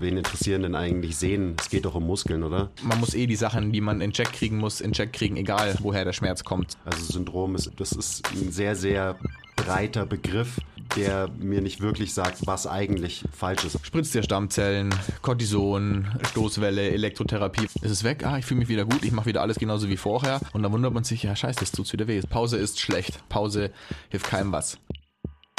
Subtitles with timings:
[0.00, 1.56] Wen interessieren denn eigentlich Sehnen?
[1.58, 2.70] Es geht doch um Muskeln, oder?
[2.82, 5.74] Man muss eh die Sachen, die man in Check kriegen muss, in Check kriegen, egal
[5.80, 6.76] woher der Schmerz kommt.
[6.84, 9.18] Also Syndrom ist, das ist ein sehr, sehr
[9.56, 10.60] breiter Begriff,
[10.94, 13.84] der mir nicht wirklich sagt, was eigentlich falsch ist.
[13.84, 17.64] Spritzt der Stammzellen, Cortison, Stoßwelle, Elektrotherapie.
[17.64, 18.24] Ist es weg?
[18.24, 20.40] Ah, ich fühle mich wieder gut, ich mache wieder alles genauso wie vorher.
[20.52, 22.20] Und dann wundert man sich, ja scheiße, das tut's wieder weh.
[22.20, 23.28] Pause ist schlecht.
[23.28, 23.72] Pause
[24.10, 24.78] hilft keinem was.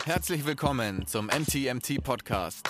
[0.06, 2.70] Herzlich willkommen zum MTMT Podcast,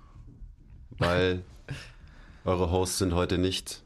[0.97, 1.43] weil
[2.45, 3.83] eure Hosts sind heute nicht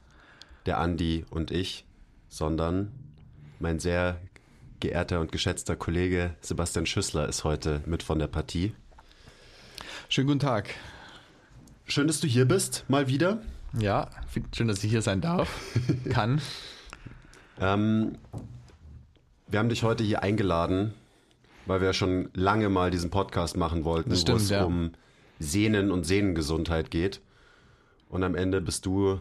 [0.65, 1.85] der Andi und ich,
[2.29, 2.91] sondern
[3.59, 4.19] mein sehr
[4.79, 8.73] geehrter und geschätzter Kollege Sebastian Schüssler ist heute mit von der Partie.
[10.09, 10.75] Schönen guten Tag.
[11.85, 13.41] Schön, dass du hier bist, mal wieder.
[13.77, 14.09] Ja,
[14.55, 15.49] schön, dass ich hier sein darf,
[16.09, 16.41] kann.
[17.59, 18.17] Ähm,
[19.47, 20.93] wir haben dich heute hier eingeladen,
[21.65, 24.63] weil wir schon lange mal diesen Podcast machen wollten, wo es ja.
[24.63, 24.91] um
[25.39, 27.21] Sehnen und Sehnengesundheit geht.
[28.09, 29.19] Und am Ende bist du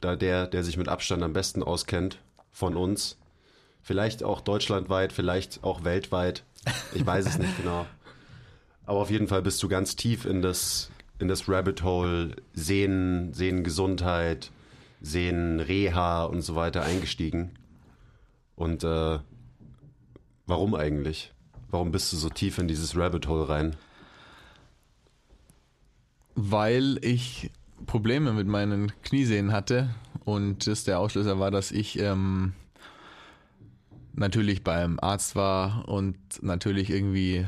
[0.00, 2.18] da der, der sich mit Abstand am besten auskennt
[2.50, 3.18] von uns.
[3.82, 6.44] Vielleicht auch deutschlandweit, vielleicht auch weltweit.
[6.94, 7.86] Ich weiß es nicht genau.
[8.86, 13.32] Aber auf jeden Fall bist du ganz tief in das, in das Rabbit Hole Sehnen,
[13.34, 14.50] Sehnengesundheit,
[15.00, 17.52] Sehnenreha und so weiter eingestiegen.
[18.56, 19.18] Und äh,
[20.46, 21.32] warum eigentlich?
[21.70, 23.76] Warum bist du so tief in dieses Rabbit Hole rein?
[26.40, 27.50] Weil ich
[27.86, 29.92] Probleme mit meinen Kniesehnen hatte
[30.24, 32.52] und das der Auslöser war, dass ich ähm,
[34.12, 37.44] natürlich beim Arzt war und natürlich irgendwie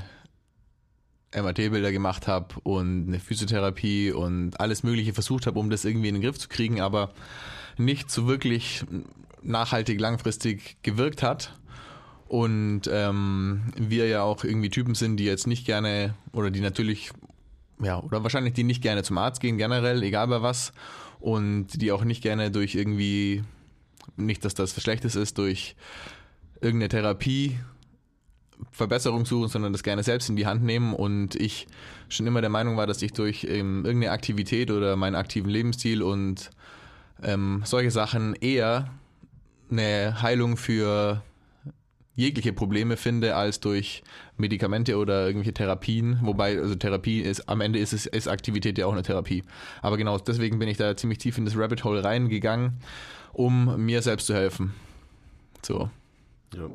[1.32, 6.16] MRT-Bilder gemacht habe und eine Physiotherapie und alles Mögliche versucht habe, um das irgendwie in
[6.16, 7.12] den Griff zu kriegen, aber
[7.78, 8.84] nicht so wirklich
[9.42, 11.54] nachhaltig langfristig gewirkt hat.
[12.26, 17.10] Und ähm, wir ja auch irgendwie Typen sind, die jetzt nicht gerne oder die natürlich,
[17.82, 20.72] ja, oder wahrscheinlich die nicht gerne zum Arzt gehen, generell, egal bei was.
[21.18, 23.42] Und die auch nicht gerne durch irgendwie,
[24.16, 25.76] nicht, dass das Schlechtes ist, durch
[26.60, 27.58] irgendeine Therapie
[28.72, 30.94] Verbesserung suchen, sondern das gerne selbst in die Hand nehmen.
[30.94, 31.66] Und ich
[32.08, 36.02] schon immer der Meinung war, dass ich durch ähm, irgendeine Aktivität oder meinen aktiven Lebensstil
[36.02, 36.50] und
[37.22, 38.90] ähm, solche Sachen eher
[39.70, 41.22] eine Heilung für
[42.20, 44.02] jegliche Probleme finde als durch
[44.36, 46.20] Medikamente oder irgendwelche Therapien.
[46.22, 49.42] Wobei, also Therapie ist, am Ende ist es, ist Aktivität ja auch eine Therapie.
[49.82, 52.74] Aber genau deswegen bin ich da ziemlich tief in das Rabbit Hole reingegangen,
[53.32, 54.74] um mir selbst zu helfen.
[55.62, 55.90] So.
[56.54, 56.70] Ja,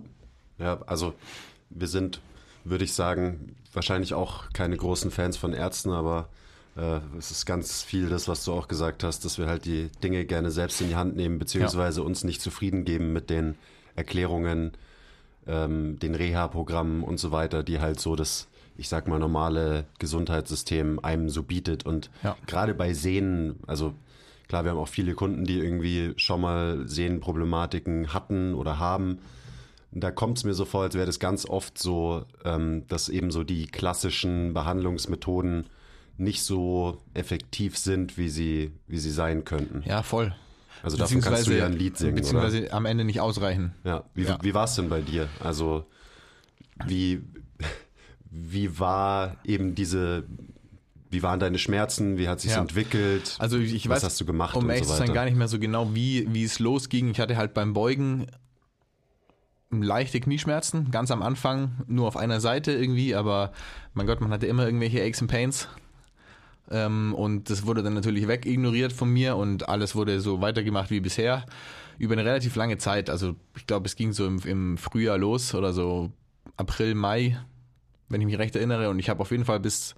[0.58, 1.14] ja also
[1.70, 2.20] wir sind,
[2.64, 6.30] würde ich sagen, wahrscheinlich auch keine großen Fans von Ärzten, aber
[6.76, 9.90] äh, es ist ganz viel das, was du auch gesagt hast, dass wir halt die
[10.04, 13.56] Dinge gerne selbst in die Hand nehmen, beziehungsweise uns nicht zufrieden geben mit den
[13.96, 14.72] Erklärungen,
[15.48, 18.48] ähm, den Reha-Programmen und so weiter, die halt so das,
[18.78, 21.86] ich sag mal, normale Gesundheitssystem einem so bietet.
[21.86, 22.36] Und Ja.
[22.48, 23.94] gerade bei Sehnen, also
[24.48, 29.20] klar, wir haben auch viele Kunden, die irgendwie schon mal Sehnenproblematiken hatten oder haben.
[29.92, 33.32] Da kommt es mir so vor, als wäre das ganz oft so, ähm, dass eben
[33.32, 35.68] so die klassischen Behandlungsmethoden
[36.18, 39.84] nicht so effektiv sind, wie sie, wie sie sein könnten.
[39.86, 40.34] Ja, voll.
[40.86, 42.74] Also davon kannst du ja ein Lied singen, beziehungsweise oder?
[42.74, 43.74] am Ende nicht ausreichen.
[43.84, 44.38] Ja, wie, Ja.
[44.42, 45.28] wie war es denn bei dir?
[45.40, 45.86] Also
[46.86, 47.22] wie,
[48.30, 50.24] wie war eben diese,
[51.10, 52.18] wie waren deine Schmerzen?
[52.18, 52.62] Wie hat sich Ja.
[52.62, 53.36] entwickelt?
[53.40, 55.48] Also ich, ich Was weiß, hast du gemacht um so zu sein, gar nicht mehr
[55.48, 57.10] so genau, wie, wie es losging.
[57.10, 58.28] Ich hatte halt beim Beugen
[59.72, 63.52] leichte Knieschmerzen, ganz am Anfang, nur auf einer Seite irgendwie, aber
[63.94, 65.68] mein Gott, man hatte immer irgendwelche Aches and Pains.
[66.72, 71.00] Ähm, und das wurde dann natürlich wegignoriert von mir und alles wurde so weitergemacht wie
[71.00, 71.46] bisher.
[71.98, 75.56] Über eine relativ lange Zeit, also ich glaube, es ging so im, im Frühjahr los
[75.56, 76.12] oder so
[76.58, 77.38] April, Mai,
[78.10, 78.90] wenn ich mich recht erinnere.
[78.90, 79.96] Und ich habe auf jeden Fall bis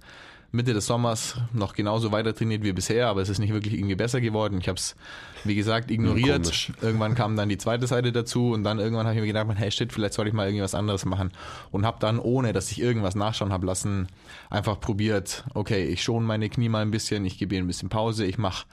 [0.50, 3.96] Mitte des Sommers noch genauso weiter trainiert wie bisher, aber es ist nicht wirklich irgendwie
[3.96, 4.58] besser geworden.
[4.60, 4.96] Ich habe es,
[5.44, 6.44] wie gesagt, ignoriert.
[6.44, 6.72] komisch.
[6.80, 9.70] irgendwann kam dann die zweite Seite dazu und dann irgendwann habe ich mir gedacht, hey
[9.70, 11.32] shit, vielleicht soll ich mal irgendwas anderes machen.
[11.70, 14.08] Und habe dann, ohne dass ich irgendwas nachschauen habe lassen,
[14.48, 17.90] einfach probiert, okay, ich schone meine Knie mal ein bisschen, ich gebe ihnen ein bisschen
[17.90, 18.64] Pause, ich mache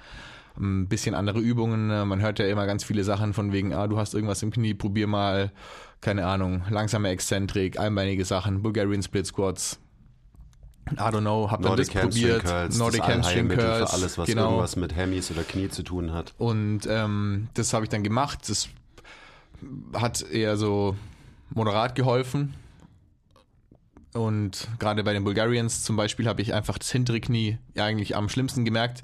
[0.57, 1.87] ein bisschen andere Übungen.
[2.07, 4.75] Man hört ja immer ganz viele Sachen von wegen, ah, du hast irgendwas im Knie,
[4.75, 5.51] probier mal,
[5.99, 9.81] keine Ahnung, langsame Exzentrik, einbeinige Sachen, Bulgarian Split Squats.
[10.91, 12.43] I don't know, hab dann Nordic das probiert.
[12.43, 13.89] Curls, Nordic das Hamstring Curls.
[13.91, 14.45] für alles, was genau.
[14.45, 16.33] irgendwas mit Hemis oder Knie zu tun hat.
[16.37, 18.47] Und ähm, das habe ich dann gemacht.
[18.47, 18.69] Das
[19.93, 20.95] hat eher so
[21.49, 22.53] moderat geholfen.
[24.13, 28.29] Und gerade bei den Bulgarians zum Beispiel habe ich einfach das hintere Knie eigentlich am
[28.29, 29.03] schlimmsten gemerkt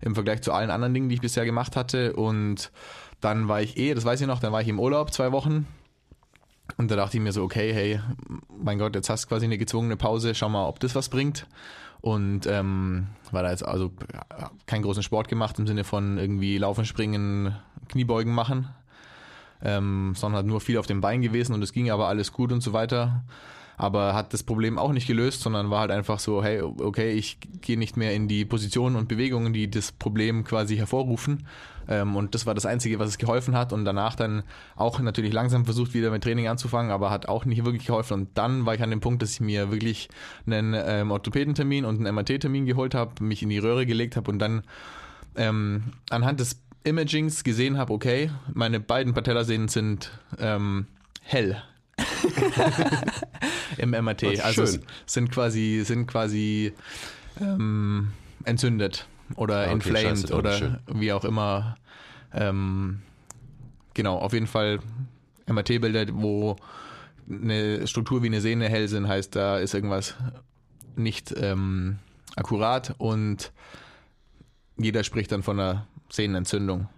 [0.00, 2.14] im Vergleich zu allen anderen Dingen, die ich bisher gemacht hatte.
[2.14, 2.72] Und
[3.20, 5.66] dann war ich eh, das weiß ich noch, dann war ich im Urlaub zwei Wochen.
[6.76, 8.00] Und da dachte ich mir so, okay, hey,
[8.62, 11.46] mein Gott, jetzt hast du quasi eine gezwungene Pause, schau mal, ob das was bringt.
[12.00, 16.56] Und ähm, war da jetzt also ja, keinen großen Sport gemacht im Sinne von irgendwie
[16.56, 17.54] Laufen, Springen,
[17.88, 18.68] Kniebeugen machen,
[19.62, 22.52] ähm, sondern hat nur viel auf dem Bein gewesen und es ging aber alles gut
[22.52, 23.22] und so weiter.
[23.80, 27.38] Aber hat das Problem auch nicht gelöst, sondern war halt einfach so, hey, okay, ich
[27.62, 31.46] gehe nicht mehr in die Positionen und Bewegungen, die das Problem quasi hervorrufen.
[31.88, 33.72] Ähm, und das war das Einzige, was es geholfen hat.
[33.72, 34.42] Und danach dann
[34.76, 38.12] auch natürlich langsam versucht, wieder mit Training anzufangen, aber hat auch nicht wirklich geholfen.
[38.12, 40.10] Und dann war ich an dem Punkt, dass ich mir wirklich
[40.44, 44.40] einen ähm, Orthopädentermin und einen MRT-Termin geholt habe, mich in die Röhre gelegt habe und
[44.40, 44.60] dann
[45.36, 50.86] ähm, anhand des Imagings gesehen habe, okay, meine beiden Patellasehnen sind ähm,
[51.22, 51.62] hell.
[53.78, 54.40] Im MRT.
[54.40, 54.80] Also schön.
[55.06, 56.72] sind quasi, sind quasi
[57.40, 58.12] ähm,
[58.44, 59.06] entzündet
[59.36, 60.78] oder Ah, okay, inflamed scheiße, oder schön.
[60.92, 61.76] wie auch immer.
[62.32, 63.02] Ähm,
[63.94, 64.80] genau, auf jeden Fall
[65.46, 66.56] MRT-Bilder, wo
[67.28, 70.14] eine Struktur wie eine Sehne hell sind, heißt, da ist irgendwas
[70.96, 71.98] nicht ähm,
[72.36, 73.52] akkurat und
[74.76, 76.88] jeder spricht dann von einer Sehnenentzündung.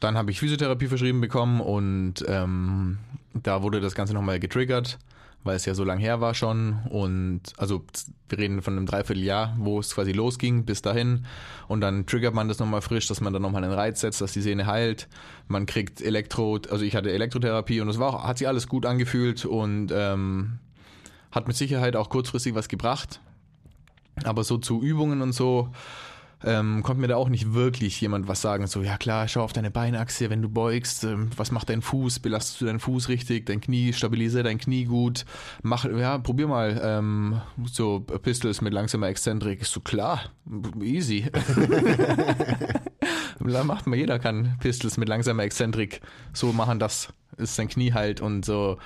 [0.00, 2.98] Dann habe ich Physiotherapie verschrieben bekommen und ähm,
[3.34, 4.98] da wurde das Ganze nochmal getriggert,
[5.42, 6.78] weil es ja so lang her war schon.
[6.88, 7.84] Und also
[8.28, 11.26] wir reden von einem Dreivierteljahr, wo es quasi losging bis dahin.
[11.68, 14.32] Und dann triggert man das nochmal frisch, dass man dann nochmal einen Reiz setzt, dass
[14.32, 15.08] die Sehne heilt.
[15.48, 18.86] Man kriegt Elektro, also ich hatte Elektrotherapie und es war auch, hat sich alles gut
[18.86, 20.58] angefühlt und ähm,
[21.32, 23.20] hat mit Sicherheit auch kurzfristig was gebracht.
[24.22, 25.70] Aber so zu Übungen und so
[26.44, 28.66] ähm, konnte mir da auch nicht wirklich jemand was sagen.
[28.66, 32.18] So, ja klar, schau auf deine Beinachse, wenn du beugst, ähm, was macht dein Fuß,
[32.20, 35.24] belastest du deinen Fuß richtig, dein Knie, stabilisiere dein Knie gut,
[35.62, 39.62] mach, ja, probier mal ähm, so Pistols mit langsamer Exzentrik.
[39.62, 40.20] Ist so klar,
[40.80, 41.30] easy.
[43.40, 46.00] macht man, jeder kann Pistols mit langsamer Exzentrik
[46.32, 48.78] so machen, das ist sein Knie halt und so.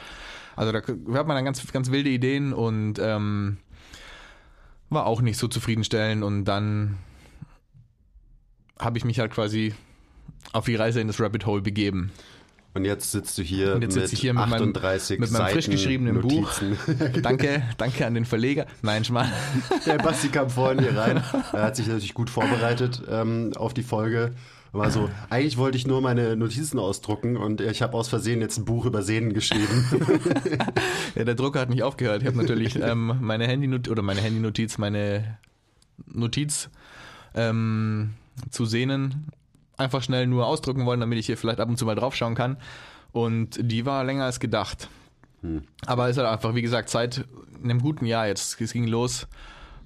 [0.56, 3.58] Also da hat man dann ganz, ganz wilde Ideen und ähm,
[4.90, 6.98] war auch nicht so zufriedenstellend und dann
[8.78, 9.74] habe ich mich halt quasi
[10.52, 12.10] auf die Reise in das Rabbit Hole begeben.
[12.74, 15.40] Und jetzt sitzt du hier Und jetzt mit ich hier mit meinem- 38 mit meinem
[15.40, 16.60] Seiten frisch geschriebenen Buch.
[16.60, 16.76] Notizen.
[17.22, 18.66] Danke, danke an den Verleger.
[18.82, 19.32] Nein, Schmarrn.
[19.86, 21.22] Der Basti kam vorhin hier rein.
[21.52, 24.32] Er hat sich natürlich gut vorbereitet ähm, auf die Folge.
[24.70, 28.58] War so, eigentlich wollte ich nur meine Notizen ausdrucken und ich habe aus Versehen jetzt
[28.58, 29.86] ein Buch über Sehnen geschrieben.
[31.14, 32.20] Ja, der Drucker hat nicht aufgehört.
[32.22, 35.38] Ich habe natürlich ähm, meine Handynotiz oder meine Handynotiz, meine
[36.06, 36.68] Notiz
[37.34, 38.10] ähm,
[38.50, 39.28] zu Sehnen
[39.76, 42.56] einfach schnell nur ausdrucken wollen, damit ich hier vielleicht ab und zu mal draufschauen kann.
[43.12, 44.88] Und die war länger als gedacht.
[45.86, 47.24] Aber es ist halt einfach, wie gesagt, seit
[47.62, 48.60] einem guten Jahr jetzt.
[48.60, 49.26] Es ging los.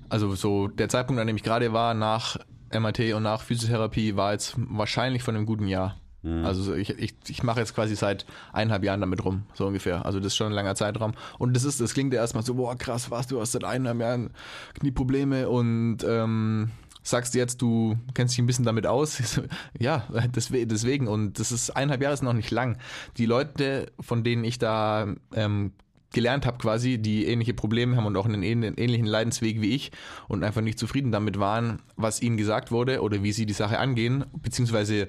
[0.08, 2.36] Also so der Zeitpunkt, an dem ich gerade war, nach
[2.72, 5.96] MRT und nach Physiotherapie, war jetzt wahrscheinlich von einem guten Jahr.
[6.44, 10.06] Also so ich, ich, ich mache jetzt quasi seit eineinhalb Jahren damit rum, so ungefähr.
[10.06, 11.14] Also das ist schon ein langer Zeitraum.
[11.38, 14.00] Und das ist, das klingt ja erstmal so, boah, krass, was, du hast seit eineinhalb
[14.00, 14.30] Jahren
[14.78, 16.70] Knieprobleme und ähm,
[17.02, 19.40] sagst jetzt, du kennst dich ein bisschen damit aus.
[19.78, 21.08] Ja, deswe- deswegen.
[21.08, 22.78] Und das ist eineinhalb Jahre ist noch nicht lang.
[23.16, 25.72] Die Leute, von denen ich da ähm,
[26.12, 29.90] gelernt habe quasi, die ähnliche Probleme haben und auch einen ähn- ähnlichen Leidensweg wie ich
[30.28, 33.78] und einfach nicht zufrieden damit waren, was ihnen gesagt wurde oder wie sie die Sache
[33.78, 35.08] angehen, beziehungsweise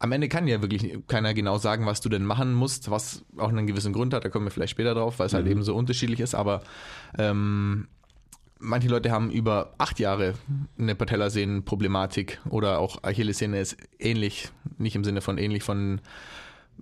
[0.00, 3.50] am Ende kann ja wirklich keiner genau sagen, was du denn machen musst, was auch
[3.50, 5.76] einen gewissen Grund hat, da kommen wir vielleicht später drauf, weil es halt eben so
[5.76, 6.62] unterschiedlich ist, aber
[7.18, 7.86] ähm,
[8.60, 10.34] manche Leute haben über acht Jahre
[10.78, 16.00] eine Patellasehnenproblematik oder auch Achillessehne ist ähnlich, nicht im Sinne von ähnlich von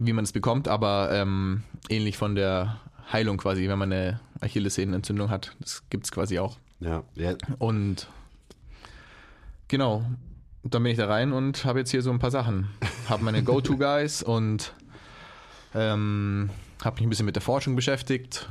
[0.01, 2.81] wie man es bekommt, aber ähm, ähnlich von der
[3.13, 5.57] Heilung quasi, wenn man eine Achillessehnenentzündung hat.
[5.61, 6.59] Das gibt es quasi auch.
[6.81, 8.09] ja, ja, Und
[9.67, 10.05] genau,
[10.63, 12.69] dann bin ich da rein und habe jetzt hier so ein paar Sachen.
[13.09, 14.73] Habe meine Go-To-Guys und
[15.75, 16.51] ähm,
[16.85, 18.49] habe mich ein bisschen mit der Forschung beschäftigt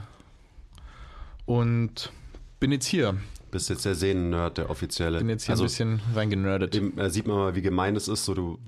[1.45, 2.11] und
[2.59, 3.15] bin jetzt hier.
[3.51, 5.19] bist jetzt der Sehnen-Nerd, der offizielle.
[5.19, 6.75] Bin jetzt hier also, ein bisschen reingenördet.
[6.75, 8.25] Eben, äh, sieht man mal, wie gemein es ist.
[8.25, 8.59] So, du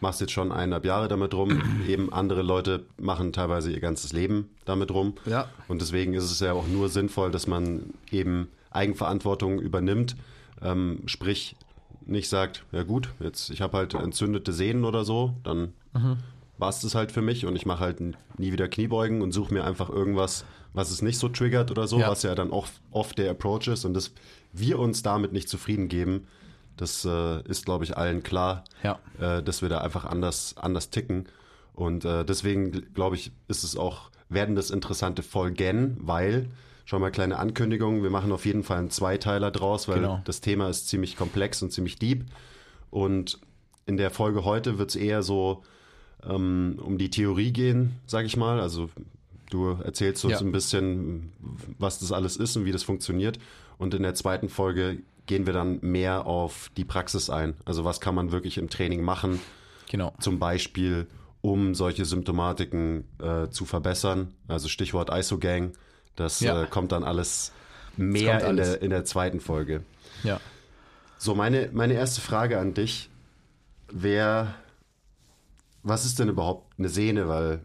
[0.00, 1.62] machst jetzt schon eineinhalb Jahre damit rum.
[1.88, 5.14] Eben andere Leute machen teilweise ihr ganzes Leben damit rum.
[5.26, 5.48] Ja.
[5.68, 10.16] Und deswegen ist es ja auch nur sinnvoll, dass man eben Eigenverantwortung übernimmt.
[10.62, 11.56] Ähm, sprich,
[12.06, 16.18] nicht sagt, ja gut, jetzt ich habe halt entzündete Sehnen oder so, dann mhm.
[16.58, 19.54] war es das halt für mich und ich mache halt nie wieder Kniebeugen und suche
[19.54, 22.10] mir einfach irgendwas, was es nicht so triggert oder so, ja.
[22.10, 24.12] was ja dann auch oft der Approach ist und dass
[24.52, 26.26] wir uns damit nicht zufrieden geben,
[26.76, 28.98] das äh, ist, glaube ich, allen klar, ja.
[29.20, 31.26] äh, dass wir da einfach anders, anders ticken.
[31.72, 36.48] Und äh, deswegen, glaube ich, ist es auch, werden das interessante Folgen, weil,
[36.84, 40.20] schon mal kleine Ankündigung, wir machen auf jeden Fall einen Zweiteiler draus, weil genau.
[40.24, 42.24] das Thema ist ziemlich komplex und ziemlich deep.
[42.90, 43.38] Und
[43.86, 45.62] in der Folge heute wird es eher so
[46.28, 48.60] ähm, um die Theorie gehen, sage ich mal.
[48.60, 48.90] Also
[49.54, 50.40] du erzählst uns ja.
[50.40, 51.32] ein bisschen,
[51.78, 53.38] was das alles ist und wie das funktioniert.
[53.78, 57.54] Und in der zweiten Folge gehen wir dann mehr auf die Praxis ein.
[57.64, 59.40] Also was kann man wirklich im Training machen?
[59.90, 60.12] Genau.
[60.20, 61.06] Zum Beispiel,
[61.40, 64.34] um solche Symptomatiken äh, zu verbessern.
[64.48, 65.72] Also Stichwort Isogang.
[66.16, 66.62] Das ja.
[66.62, 67.52] äh, kommt dann alles
[67.96, 68.70] mehr in, alles.
[68.72, 69.82] Der, in der zweiten Folge.
[70.22, 70.40] Ja.
[71.18, 73.08] So, meine, meine erste Frage an dich
[73.88, 74.54] wäre,
[75.82, 77.28] was ist denn überhaupt eine Sehne?
[77.28, 77.60] Weil,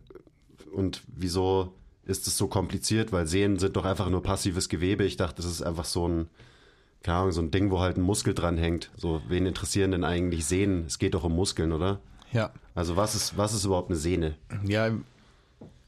[0.72, 1.74] und wieso
[2.10, 3.12] ist es so kompliziert?
[3.12, 5.04] Weil Sehnen sind doch einfach nur passives Gewebe.
[5.04, 6.28] Ich dachte, das ist einfach so ein,
[7.04, 8.90] keine Ahnung, so ein Ding, wo halt ein Muskel dran hängt.
[8.98, 10.86] So, wen interessieren denn eigentlich Sehnen?
[10.88, 12.00] Es geht doch um Muskeln, oder?
[12.32, 12.52] Ja.
[12.76, 14.36] Also was ist, was ist überhaupt eine Sehne?
[14.66, 14.92] Ja,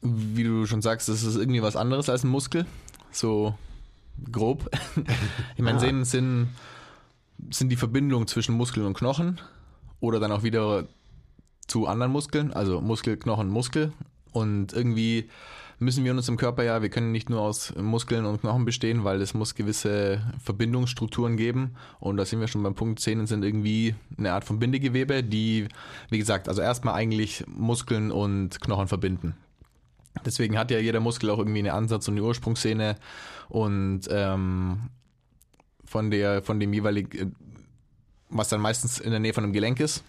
[0.02, 2.66] wie du schon sagst, das ist irgendwie was anderes als ein Muskel.
[3.12, 3.56] So
[4.32, 4.70] grob.
[5.56, 5.82] ich meine, ah.
[5.82, 6.50] Sehnen sind,
[7.50, 9.42] sind die Verbindung zwischen Muskeln und Knochen
[10.00, 10.88] oder dann auch wieder
[11.68, 13.92] zu anderen Muskeln, also Muskel, Knochen, Muskel.
[14.34, 15.30] Und irgendwie
[15.82, 19.04] müssen wir uns im Körper ja, wir können nicht nur aus Muskeln und Knochen bestehen,
[19.04, 21.76] weil es muss gewisse Verbindungsstrukturen geben.
[22.00, 25.68] Und da sind wir schon beim Punkt, Zähne sind irgendwie eine Art von Bindegewebe, die,
[26.10, 29.36] wie gesagt, also erstmal eigentlich Muskeln und Knochen verbinden.
[30.24, 32.96] Deswegen hat ja jeder Muskel auch irgendwie eine Ansatz- und eine Ursprungsszene
[33.50, 34.90] und ähm,
[35.84, 37.36] von der, von dem jeweiligen,
[38.30, 40.04] was dann meistens in der Nähe von einem Gelenk ist.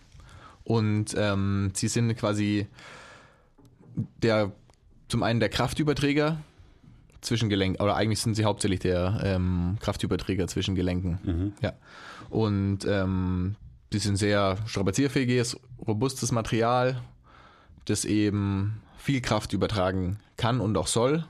[0.65, 2.67] Und ähm, sie sind quasi
[4.23, 4.53] der
[5.09, 6.39] zum einen der Kraftüberträger
[7.21, 11.19] zwischen Gelenken, oder eigentlich sind sie hauptsächlich der ähm, Kraftüberträger zwischen Gelenken.
[11.23, 11.53] Mhm.
[11.61, 11.73] Ja.
[12.31, 13.57] Und ähm,
[13.93, 17.01] die sind sehr strapazierfähiges, robustes Material,
[17.85, 21.25] das eben viel Kraft übertragen kann und auch soll,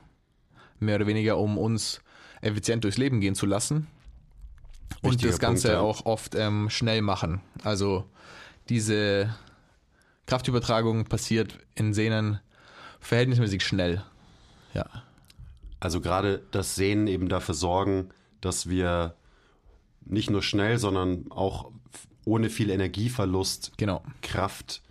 [0.79, 2.01] mehr oder weniger, um uns
[2.41, 3.87] effizient durchs Leben gehen zu lassen.
[5.01, 5.81] Und Wichtiger das Ganze Punkt, ja.
[5.81, 7.41] auch oft ähm, schnell machen.
[7.63, 8.05] Also
[8.69, 9.35] diese
[10.25, 12.39] Kraftübertragung passiert in Sehnen
[13.03, 14.03] verhältnismäßig schnell.
[14.73, 14.85] Ja.
[15.79, 18.09] Also gerade das Sehnen eben dafür sorgen,
[18.41, 19.15] dass wir
[20.05, 21.71] nicht nur schnell, sondern auch
[22.25, 24.03] ohne viel Energieverlust genau.
[24.21, 24.81] Kraft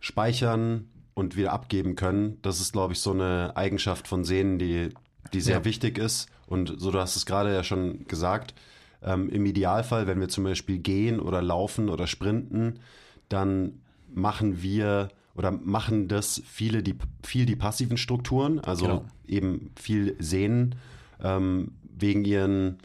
[0.00, 2.38] speichern und wieder abgeben können.
[2.42, 4.90] Das ist, glaube ich, so eine Eigenschaft von Sehnen, die,
[5.32, 5.64] die sehr ja.
[5.64, 6.28] wichtig ist.
[6.46, 8.54] Und so, du hast es gerade ja schon gesagt,
[9.02, 12.80] ähm, im Idealfall, wenn wir zum Beispiel gehen oder laufen oder sprinten,
[13.28, 13.80] dann
[14.12, 19.04] machen wir oder machen das viele die viel die passiven Strukturen, also genau.
[19.26, 20.76] eben viel Sehnen
[21.20, 22.78] ähm, wegen ihren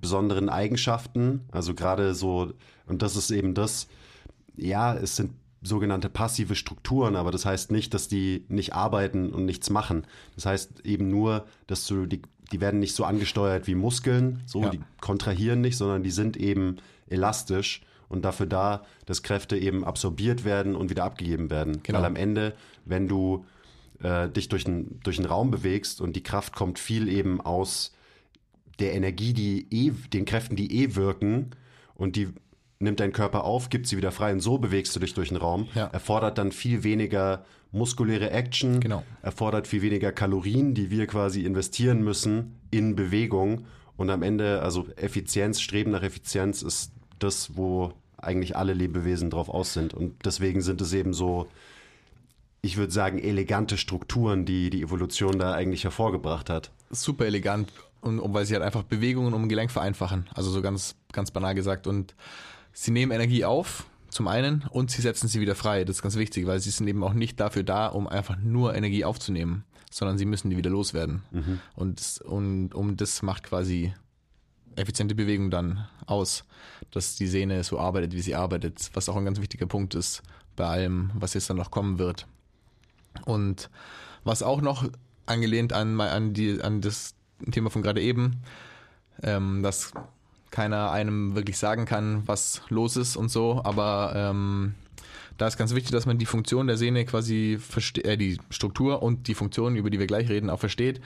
[0.00, 1.40] besonderen Eigenschaften.
[1.50, 2.52] Also gerade so,
[2.86, 3.88] und das ist eben das,
[4.56, 5.32] ja, es sind
[5.62, 10.06] sogenannte passive Strukturen, aber das heißt nicht, dass die nicht arbeiten und nichts machen.
[10.34, 12.20] Das heißt eben nur, dass du die,
[12.52, 14.68] die werden nicht so angesteuert wie Muskeln, so ja.
[14.68, 16.76] die kontrahieren nicht, sondern die sind eben
[17.08, 17.80] elastisch
[18.14, 21.82] und dafür da, dass Kräfte eben absorbiert werden und wieder abgegeben werden.
[21.82, 21.98] Genau.
[21.98, 22.54] Weil am Ende,
[22.84, 23.44] wenn du
[24.02, 27.92] äh, dich durch, ein, durch einen Raum bewegst und die Kraft kommt viel eben aus
[28.78, 31.50] der Energie, die eh, den Kräften, die eh wirken
[31.94, 32.28] und die
[32.78, 35.38] nimmt dein Körper auf, gibt sie wieder frei und so bewegst du dich durch den
[35.38, 35.68] Raum.
[35.74, 35.86] Ja.
[35.86, 39.02] Erfordert dann viel weniger muskuläre Action, genau.
[39.22, 43.66] erfordert viel weniger Kalorien, die wir quasi investieren müssen in Bewegung.
[43.96, 47.92] Und am Ende, also Effizienz, Streben nach Effizienz ist das, wo
[48.24, 49.94] eigentlich alle Lebewesen drauf aus sind.
[49.94, 51.48] Und deswegen sind es eben so,
[52.62, 56.70] ich würde sagen, elegante Strukturen, die die Evolution da eigentlich hervorgebracht hat.
[56.90, 57.72] Super elegant.
[58.00, 60.28] Und, weil sie halt einfach Bewegungen um Gelenk vereinfachen.
[60.34, 61.86] Also so ganz, ganz banal gesagt.
[61.86, 62.14] Und
[62.72, 65.84] sie nehmen Energie auf, zum einen, und sie setzen sie wieder frei.
[65.84, 68.74] Das ist ganz wichtig, weil sie sind eben auch nicht dafür da, um einfach nur
[68.76, 71.22] Energie aufzunehmen, sondern sie müssen die wieder loswerden.
[71.32, 71.60] Mhm.
[71.74, 73.92] Und, und um das macht quasi
[74.76, 76.44] effiziente Bewegung dann aus,
[76.90, 80.22] dass die Sehne so arbeitet, wie sie arbeitet, was auch ein ganz wichtiger Punkt ist
[80.56, 82.26] bei allem, was jetzt dann noch kommen wird.
[83.24, 83.70] Und
[84.24, 84.88] was auch noch
[85.26, 87.14] angelehnt an, an, die, an das
[87.50, 88.42] Thema von gerade eben,
[89.22, 89.92] ähm, dass
[90.50, 94.74] keiner einem wirklich sagen kann, was los ist und so, aber ähm,
[95.36, 99.02] da ist ganz wichtig, dass man die Funktion der Sehne quasi versteht, äh, die Struktur
[99.02, 101.00] und die Funktion, über die wir gleich reden, auch versteht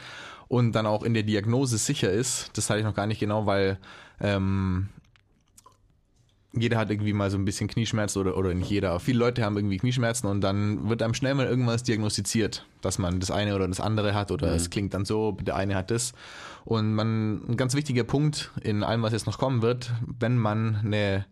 [0.49, 2.51] und dann auch in der Diagnose sicher ist.
[2.55, 3.79] Das hatte ich noch gar nicht genau, weil
[4.21, 4.89] ähm,
[6.53, 9.45] jeder hat irgendwie mal so ein bisschen Knieschmerzen oder, oder nicht jeder, aber viele Leute
[9.45, 13.55] haben irgendwie Knieschmerzen und dann wird einem schnell mal irgendwas diagnostiziert, dass man das eine
[13.55, 16.13] oder das andere hat oder es klingt dann so, der eine hat das.
[16.65, 20.77] Und man, ein ganz wichtiger Punkt in allem, was jetzt noch kommen wird, wenn man
[20.77, 21.27] eine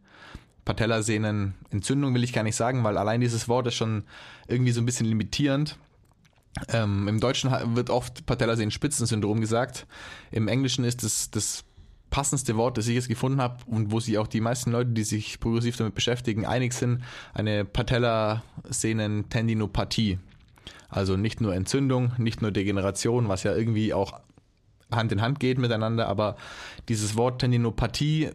[0.67, 4.05] Patellasehnenentzündung will ich gar nicht sagen, weil allein dieses Wort ist schon
[4.49, 5.79] irgendwie so ein bisschen limitierend.
[6.69, 9.87] Ähm, Im Deutschen wird oft Patellasehnenspitzensyndrom gesagt.
[10.31, 11.65] Im Englischen ist es das
[12.11, 15.05] passendste Wort, das ich jetzt gefunden habe und wo sich auch die meisten Leute, die
[15.05, 17.03] sich progressiv damit beschäftigen, einig sind,
[17.35, 20.19] eine Patellasehnentendinopathie.
[20.89, 24.21] Also nicht nur Entzündung, nicht nur Degeneration, was ja irgendwie auch
[24.91, 26.37] Hand in Hand geht miteinander, aber
[26.89, 28.31] dieses Wort Tendinopathie,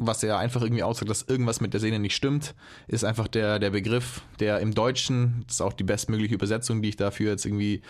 [0.00, 2.54] was ja einfach irgendwie aussagt, dass irgendwas mit der Sehne nicht stimmt,
[2.86, 6.90] ist einfach der, der Begriff, der im Deutschen, das ist auch die bestmögliche Übersetzung, die
[6.90, 7.82] ich dafür jetzt irgendwie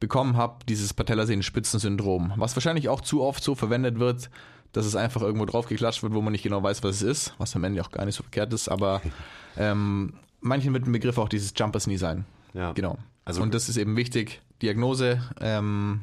[0.00, 4.30] bekommen habe, dieses Patellasehnenspitzensyndrom, was wahrscheinlich auch zu oft so verwendet wird,
[4.72, 7.54] dass es einfach irgendwo draufgeklatscht wird, wo man nicht genau weiß, was es ist, was
[7.54, 9.02] am Ende auch gar nicht so verkehrt ist, aber
[9.58, 12.24] ähm, manchen wird ein Begriff auch dieses Jumpers nie sein.
[12.54, 12.72] Ja.
[12.72, 12.98] Genau.
[13.26, 16.02] Also- Und das ist eben wichtig, Diagnose, ähm,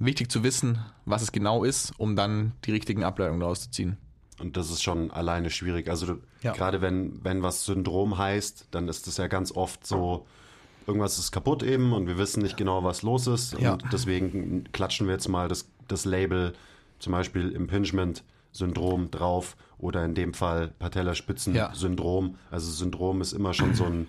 [0.00, 3.96] wichtig zu wissen, was es genau ist, um dann die richtigen Ableitungen daraus zu ziehen.
[4.40, 5.88] Und das ist schon alleine schwierig.
[5.88, 6.52] Also du, Ja.
[6.52, 10.26] gerade wenn, wenn was Syndrom heißt, dann ist das ja ganz oft so,
[10.86, 13.58] irgendwas ist kaputt eben und wir wissen nicht genau, was los ist.
[13.58, 13.72] Ja.
[13.74, 16.54] Und deswegen klatschen wir jetzt mal das, das Label,
[17.00, 22.36] zum Beispiel Impingement-Syndrom drauf oder in dem Fall Patellaspitzen-Syndrom.
[22.50, 24.08] Also Syndrom ist immer schon so ein,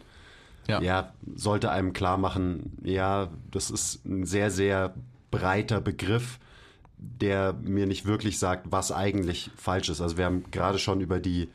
[0.68, 0.82] Ja.
[0.82, 4.94] ja, sollte einem klar machen, ja, das ist ein sehr, sehr
[5.32, 6.40] breiter Begriff,
[7.00, 10.02] der mir nicht wirklich sagt, was eigentlich falsch ist.
[10.02, 11.48] Also wir haben gerade schon über die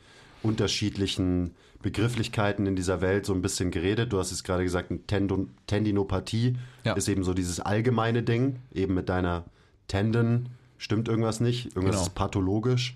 [0.43, 4.11] unterschiedlichen Begrifflichkeiten in dieser Welt so ein bisschen geredet.
[4.11, 6.93] Du hast jetzt gerade gesagt, Tendon, Tendinopathie Ja.
[6.93, 9.43] ist eben so dieses allgemeine Ding, eben mit deiner
[9.87, 10.47] Tendon
[10.77, 12.01] stimmt irgendwas nicht, irgendwas Genau.
[12.07, 12.95] ist pathologisch.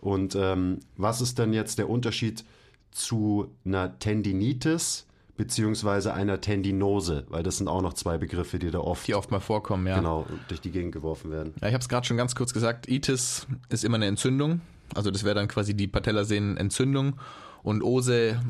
[0.00, 2.44] Und ähm, was ist denn jetzt der Unterschied
[2.90, 7.24] zu einer Tendinitis beziehungsweise einer Tendinose?
[7.28, 9.96] Weil das sind auch noch zwei Begriffe, die da oft Die oft mal vorkommen, ja.
[9.96, 11.54] genau durch die Gegend geworfen werden.
[11.60, 12.88] Ja, ich habe es gerade schon ganz kurz gesagt.
[12.88, 14.60] Itis ist immer eine Entzündung.
[14.94, 17.14] Also das wäre dann quasi die Patellasehnenentzündung.
[17.62, 18.40] Und Ose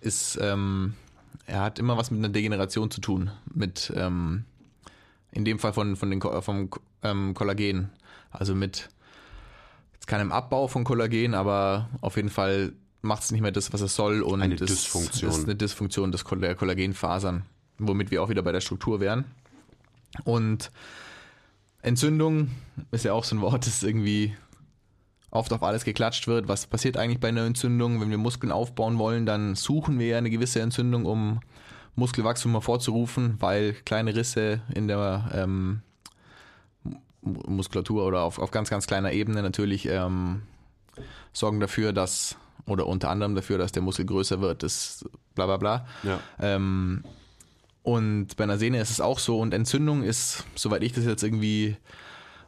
[0.00, 0.94] ist, ähm,
[1.46, 3.30] er hat immer was mit einer Degeneration zu tun.
[3.54, 4.44] Mit, ähm,
[5.32, 6.70] in dem Fall von, von den, vom
[7.02, 7.90] ähm, Kollagen.
[8.30, 8.88] Also mit
[9.94, 13.80] jetzt keinem Abbau von Kollagen, aber auf jeden Fall macht es nicht mehr das, was
[13.80, 14.22] es soll.
[14.22, 15.30] Und Eine es Dysfunktion.
[15.30, 17.44] ist eine Dysfunktion des der Kollagenfasern,
[17.78, 19.24] womit wir auch wieder bei der Struktur wären.
[20.24, 20.70] Und
[21.82, 22.50] Entzündung
[22.90, 24.34] ist ja auch so ein Wort, das irgendwie
[25.30, 26.48] oft auf alles geklatscht wird.
[26.48, 28.00] Was passiert eigentlich bei einer Entzündung?
[28.00, 31.40] Wenn wir Muskeln aufbauen wollen, dann suchen wir ja eine gewisse Entzündung, um
[31.96, 35.82] Muskelwachstum hervorzurufen, weil kleine Risse in der ähm,
[37.22, 40.42] Mu- Muskulatur oder auf, auf ganz, ganz kleiner Ebene natürlich ähm,
[41.32, 42.36] sorgen dafür, dass,
[42.68, 45.04] oder unter anderem dafür, dass der Muskel größer wird, das
[45.34, 45.86] bla bla bla.
[46.02, 46.20] Ja.
[46.40, 47.04] Ähm,
[47.82, 49.40] und bei einer Sehne ist es auch so.
[49.40, 51.76] Und Entzündung ist, soweit ich das jetzt irgendwie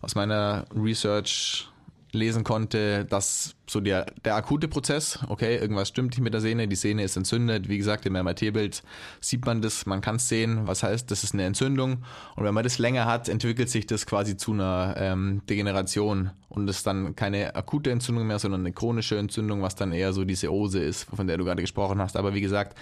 [0.03, 1.70] aus meiner Research
[2.13, 6.67] lesen konnte, dass so der, der akute Prozess, okay, irgendwas stimmt nicht mit der Sehne,
[6.67, 7.69] die Sehne ist entzündet.
[7.69, 8.83] Wie gesagt, im MRT-Bild
[9.21, 12.05] sieht man das, man kann es sehen, was heißt, das ist eine Entzündung.
[12.37, 16.69] Und wenn man das länger hat, entwickelt sich das quasi zu einer ähm, Degeneration und
[16.69, 20.53] ist dann keine akute Entzündung mehr, sondern eine chronische Entzündung, was dann eher so diese
[20.53, 22.17] Ose ist, von der du gerade gesprochen hast.
[22.17, 22.77] Aber wie gesagt,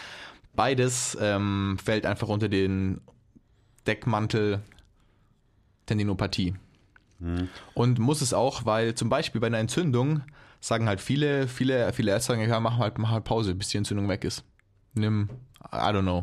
[0.55, 3.01] beides ähm, fällt einfach unter den
[3.87, 4.63] Deckmantel
[5.87, 6.55] Tendinopathie.
[7.75, 10.23] Und muss es auch, weil zum Beispiel bei einer Entzündung
[10.61, 13.79] sagen halt viele, viele, viele Ärzte sagen, ja, mach halt, mach halt Pause, bis die
[13.79, 14.45] Entzündung weg ist.
[14.95, 15.29] Nimm,
[15.73, 16.23] I don't know,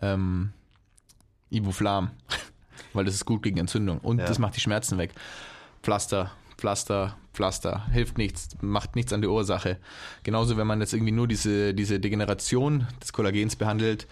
[0.00, 0.52] ähm,
[1.50, 2.10] Ibuflam,
[2.92, 4.26] weil das ist gut gegen Entzündung und Ja.
[4.26, 5.12] das macht die Schmerzen weg.
[5.82, 9.78] Pflaster, Pflaster, Pflaster, hilft nichts, macht nichts an der Ursache.
[10.22, 14.06] Genauso, wenn man jetzt irgendwie nur diese, diese Degeneration des Kollagens behandelt,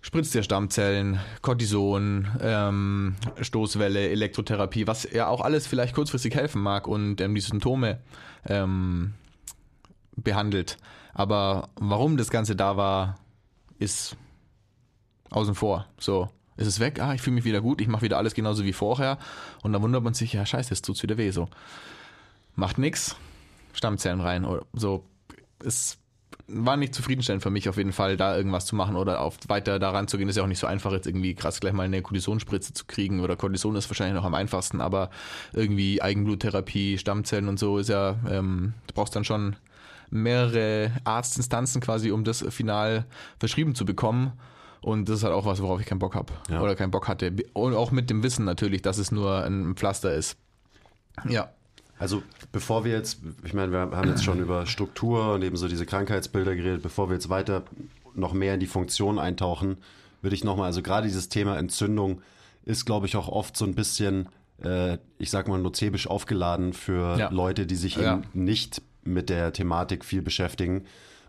[0.00, 6.86] spritzt der Stammzellen, Cortison, ähm, Stoßwelle, Elektrotherapie, was ja auch alles vielleicht kurzfristig helfen mag
[6.86, 7.98] und ähm, die Symptome
[8.46, 9.14] ähm,
[10.16, 10.78] behandelt.
[11.14, 13.18] Aber warum das Ganze da war,
[13.78, 14.16] ist
[15.30, 15.86] außen vor.
[15.98, 18.64] So, ist es weg, ah, ich fühle mich wieder gut, ich mache wieder alles genauso
[18.64, 19.18] wie vorher.
[19.62, 21.30] Und dann wundert man sich, ja scheiße, jetzt tut's wieder weh.
[21.30, 21.48] So,
[22.54, 23.16] macht nix,
[23.72, 25.04] Stammzellen rein oder so.
[25.64, 25.98] Es
[26.48, 29.78] war nicht zufriedenstellend für mich auf jeden Fall, da irgendwas zu machen oder auf weiter
[29.78, 30.28] daran zu gehen.
[30.28, 33.20] Ist ja auch nicht so einfach, jetzt irgendwie krass gleich mal eine Kortisonspritze zu kriegen.
[33.20, 35.10] Oder Kortison ist wahrscheinlich noch am einfachsten, aber
[35.52, 39.56] irgendwie Eigenbluttherapie, Stammzellen und so ist ja, ähm, du brauchst dann schon
[40.10, 43.04] mehrere Arztinstanzen quasi, um das final
[43.38, 44.32] verschrieben zu bekommen.
[44.80, 46.32] Und das ist halt auch was, worauf ich keinen Bock habe.
[46.48, 46.62] Ja.
[46.62, 47.34] Oder keinen Bock hatte.
[47.52, 50.38] Und auch mit dem Wissen natürlich, dass es nur ein Pflaster ist.
[51.28, 51.50] Ja.
[51.98, 55.68] Also bevor wir jetzt, ich meine, wir haben jetzt schon über Struktur und eben so
[55.68, 57.64] diese Krankheitsbilder geredet, bevor wir jetzt weiter
[58.14, 59.78] noch mehr in die Funktion eintauchen,
[60.22, 62.22] würde ich nochmal, also gerade dieses Thema Entzündung
[62.64, 64.28] ist, glaube ich, auch oft so ein bisschen,
[64.62, 67.30] äh, ich sag mal, nozebisch aufgeladen für Ja.
[67.30, 68.14] Leute, die sich Ja.
[68.14, 70.84] eben nicht mit der Thematik viel beschäftigen,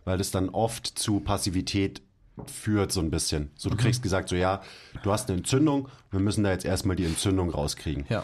[0.06, 2.02] weil es dann oft zu Passivität
[2.48, 3.52] führt, so ein bisschen.
[3.56, 3.80] So, du Mhm.
[3.80, 4.62] kriegst gesagt, so ja,
[5.04, 8.06] du hast eine Entzündung, wir müssen da jetzt erstmal die Entzündung rauskriegen.
[8.10, 8.24] Ja.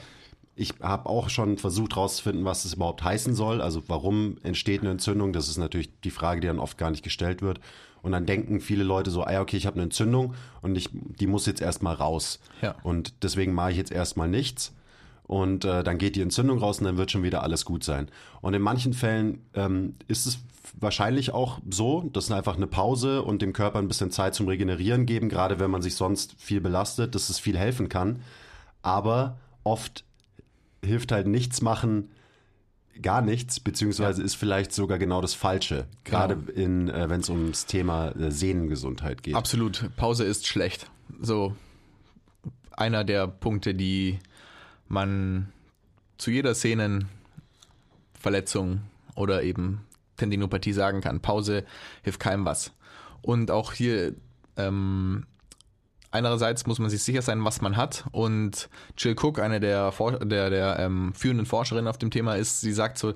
[0.56, 3.62] Ich habe auch schon versucht herauszufinden, was das überhaupt heißen soll.
[3.62, 5.34] Also warum entsteht eine Entzündung?
[5.34, 7.60] Das ist natürlich die Frage, die dann oft gar nicht gestellt wird.
[8.02, 10.90] Und dann denken viele Leute so, ah ja, okay, ich habe eine Entzündung und ich,
[10.94, 12.40] die muss jetzt erstmal raus.
[12.62, 12.76] Ja.
[12.84, 14.74] Und deswegen mache ich jetzt erstmal nichts.
[15.24, 18.10] Und äh, dann geht die Entzündung raus und dann wird schon wieder alles gut sein.
[18.42, 20.38] Und in manchen Fällen ähm, ist es
[20.80, 25.06] wahrscheinlich auch so, dass einfach eine Pause und dem Körper ein bisschen Zeit zum Regenerieren
[25.06, 28.22] geben, gerade wenn man sich sonst viel belastet, dass es viel helfen kann.
[28.84, 30.04] Aber oft
[30.86, 32.10] hilft halt nichts machen,
[33.02, 35.88] gar nichts, beziehungsweise ist vielleicht sogar genau das Falsche.
[36.04, 39.36] Gerade in, äh, wenn es ums Thema äh, Sehnengesundheit geht.
[39.36, 39.90] Absolut.
[39.98, 40.90] Pause ist schlecht.
[41.20, 41.56] So
[42.72, 44.20] einer der Punkte, die
[44.88, 45.52] man
[46.18, 48.82] zu jeder Szenenverletzung
[49.16, 49.82] oder eben
[50.18, 51.22] Tendinopathie sagen kann.
[51.22, 51.64] Pause
[52.04, 52.72] hilft keinem was.
[53.22, 54.16] Und auch hier
[54.58, 55.26] ähm,
[56.12, 58.06] einerseits muss man sich sicher sein, was man hat.
[58.12, 62.62] Und Jill Cook, eine der, For der, der ähm, führenden Forscherinnen auf dem Thema, ist,
[62.62, 63.14] sie sagt so,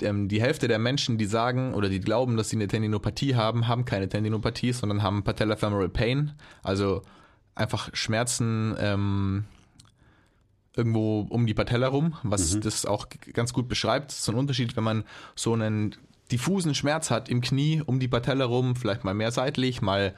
[0.00, 3.68] ähm, die Hälfte der Menschen, die sagen oder die glauben, dass sie eine Tendinopathie haben,
[3.68, 7.02] haben keine Tendinopathie, sondern haben Patellofemoral Pain, also
[7.54, 9.44] einfach Schmerzen ähm,
[10.76, 14.10] irgendwo um die Patella rum, was das auch ganz gut beschreibt.
[14.10, 15.94] Das ist so ein Unterschied, wenn man so einen
[16.30, 20.14] diffusen Schmerz hat im Knie um die Patella rum, vielleicht mal mehr seitlich, mal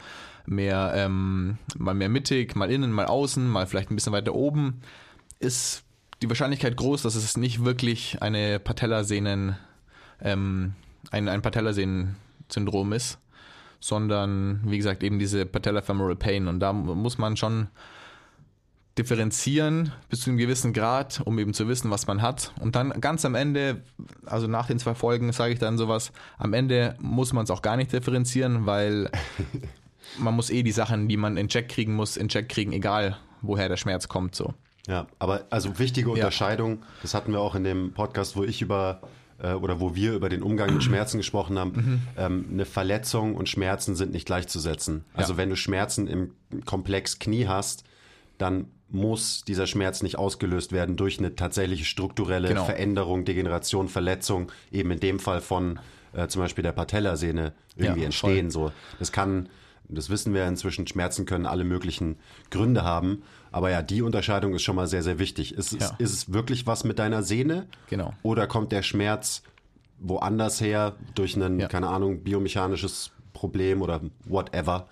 [0.47, 4.81] mehr, ähm, mal mehr mittig, mal innen, mal außen, mal vielleicht ein bisschen weiter oben,
[5.39, 5.85] ist
[6.23, 9.57] die Wahrscheinlichkeit groß, dass es nicht wirklich eine Patellasehnen,
[10.21, 10.75] ähm,
[11.11, 13.19] ein, ein Patellasehnen-Syndrom ist,
[13.81, 16.49] sondern wie gesagt eben diese Patellofemoral Pain.
[16.49, 17.69] Und da muss man schon
[18.99, 22.53] differenzieren bis zu einem gewissen Grad, um eben zu wissen, was man hat.
[22.61, 23.83] Und dann ganz am Ende,
[24.25, 27.63] also nach den zwei Folgen, sage ich dann sowas, am Ende muss man es auch
[27.63, 29.11] gar nicht differenzieren, weil
[30.19, 33.17] man muss eh die Sachen, die man in Check kriegen muss, in Check kriegen, egal
[33.43, 34.35] woher der Schmerz kommt.
[34.35, 34.55] So.
[34.87, 39.01] Ja, aber also wichtige Unterscheidung, das hatten wir auch in dem Podcast, wo ich über
[39.39, 41.73] äh, oder wo wir über den Umgang mit Schmerzen gesprochen haben.
[41.73, 42.03] Mhm.
[42.17, 45.05] Ähm, eine Verletzung und Schmerzen sind nicht gleichzusetzen.
[45.15, 45.39] Also Ja.
[45.39, 46.31] wenn du Schmerzen im
[46.65, 47.85] Komplex Knie hast,
[48.39, 52.65] dann muss dieser Schmerz nicht ausgelöst werden durch eine tatsächliche strukturelle Genau.
[52.65, 55.81] Veränderung, Degeneration, Verletzung, eben in dem Fall von
[56.13, 58.51] äh, zum Beispiel der Patellasehne irgendwie Ja, entstehen.
[58.51, 58.71] So,
[59.01, 59.49] das kann,
[59.89, 62.17] das wissen wir inzwischen, Schmerzen können alle möglichen
[62.51, 63.23] Gründe haben.
[63.51, 65.55] Aber ja, die Unterscheidung ist schon mal sehr, sehr wichtig.
[65.55, 65.95] Ist, es- Ja.
[65.99, 67.67] ist es wirklich was mit deiner Sehne?
[67.89, 68.13] Genau.
[68.23, 69.43] Oder kommt der Schmerz
[69.99, 71.69] woanders her durch ein, Ja.
[71.69, 74.89] keine Ahnung, biomechanisches Problem oder whatever?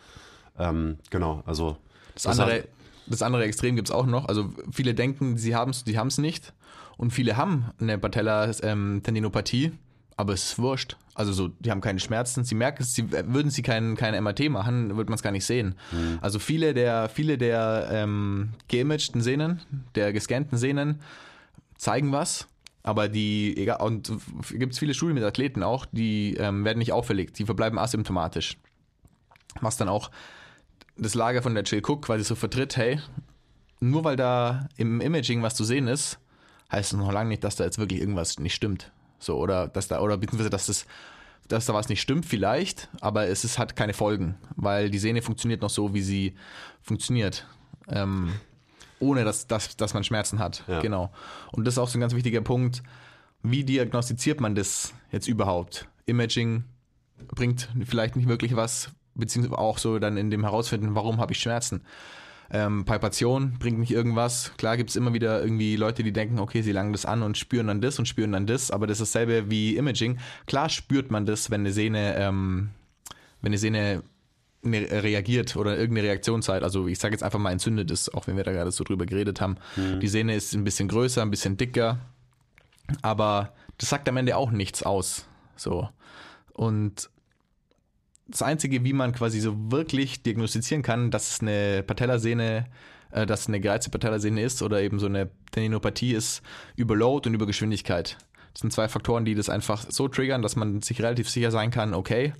[0.58, 1.76] Ähm, genau, also.
[2.14, 2.64] Das andere,
[3.06, 4.26] das andere Extrem gibt es auch noch.
[4.26, 6.52] Also viele denken, sie haben es, die haben es nicht.
[6.96, 9.72] Und viele haben eine Patella-Tendinopathie,
[10.16, 10.96] aber es ist wurscht.
[11.14, 12.44] Also so, die haben keine Schmerzen.
[12.44, 15.44] Sie merken es, sie, würden sie kein, kein MRT machen, würde man es gar nicht
[15.44, 15.74] sehen.
[16.20, 19.60] Also viele der, viele der ähm, geimagten Sehnen,
[19.94, 21.00] der gescannten Sehnen,
[21.76, 22.46] zeigen was.
[22.84, 24.12] Aber die, egal, und
[24.50, 28.56] gibt es viele Studien mit Athleten auch, die ähm, werden nicht auffällig, die verbleiben asymptomatisch.
[29.60, 30.10] Was dann auch
[30.96, 33.00] das Lager von der Jill Cook quasi so vertritt, hey,
[33.80, 36.18] nur weil da im Imaging was zu sehen ist,
[36.70, 38.92] heißt es noch lange nicht, dass da jetzt wirklich irgendwas nicht stimmt.
[39.18, 40.86] So, oder dass da, oder beziehungsweise, dass das,
[41.48, 45.22] dass da was nicht stimmt, vielleicht, aber es ist, hat keine Folgen, weil die Sehne
[45.22, 46.34] funktioniert noch so, wie sie
[46.82, 47.46] funktioniert.
[47.88, 48.32] Ähm,
[49.00, 50.62] ohne dass, dass, dass man Schmerzen hat.
[50.68, 50.80] Ja.
[50.80, 51.12] Genau.
[51.50, 52.82] Und das ist auch so ein ganz wichtiger Punkt.
[53.42, 55.88] Wie diagnostiziert man das jetzt überhaupt?
[56.06, 56.64] Imaging
[57.28, 61.40] bringt vielleicht nicht wirklich was, beziehungsweise auch so dann in dem Herausfinden, warum habe ich
[61.40, 61.82] Schmerzen.
[62.50, 64.52] Ähm, Palpation bringt nicht irgendwas.
[64.58, 67.38] Klar gibt es immer wieder irgendwie Leute, die denken, okay, sie langen das an und
[67.38, 70.18] spüren dann das und spüren dann das, aber das ist dasselbe wie Imaging.
[70.46, 72.70] Klar spürt man das, wenn eine Sehne, ähm,
[73.40, 74.02] wenn eine Sehne
[74.62, 78.36] ne- reagiert oder irgendeine Reaktionszeit, also ich sage jetzt einfach mal entzündet ist, auch wenn
[78.36, 79.56] wir da gerade so drüber geredet haben.
[80.00, 82.00] Die Sehne ist ein bisschen größer, ein bisschen dicker,
[83.00, 85.26] aber das sagt am Ende auch nichts aus.
[85.56, 85.88] So.
[86.52, 87.08] Und
[88.26, 92.66] das Einzige, wie man quasi so wirklich diagnostizieren kann, dass es eine Patellasehne,
[93.10, 96.42] äh, dass eine gereizte Patellasehne ist oder eben so eine Tendinopathie ist,
[96.76, 98.16] über Load und über Geschwindigkeit.
[98.52, 101.70] Das sind zwei Faktoren, die das einfach so triggern, dass man sich relativ sicher sein
[101.70, 102.32] kann, okay,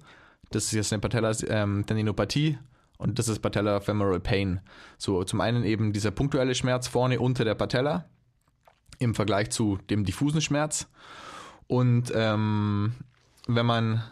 [0.51, 2.59] das ist jetzt eine Patella-Tendinopathie
[2.99, 4.61] und das ist Patella-Femoral Pain.
[4.99, 8.05] So, zum einen eben dieser punktuelle Schmerz vorne unter der Patella,
[8.99, 10.88] im Vergleich zu dem diffusen Schmerz.
[11.66, 12.92] Und ähm,
[13.49, 14.03] wenn man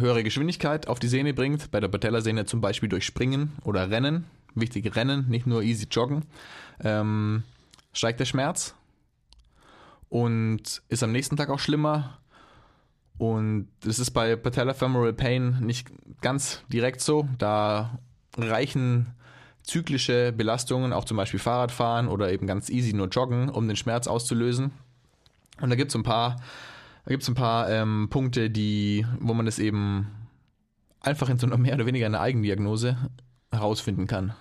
[0.00, 4.24] höhere Geschwindigkeit auf die Sehne bringt, bei der Patellasehne zum Beispiel durch Springen oder Rennen,
[4.54, 6.24] wichtig Rennen, nicht nur easy joggen,
[6.82, 7.42] ähm,
[7.92, 8.74] steigt der Schmerz
[10.08, 12.18] und ist am nächsten Tag auch schlimmer.
[13.18, 15.88] Und das ist bei Patellofemoral Pain nicht
[16.20, 17.28] ganz direkt so.
[17.38, 17.98] Da
[18.36, 19.14] reichen
[19.64, 24.06] zyklische Belastungen, auch zum Beispiel Fahrradfahren oder eben ganz easy nur joggen, um den Schmerz
[24.06, 24.72] auszulösen.
[25.60, 26.36] Und da gibt es ein paar,
[27.04, 30.08] da gibt's ein paar ähm, Punkte, die, wo man das eben
[31.00, 32.96] einfach in so einer mehr oder weniger eine Eigendiagnose
[33.50, 34.34] herausfinden kann.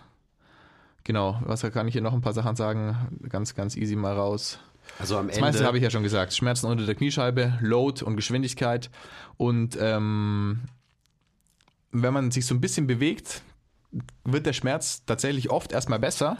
[1.03, 2.97] Genau, was kann ich hier noch ein paar Sachen sagen?
[3.29, 4.59] Ganz, ganz easy mal raus.
[4.99, 5.47] Also am Das Ende.
[5.47, 6.33] meiste habe ich ja schon gesagt.
[6.33, 8.89] Schmerzen unter der Kniescheibe, Load und Geschwindigkeit.
[9.37, 10.63] Und ähm,
[11.91, 13.41] wenn man sich so ein bisschen bewegt,
[14.25, 16.37] wird der Schmerz tatsächlich oft erstmal besser.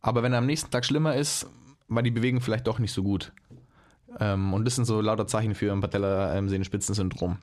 [0.00, 1.46] Aber wenn er am nächsten Tag schlimmer ist,
[1.88, 3.32] war die Bewegung vielleicht doch nicht so gut.
[4.20, 7.38] Ähm, und das sind so lauter Zeichen für ein Patella-Sehnenspitzensyndrom.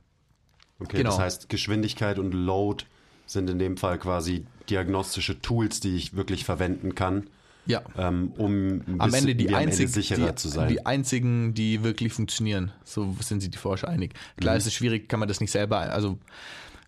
[0.80, 1.10] okay, genau.
[1.12, 2.86] Das heißt, Geschwindigkeit und Load
[3.26, 7.28] sind in dem Fall quasi diagnostische Tools, die ich wirklich verwenden kann,
[7.66, 7.82] Ja.
[7.98, 10.68] ähm, um Am Ende die, mir am Ende einzig, sicherer die, zu sein.
[10.70, 12.72] die einzigen, die wirklich funktionieren.
[12.84, 14.14] So sind sich die Forscher einig.
[14.38, 14.58] Klar Mhm.
[14.60, 16.18] ist es schwierig, kann man das nicht selber, also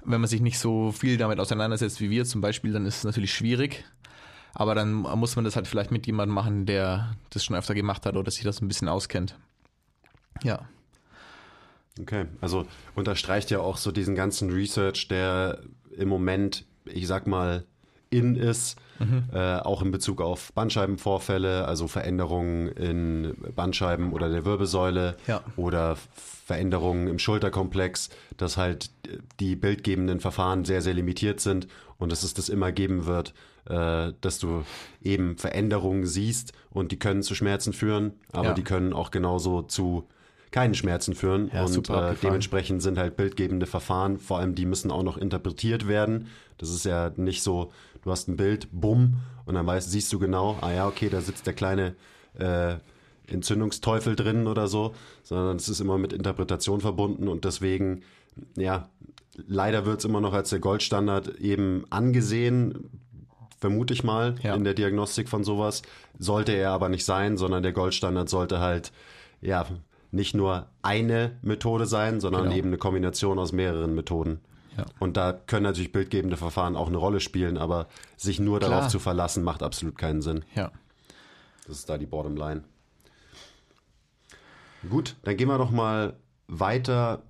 [0.03, 3.03] wenn man sich nicht so viel damit auseinandersetzt wie wir zum Beispiel, dann ist es
[3.03, 3.83] natürlich schwierig.
[4.53, 8.05] Aber dann muss man das halt vielleicht mit jemandem machen, der das schon öfter gemacht
[8.07, 9.35] hat oder sich das ein bisschen auskennt.
[10.43, 10.67] Ja.
[11.99, 12.65] Okay, also
[12.95, 15.59] unterstreicht ja auch so diesen ganzen Research, der
[15.97, 17.65] im Moment, ich sag mal,
[18.09, 19.23] in ist, Mhm.
[19.33, 25.41] äh, auch in Bezug auf Bandscheibenvorfälle, also Veränderungen in Bandscheiben oder der Wirbelsäule Ja.
[25.55, 25.97] oder
[26.45, 28.91] Veränderungen im Schulterkomplex, dass halt
[29.39, 31.67] die bildgebenden Verfahren sehr, sehr limitiert sind
[31.97, 33.33] und dass es das immer geben wird,
[33.65, 34.63] äh, dass du
[35.01, 38.53] eben Veränderungen siehst und die können zu Schmerzen führen, aber Ja.
[38.53, 40.07] die können auch genauso zu
[40.51, 41.49] keinen Schmerzen führen.
[41.53, 45.87] Ja, und äh, dementsprechend sind halt bildgebende Verfahren, vor allem die müssen auch noch interpretiert
[45.87, 46.27] werden.
[46.57, 47.71] Das ist ja nicht so,
[48.03, 51.21] du hast ein Bild, bumm, und dann weißt, siehst du genau, ah ja, okay, da
[51.21, 51.95] sitzt der kleine
[52.37, 52.75] äh,
[53.27, 58.03] Entzündungsteufel drin oder so, sondern es ist immer mit Interpretation verbunden und deswegen,
[58.57, 58.89] ja,
[59.47, 62.89] leider wird es immer noch als der Goldstandard eben angesehen,
[63.59, 64.55] vermute ich mal, Ja.
[64.55, 65.81] in der Diagnostik von sowas.
[66.19, 68.91] Sollte er aber nicht sein, sondern der Goldstandard sollte halt,
[69.39, 69.65] ja,
[70.11, 72.55] nicht nur eine Methode sein, sondern Genau.
[72.55, 74.41] eben eine Kombination aus mehreren Methoden.
[74.77, 74.85] Ja.
[74.99, 78.69] Und da können natürlich bildgebende Verfahren auch eine Rolle spielen, aber sich nur Klar.
[78.71, 80.45] darauf zu verlassen, macht absolut keinen Sinn.
[80.55, 80.71] Ja.
[81.67, 82.63] Das ist da die Bottomline.
[84.89, 86.15] Gut, dann gehen wir doch mal
[86.47, 87.21] weiter.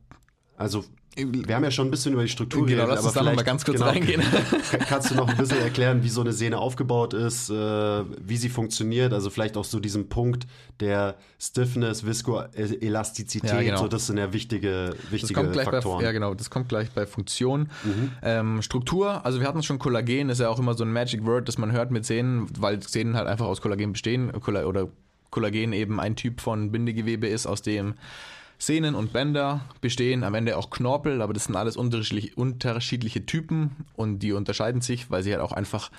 [0.58, 0.86] Also,
[1.30, 3.34] wir haben ja schon ein bisschen über die Struktur Genau, geredet, lass uns da noch
[3.36, 4.22] mal ganz kurz genau, reingehen.
[4.70, 8.38] Kann- Kannst du noch ein bisschen erklären, wie so eine Sehne aufgebaut ist, äh, wie
[8.38, 9.14] sie funktioniert?
[9.14, 10.48] Also vielleicht auch so diesen Punkt
[10.80, 13.78] der Stiffness, Viskoelastizität, Ja, genau.
[13.78, 16.00] so das sind ja wichtige, wichtige Faktoren.
[16.00, 17.70] bei, ja genau, das kommt gleich bei Funktion.
[18.22, 21.48] Ähm, Struktur, also wir hatten schon Kollagen, ist ja auch immer so ein Magic Word,
[21.48, 24.88] das man hört mit Sehnen, weil Sehnen halt einfach aus Kollagen bestehen oder
[25.30, 27.94] Kollagen eben ein Typ von Bindegewebe ist, aus dem
[28.62, 33.72] Sehnen und Bänder bestehen, am Ende auch Knorpel, aber das sind alles unterschiedliche, unterschiedliche Typen
[33.96, 35.90] und die unterscheiden sich, weil sie halt auch einfach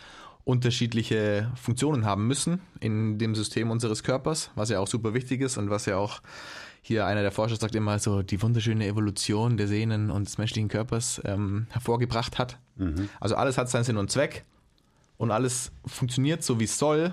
[0.45, 5.57] unterschiedliche Funktionen haben müssen in dem System unseres Körpers, was ja auch super wichtig ist
[5.57, 6.21] und was ja auch
[6.83, 10.69] hier einer der Forscher sagt immer so die wunderschöne Evolution der Sehnen und des menschlichen
[10.69, 12.59] Körpers ähm, hervorgebracht hat.
[13.19, 14.45] Also alles hat seinen Sinn und Zweck
[15.17, 17.13] und alles funktioniert so wie es soll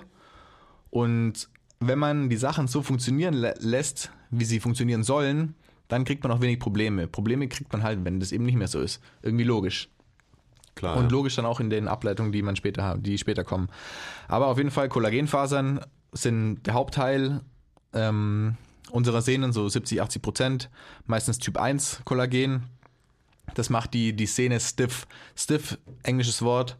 [0.91, 1.49] und
[1.79, 5.55] wenn man die Sachen so funktionieren lä lässt, wie sie funktionieren sollen,
[5.87, 7.07] dann kriegt man auch wenig Probleme.
[7.07, 9.01] Probleme kriegt man halt, wenn das eben nicht mehr so ist.
[9.21, 9.89] Irgendwie logisch.
[10.75, 11.09] Klar, Und ja.
[11.09, 13.69] logisch dann auch in den Ableitungen, die man später hat, die später kommen.
[14.27, 17.41] Aber auf jeden Fall Kollagenfasern sind der Hauptteil
[17.93, 18.55] ähm,
[18.91, 20.69] unserer Sehnen, so 70, 80 Prozent.
[21.05, 22.63] Meistens Typ 1 Kollagen.
[23.55, 25.07] Das macht die, die Sehne stiff.
[25.35, 26.77] Stiff, englisches Wort.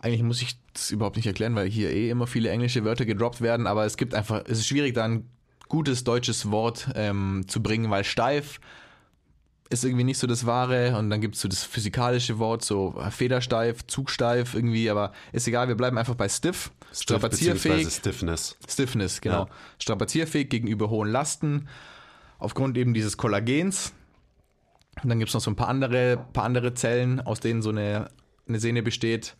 [0.00, 3.40] Eigentlich muss ich das überhaupt nicht erklären, weil hier eh immer viele englische Wörter gedroppt
[3.40, 5.28] werden, aber es gibt einfach, es ist schwierig, da ein
[5.68, 8.60] gutes deutsches Wort ähm, zu bringen, weil steif
[9.70, 12.94] ist irgendwie nicht so das Wahre und dann gibt es so das physikalische Wort, so
[13.10, 18.56] federsteif, zugsteif irgendwie, aber ist egal, wir bleiben einfach bei stiff, Stiff strapazierfähig, Stiffness.
[18.66, 19.44] Stiffness, genau.
[19.44, 19.48] Ja.
[19.78, 21.68] Strapazierfähig gegenüber hohen Lasten,
[22.38, 23.92] aufgrund eben dieses Kollagens.
[25.02, 27.68] Und dann gibt es noch so ein paar andere, paar andere Zellen, aus denen so
[27.68, 28.08] eine,
[28.48, 29.36] eine Sehne besteht.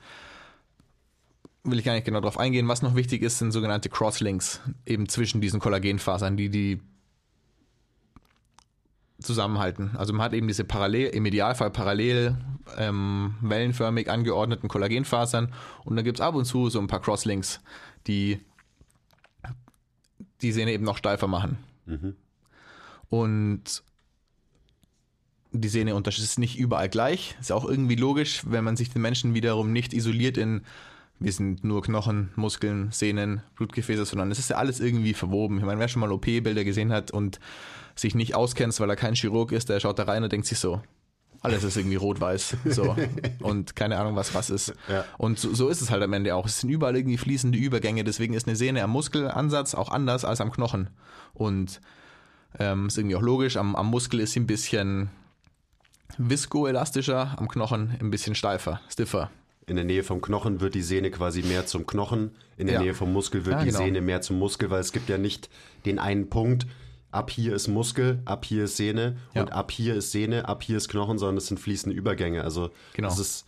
[1.70, 2.68] Will ich gar nicht genau darauf eingehen.
[2.68, 6.81] Was noch wichtig ist, sind sogenannte Crosslinks, eben zwischen diesen Kollagenfasern, die die
[9.20, 9.96] zusammenhalten.
[9.96, 12.38] Also man hat eben diese parallel, im Idealfall parallel
[12.76, 15.52] ähm, wellenförmig angeordneten Kollagenfasern
[15.85, 17.61] und dann gibt es ab und zu so ein paar Crosslinks,
[18.07, 18.40] die
[20.40, 21.59] die Sehne eben noch steifer machen.
[21.87, 22.14] Mhm.
[23.09, 23.83] Und
[25.50, 27.37] die Sehne ist nicht überall gleich.
[27.40, 30.62] Ist auch irgendwie logisch, wenn man sich den Menschen wiederum nicht isoliert in,
[31.20, 35.59] wir sind nur Knochen, Muskeln, Sehnen, Blutgefäße, sondern es ist ja alles irgendwie verwoben.
[35.59, 37.40] Ich meine, wer schon mal OP-Bilder gesehen hat und
[37.96, 40.59] sich nicht auskennt, weil er kein Chirurg ist, der schaut da rein und denkt sich
[40.59, 40.81] so,
[41.40, 42.57] alles ist irgendwie rot-weiß.
[42.66, 42.96] So.
[43.40, 44.74] Und keine Ahnung, was was ist.
[44.88, 45.04] Ja.
[45.18, 46.46] Und so, so ist es halt am Ende auch.
[46.46, 48.02] Es sind überall irgendwie fließende Übergänge.
[48.02, 50.90] Deswegen ist eine Sehne am Muskelansatz auch anders als am Knochen.
[51.35, 51.81] Und
[52.59, 53.57] ähm, ist irgendwie auch logisch.
[53.57, 55.11] Am, am Muskel ist sie ein bisschen
[56.16, 59.31] viskoelastischer, am Knochen ein bisschen steifer, stiffer.
[59.68, 62.83] In der Nähe vom Knochen wird die Sehne quasi mehr zum Knochen, in der Ja.
[62.83, 63.78] Nähe vom Muskel wird Ja, die genau.
[63.78, 65.48] Sehne mehr zum Muskel, weil es gibt ja nicht
[65.85, 66.66] den einen Punkt,
[67.11, 69.42] ab hier ist Muskel, ab hier ist Sehne Ja.
[69.42, 72.42] und ab hier ist Sehne, ab hier ist Knochen, sondern es sind fließende Übergänge.
[72.44, 73.09] Also Genau.
[73.09, 73.46] das ist,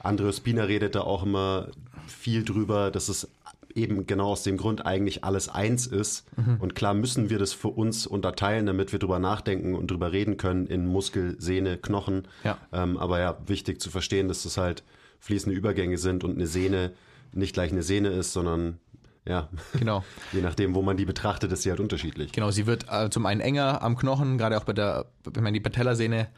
[0.00, 1.68] Andreas Spina redet da auch immer
[2.06, 3.28] viel drüber, dass es
[3.74, 6.24] eben genau aus dem Grund eigentlich alles eins ist.
[6.36, 6.56] Mhm.
[6.58, 10.36] Und klar müssen wir das für uns unterteilen, damit wir drüber nachdenken und drüber reden
[10.38, 12.26] können in Muskel, Sehne, Knochen.
[12.42, 12.58] Ja.
[12.72, 14.82] Ähm, aber ja, wichtig zu verstehen, dass das halt
[15.20, 16.92] fließende Übergänge sind und eine Sehne
[17.32, 18.78] nicht gleich eine Sehne ist, sondern
[19.26, 20.02] ja, Genau.
[20.32, 22.32] je nachdem, wo man die betrachtet, ist sie halt unterschiedlich.
[22.32, 25.52] Genau, sie wird äh, zum einen enger am Knochen, gerade auch bei der, ich meine,
[25.52, 26.28] die Patellasehne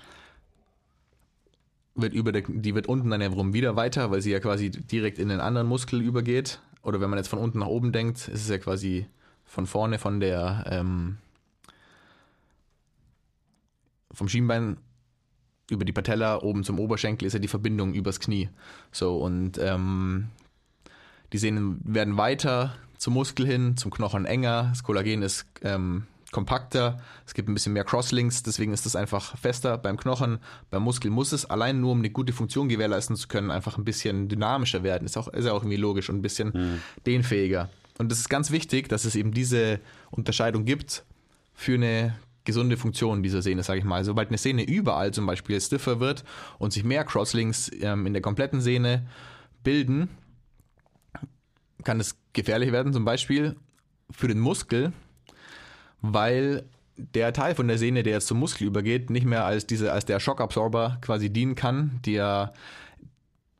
[1.94, 4.70] wird über der, die wird unten dann ja wiederum wieder weiter, weil sie ja quasi
[4.70, 6.60] direkt in den anderen Muskel übergeht.
[6.82, 9.06] Oder wenn man jetzt von unten nach oben denkt, ist es ja quasi
[9.44, 11.18] von vorne von der ähm,
[14.10, 14.78] vom Schienbein
[15.70, 18.48] über die Patella oben zum Oberschenkel ist ja die Verbindung übers Knie.
[18.90, 20.28] So und ähm,
[21.32, 24.68] die Sehnen werden weiter zum Muskel hin, zum Knochen enger.
[24.70, 27.00] Das Kollagen ist ähm, kompakter.
[27.26, 30.38] Es gibt ein bisschen mehr Crosslinks, deswegen ist es einfach fester beim Knochen.
[30.70, 33.84] Beim Muskel muss es allein nur, um eine gute Funktion gewährleisten zu können, einfach ein
[33.84, 35.04] bisschen dynamischer werden.
[35.04, 37.70] Ist, auch, ist ja auch irgendwie logisch und ein bisschen dehnfähiger.
[37.98, 39.78] Und es ist ganz wichtig, dass es eben diese
[40.10, 41.04] Unterscheidung gibt
[41.54, 44.04] für eine gesunde Funktion dieser Sehne, sage ich mal.
[44.04, 46.24] Sobald eine Sehne überall zum Beispiel stiffer wird
[46.58, 49.06] und sich mehr Crosslinks ähm, in der kompletten Sehne
[49.62, 50.08] bilden,
[51.84, 53.56] kann es gefährlich werden, zum Beispiel
[54.10, 54.92] für den Muskel,
[56.00, 56.64] weil
[56.96, 60.04] der Teil von der Sehne, der jetzt zum Muskel übergeht, nicht mehr als diese, als
[60.04, 62.52] der Schockabsorber quasi dienen kann, der,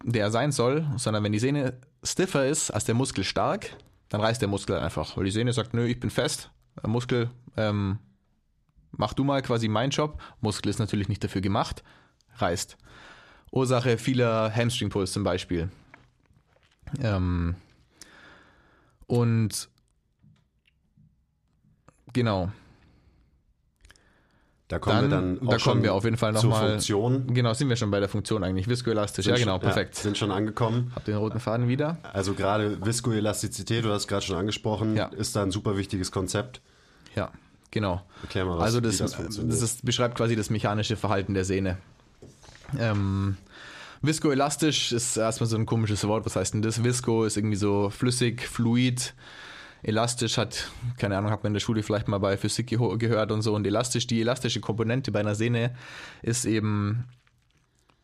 [0.05, 3.77] der sein soll, sondern wenn die Sehne stiffer ist als der Muskel stark,
[4.09, 7.31] dann reißt der Muskel einfach, weil die Sehne sagt, nö, ich bin fest, der Muskel,
[7.57, 7.99] ähm,
[8.93, 11.83] mach du mal quasi meinen Job, Muskel ist natürlich nicht dafür gemacht,
[12.37, 12.77] reißt.
[13.51, 15.71] Ursache vieler Hamstring-Pulls zum Beispiel.
[17.01, 17.55] Ähm,
[19.07, 19.69] und
[22.13, 22.51] genau,
[24.69, 27.35] Da kommen Dann- wir dann da kommen wir auf jeden Fall noch zur mal- Funktion.
[27.35, 28.69] genau, sind wir schon bei der Funktion eigentlich.
[28.69, 29.97] Viskoelastisch, Sind ja genau, schon- perfekt.
[29.97, 30.91] sind schon angekommen.
[30.95, 31.99] Hab den roten Faden wieder.
[32.15, 35.09] Also gerade Viskoelastizität, du hast gerade schon angesprochen, Ja.
[35.09, 36.63] ist da ein super wichtiges Konzept.
[37.15, 37.31] Ja,
[37.73, 38.03] genau.
[38.23, 41.79] Erklär mal, was, also das, das das, ist, beschreibt quasi das mechanische Verhalten der Sehne.
[42.79, 43.37] Ähm,
[44.03, 46.25] Viskoelastisch ist erstmal so ein komisches Wort.
[46.27, 46.83] Was heißt denn das?
[46.83, 49.15] Visko ist irgendwie so flüssig, fluid.
[49.85, 53.43] Elastisch hat, keine Ahnung, hat man in der Schule vielleicht mal bei Physik gehört und
[53.43, 53.55] so.
[53.55, 55.75] Und elastisch, die elastische Komponente bei einer Sehne
[56.23, 57.05] ist eben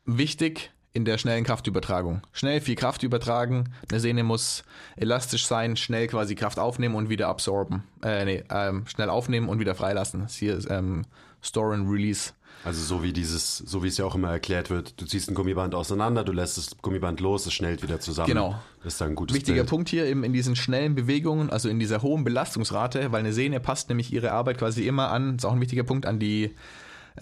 [0.04, 2.22] wichtig in der schnellen Kraftübertragung.
[2.32, 3.72] Schnell viel Kraft übertragen.
[3.88, 4.64] Eine Sehne muss
[4.96, 7.84] elastisch sein, schnell quasi Kraft aufnehmen und wieder absorben.
[8.02, 10.22] Äh, nee, ähm, schnell aufnehmen und wieder freilassen.
[10.22, 11.04] Das hier ist ähm,
[11.40, 12.32] Store and Release.
[12.64, 15.34] Also so wie dieses, so wie es ja auch immer erklärt wird, du ziehst ein
[15.34, 18.26] Gummiband auseinander, du lässt das Gummiband los, es schnellt wieder zusammen.
[18.26, 18.60] Genau.
[18.82, 19.68] Das ist dann ein gutes Wichtiger Bild.
[19.68, 23.60] Punkt hier eben in diesen schnellen Bewegungen, also in dieser hohen Belastungsrate, weil eine Sehne
[23.60, 26.56] passt nämlich ihre Arbeit quasi immer an, ist auch ein wichtiger Punkt, an die,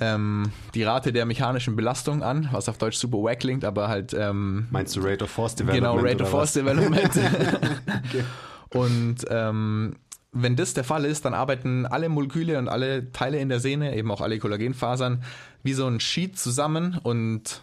[0.00, 4.14] ähm, die Rate der mechanischen Belastung an, was auf Deutsch super wack klingt, aber halt
[4.14, 5.96] ähm, Meinst du Rate of Force Development?
[5.96, 6.64] Genau, Rate of Force was?
[6.64, 7.11] Development.
[8.70, 9.96] Und ähm,
[10.32, 13.96] wenn das der Fall ist, dann arbeiten alle Moleküle und alle Teile in der Sehne,
[13.96, 15.22] eben auch alle Kollagenfasern,
[15.62, 17.62] wie so ein Sheet zusammen und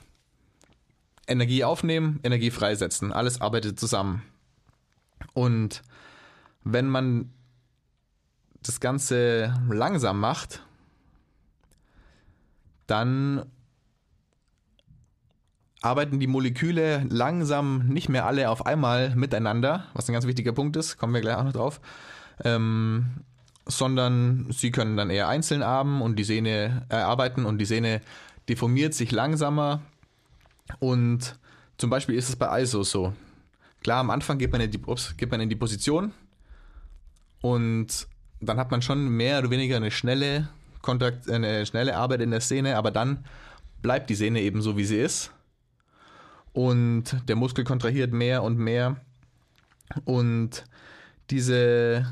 [1.27, 3.13] Energie aufnehmen, Energie freisetzen.
[3.13, 4.23] Alles arbeitet zusammen.
[5.33, 5.83] Und
[6.63, 7.29] wenn man
[8.63, 10.63] das Ganze langsam macht,
[12.87, 13.45] dann
[15.83, 20.75] arbeiten die Moleküle langsam nicht mehr alle auf einmal miteinander, was ein ganz wichtiger Punkt
[20.77, 21.81] ist, kommen wir gleich auch noch drauf,
[22.43, 23.23] ähm,
[23.65, 28.01] sondern sie können dann eher einzeln arbeiten und die Sehne äh, arbeiten und die Sehne
[28.47, 29.81] deformiert sich langsamer
[30.79, 31.37] und
[31.77, 33.13] zum Beispiel ist es bei ISO so.
[33.81, 36.13] Klar, am Anfang geht man in die, ups, geht man in die Position
[37.41, 38.07] und
[38.39, 40.49] dann hat man schon mehr oder weniger eine schnelle
[40.83, 43.25] Kontakt, eine schnelle Arbeit in der Szene, aber dann
[43.81, 45.31] bleibt die Sehne eben so, wie sie ist
[46.51, 48.97] und der Muskel kontrahiert mehr und mehr
[50.05, 50.63] und
[51.31, 52.05] diese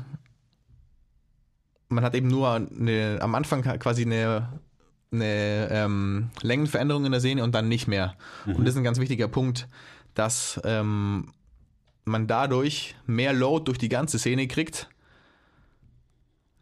[1.92, 4.48] man hat eben nur eine, am Anfang quasi eine,
[5.12, 8.16] eine ähm, Längenveränderung in der Sehne und dann nicht mehr.
[8.46, 9.68] Und das ist ein ganz wichtiger Punkt,
[10.14, 11.32] dass ähm,
[12.04, 14.88] man dadurch mehr Load durch die ganze Sehne kriegt.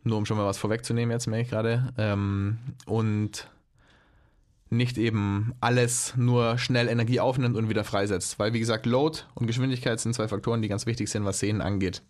[0.03, 1.92] Nur um schon mal was vorwegzunehmen, jetzt merke ich gerade.
[1.98, 3.48] Ähm, und
[4.70, 8.38] nicht eben alles nur schnell Energie aufnimmt und wieder freisetzt.
[8.38, 11.61] Weil, wie gesagt, Load und Geschwindigkeit sind zwei Faktoren, die ganz wichtig sind, was Sehnen
[11.61, 12.03] angeht.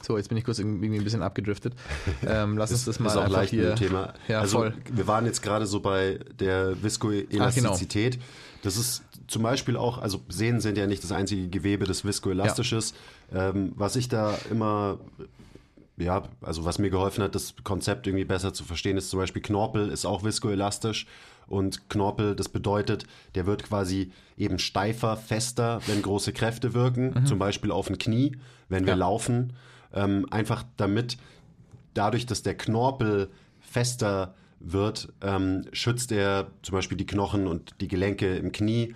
[0.00, 1.74] So, jetzt bin ich kurz irgendwie ein bisschen abgedriftet.
[2.26, 3.74] Ähm, lass uns das mal ist auch einfach leicht hier.
[3.74, 4.14] Thema.
[4.28, 4.74] Ja, also voll.
[4.92, 8.18] wir waren jetzt gerade so bei der Viskoelastizität.
[8.62, 12.72] Das ist zum Beispiel auch, also Sehnen sind ja nicht das einzige Gewebe, das viskoelastisch
[12.72, 12.96] ist.
[13.34, 14.98] Ähm, was ich da immer,
[16.02, 19.42] ja, also was mir geholfen hat, das Konzept irgendwie besser zu verstehen, ist zum Beispiel
[19.42, 21.06] Knorpel ist auch viskoelastisch.
[21.48, 27.38] Und Knorpel, das bedeutet, der wird quasi eben steifer, fester, wenn große Kräfte wirken, zum
[27.38, 28.36] Beispiel auf ein Knie,
[28.68, 29.00] wenn wir Mhm.
[29.00, 29.06] Ja.
[29.06, 29.52] laufen.
[29.92, 31.18] Ähm, einfach damit
[31.94, 33.28] dadurch, dass der Knorpel
[33.60, 38.94] fester wird, ähm, schützt er zum Beispiel die Knochen und die Gelenke im Knie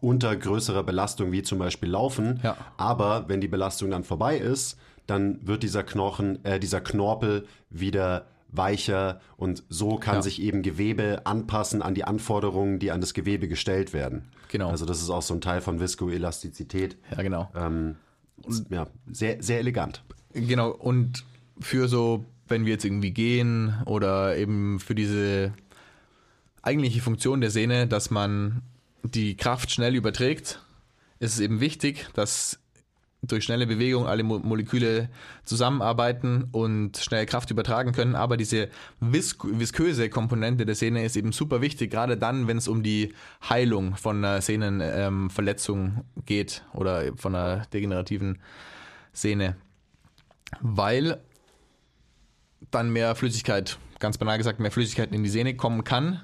[0.00, 2.38] unter größerer Belastung, wie zum Beispiel Laufen.
[2.42, 2.56] Ja.
[2.76, 4.78] Aber wenn die Belastung dann vorbei ist,
[5.10, 10.22] dann wird dieser Knochen, äh, dieser Knorpel wieder weicher und so kann Ja.
[10.22, 14.24] sich eben Gewebe anpassen an die Anforderungen, die an das Gewebe gestellt werden.
[14.48, 14.70] Genau.
[14.70, 16.96] Also das ist auch so ein Teil von Viskoelastizität.
[17.16, 17.50] Ja, genau.
[17.54, 17.96] Ähm,
[18.70, 20.02] ja, sehr, sehr elegant.
[20.32, 21.24] Genau, und
[21.60, 25.52] für so, wenn wir jetzt irgendwie gehen oder eben für diese
[26.62, 28.62] eigentliche Funktion der Sehne, dass man
[29.02, 30.60] die Kraft schnell überträgt,
[31.18, 32.59] ist es eben wichtig, dass
[33.22, 35.08] durch schnelle Bewegung alle Mo Moleküle
[35.44, 38.14] zusammenarbeiten und schnell Kraft übertragen können.
[38.14, 38.68] Aber diese
[39.00, 43.14] visk visköse Komponente der Sehne ist eben super wichtig, gerade dann, wenn es um die
[43.48, 48.38] Heilung von einer Sehnenverletzung geht oder von einer degenerativen
[49.12, 49.56] Sehne
[50.60, 51.20] weil
[52.70, 56.20] dann mehr Flüssigkeit, ganz banal gesagt, mehr Flüssigkeit in die Sehne kommen kann.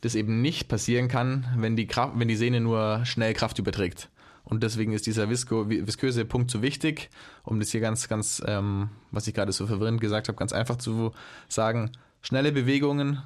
[0.00, 4.08] Das eben nicht passieren kann, wenn die, Kraft, wenn die Sehne nur schnell Kraft überträgt.
[4.48, 7.10] Und deswegen ist dieser visko, visköse Punkt so wichtig,
[7.44, 10.76] um das hier ganz, ganz, ähm, was ich gerade so verwirrend gesagt habe, ganz einfach
[10.76, 11.12] zu
[11.48, 11.92] sagen.
[12.22, 13.22] Schnelle Bewegungen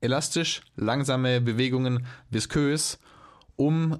[0.00, 2.98] elastisch, langsame Bewegungen viskös,
[3.56, 3.98] um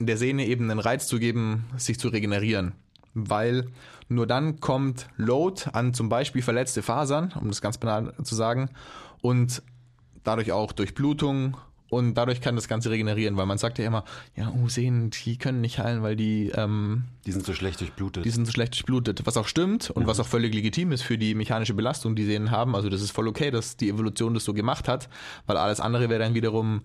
[0.00, 2.72] der Sehne eben einen Reiz zu geben, sich zu regenerieren.
[3.14, 3.70] Weil
[4.08, 8.70] nur dann kommt Load an zum Beispiel verletzte Fasern, um das ganz banal zu sagen,
[9.20, 9.62] und
[10.24, 11.56] dadurch auch Durchblutung
[11.92, 15.36] und dadurch kann das Ganze regenerieren, weil man sagt ja immer, ja, oh, Sehnen, die
[15.36, 18.24] können nicht heilen, weil die, ähm, Die sind so schlecht durchblutet.
[18.24, 19.26] die sind so schlecht durchblutet.
[19.26, 22.50] Was auch stimmt und was auch völlig legitim ist für die mechanische Belastung, die Sehnen
[22.50, 22.74] haben.
[22.74, 25.10] Also das ist voll okay, dass die Evolution das so gemacht hat,
[25.46, 26.80] weil alles andere wäre dann wiederum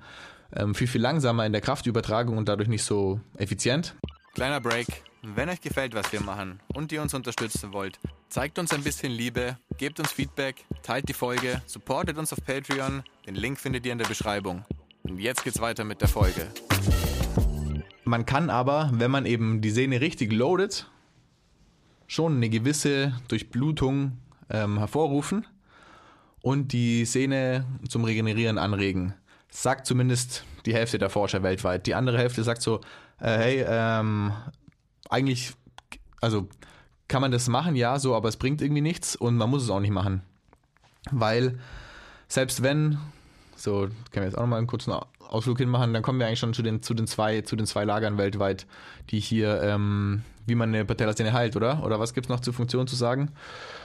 [0.53, 3.95] ähm, viel, viel langsamer in der Kraftübertragung und dadurch nicht so effizient.
[4.33, 4.87] Kleiner Break.
[5.23, 7.97] Wenn euch gefällt, was wir machen und ihr uns unterstützen wollt,
[8.27, 13.03] zeigt uns ein bisschen Liebe, gebt uns Feedback, teilt die Folge, supportet uns auf Patreon.
[13.25, 14.63] Den Link findet ihr in der Beschreibung.
[15.09, 16.47] Und jetzt geht's weiter mit der Folge.
[18.03, 20.89] Man kann aber, wenn man eben die Sehne richtig loadet,
[22.07, 24.17] schon eine gewisse Durchblutung
[24.49, 25.45] ähm, hervorrufen
[26.41, 29.13] und die Sehne zum Regenerieren anregen.
[29.49, 31.87] Sagt zumindest die Hälfte der Forscher weltweit.
[31.87, 32.81] Die andere Hälfte sagt so,
[33.19, 34.33] äh, hey, ähm,
[35.09, 35.53] eigentlich,
[36.19, 36.49] also
[37.07, 39.69] kann man das machen, ja, so, aber es bringt irgendwie nichts und man muss es
[39.69, 40.21] auch nicht machen.
[41.11, 41.59] Weil
[42.27, 42.97] selbst wenn,
[43.57, 44.93] so können wir jetzt auch nochmal einen kurzen
[45.29, 47.83] Ausflug hinmachen, dann kommen wir eigentlich schon zu den, zu den, zwei, zu den zwei
[47.83, 48.65] Lagern weltweit,
[49.09, 51.83] die hier, ähm, wie man eine Patellasehne heilt, oder?
[51.83, 53.31] Oder was gibt's noch zur Funktion zu sagen?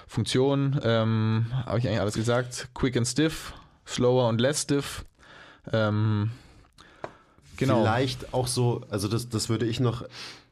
[0.07, 2.69] Funktion, ähm, habe ich eigentlich alles gesagt.
[2.75, 3.55] Quick and stiff,
[3.87, 5.05] slower und less stiff.
[5.73, 6.31] Ähm,
[7.57, 7.81] genau.
[7.81, 10.05] Vielleicht auch so, also das, das würde ich noch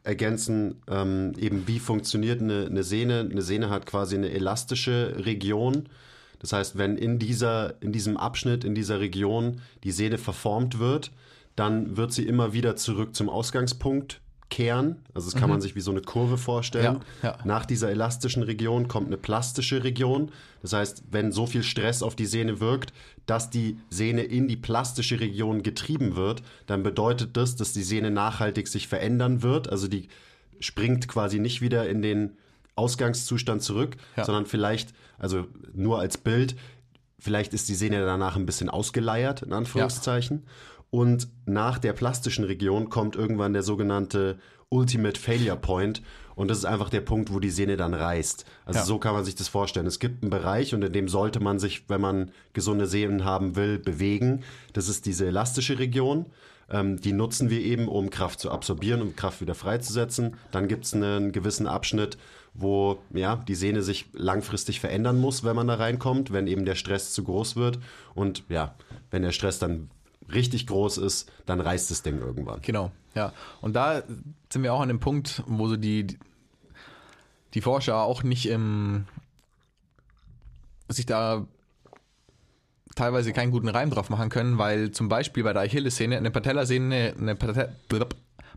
[0.02, 3.28] ergänzen, ähm, eben wie funktioniert eine, eine Sehne.
[3.30, 5.88] Eine Sehne hat quasi eine elastische Region.
[6.40, 11.12] Das heißt, wenn in, dieser, in diesem Abschnitt, in dieser Region die Sehne verformt wird,
[11.54, 14.96] dann wird sie immer wieder zurück zum Ausgangspunkt kehren.
[15.14, 16.94] Also das kann man sich wie so eine Kurve vorstellen.
[16.94, 17.00] Mhm.
[17.22, 17.38] Ja, ja.
[17.44, 20.32] Nach dieser elastischen Region kommt eine plastische Region.
[20.60, 22.92] Das heißt, wenn so viel Stress auf die Sehne wirkt,
[23.26, 28.10] dass die Sehne in die plastische Region getrieben wird, dann bedeutet das, dass die Sehne
[28.10, 29.68] nachhaltig sich verändern wird.
[29.70, 30.08] Also die
[30.58, 32.36] springt quasi nicht wieder in den
[32.74, 34.24] Ausgangszustand zurück, Ja.
[34.24, 36.56] sondern vielleicht, also nur als Bild,
[37.18, 40.44] vielleicht ist die Sehne danach ein bisschen ausgeleiert, in Anführungszeichen.
[40.90, 44.38] Und nach der plastischen Region kommt irgendwann der sogenannte
[44.70, 46.02] Ultimate Failure Point.
[46.34, 48.44] Und das ist einfach der Punkt, wo die Sehne dann reißt.
[48.64, 48.84] Also Ja.
[48.86, 49.86] so kann man sich das vorstellen.
[49.86, 53.56] Es gibt einen Bereich und in dem sollte man sich, wenn man gesunde Sehnen haben
[53.56, 54.42] will, bewegen.
[54.72, 56.26] Das ist diese elastische Region.
[56.70, 60.36] Ähm, die nutzen wir eben, um Kraft zu absorbieren und Kraft wieder freizusetzen.
[60.52, 62.16] Dann gibt es einen gewissen Abschnitt,
[62.54, 66.74] wo ja die Sehne sich langfristig verändern muss, wenn man da reinkommt, wenn eben der
[66.74, 67.78] Stress zu groß wird.
[68.14, 68.74] Und ja,
[69.10, 69.90] wenn der Stress dann
[70.32, 72.60] richtig groß ist, dann reißt das Ding irgendwann.
[72.62, 73.32] Genau, ja.
[73.60, 74.02] Und da
[74.50, 76.06] sind wir auch an dem Punkt, wo so die,
[77.54, 79.06] die Forscher auch nicht im,
[80.88, 81.46] sich da
[82.96, 87.14] teilweise keinen guten Reim drauf machen können, weil zum Beispiel bei der Achillessehne eine Patellasehne,
[87.18, 87.72] eine Pate-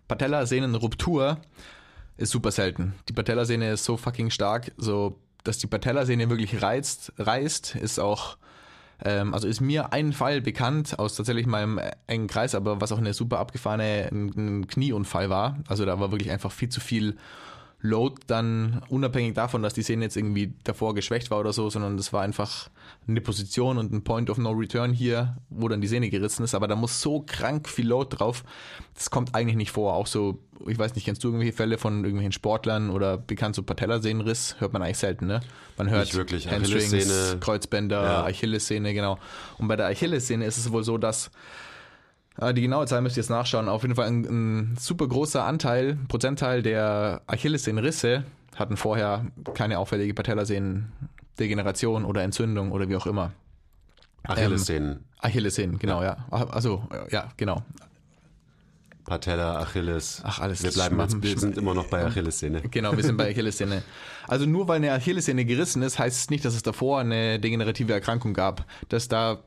[0.07, 1.37] Patellasehnenruptur
[2.23, 2.95] ist super selten.
[3.09, 8.37] Die Patellasehne ist so fucking stark, so dass die Patellasehne wirklich reizt, reißt, ist auch
[9.03, 12.97] ähm, also ist mir ein Fall bekannt aus tatsächlich meinem engen Kreis, aber was auch
[12.97, 15.59] eine super abgefahrene ein, ein Knieunfall war.
[15.67, 17.17] Also da war wirklich einfach viel zu viel
[17.85, 21.97] Load dann unabhängig davon, dass die Sehne jetzt irgendwie davor geschwächt war oder so, sondern
[21.97, 22.69] das war einfach
[23.09, 26.55] eine Position und ein Point of No Return hier, wo dann die Sehne gerissen ist.
[26.55, 28.45] Aber da muss so krank viel Load drauf.
[28.95, 29.95] Das kommt eigentlich nicht vor.
[29.95, 33.63] Auch so, ich weiß nicht, kennst du irgendwelche Fälle von irgendwelchen Sportlern oder bekannt so
[33.63, 34.55] Patellasehnenriss?
[34.59, 35.41] Hört man eigentlich selten, ne?
[35.77, 36.49] Man hört Nicht wirklich.
[36.49, 37.35] Hamstrings.
[37.41, 38.23] Kreuzbänder, Ja.
[38.23, 39.19] Achillessehne, genau.
[39.57, 41.31] Und bei der Achillessehne ist es wohl so, dass
[42.37, 43.69] die genaue Zahl müsst ihr jetzt nachschauen.
[43.69, 48.23] Auf jeden Fall ein, ein super großer Anteil, Prozentteil der Achillessehnenrisse
[48.55, 53.31] hatten vorher keine auffällige Patellasehnendegeneration oder Entzündung oder wie auch immer.
[54.23, 56.25] Achillessehnen, Achillessehnen, genau, ja.
[56.29, 57.63] Also, ja, genau.
[59.05, 60.21] Patella, Achilles.
[60.23, 62.61] Ach, alles Wir bleiben jetzt, wir sind immer noch bei Achillessehne.
[62.61, 63.83] Genau, wir sind bei Achillessehne.
[64.27, 67.91] Also nur weil eine Achillessehne gerissen ist, heißt es nicht, dass es davor eine degenerative
[67.91, 68.65] Erkrankung gab.
[68.87, 69.43] Dass da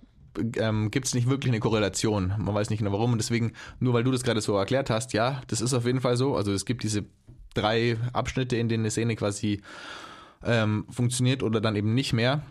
[0.57, 2.35] ähm, gibt es nicht wirklich eine Korrelation.
[2.39, 3.13] Man weiß nicht genau warum.
[3.13, 6.01] Und deswegen, nur weil du das gerade so erklärt hast, ja, das ist auf jeden
[6.01, 6.37] Fall so.
[6.37, 7.05] Also es gibt diese
[7.55, 9.63] drei Abschnitte, in denen eine Sehne quasi
[10.45, 12.43] ähm, funktioniert oder dann eben nicht mehr.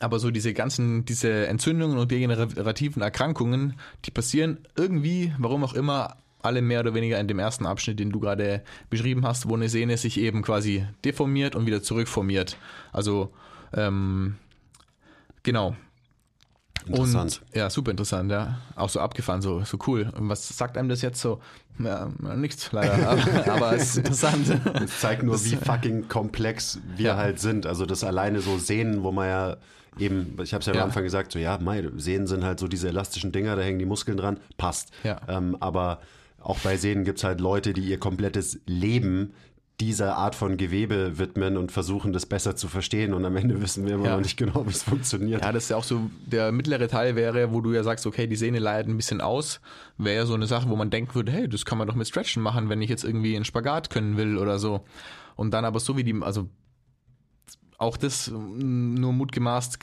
[0.00, 3.74] Aber so diese ganzen, diese Entzündungen und degenerativen Erkrankungen,
[4.04, 8.10] die passieren irgendwie, warum auch immer, alle mehr oder weniger in dem ersten Abschnitt, den
[8.10, 12.56] du gerade beschrieben hast, wo eine Sehne sich eben quasi deformiert und wieder zurückformiert.
[12.92, 13.32] Also,
[13.72, 14.36] ähm,
[15.42, 15.76] genau.
[16.86, 17.42] Interessant.
[17.48, 18.58] Und, ja, super interessant, ja.
[18.76, 20.12] Auch so abgefahren, so, so cool.
[20.16, 21.40] Und was sagt einem das jetzt so?
[21.78, 24.60] Ja, nichts leider, aber, aber es ist interessant.
[24.74, 27.16] Das zeigt nur, wie fucking komplex wir Ja.
[27.16, 27.66] halt sind.
[27.66, 29.56] Also das alleine so Sehnen, wo man ja
[29.98, 30.82] eben, ich habe es ja, Ja.
[30.82, 33.78] am Anfang gesagt, so ja, mei, Sehnen sind halt so diese elastischen Dinger, da hängen
[33.78, 34.90] die Muskeln dran, passt.
[35.04, 35.20] Ja.
[35.28, 36.00] Ähm, aber
[36.40, 39.32] auch bei Sehnen gibt es halt Leute, die ihr komplettes Leben
[39.82, 43.14] dieser Art von Gewebe widmen und versuchen, das besser zu verstehen.
[43.14, 44.14] Und am Ende wissen wir immer Ja.
[44.14, 45.42] noch nicht genau, wie es funktioniert.
[45.42, 48.28] Ja, das ist ja auch so, der mittlere Teil wäre, wo du ja sagst, okay,
[48.28, 49.60] die Sehne leidet ein bisschen aus,
[49.98, 52.06] wäre ja so eine Sache, wo man denken würde, hey, das kann man doch mit
[52.06, 54.84] Stretchen machen, wenn ich jetzt irgendwie einen Spagat können will oder so.
[55.34, 56.48] Und dann aber so wie die, also
[57.78, 59.78] auch das mm, nur mutgemaßt,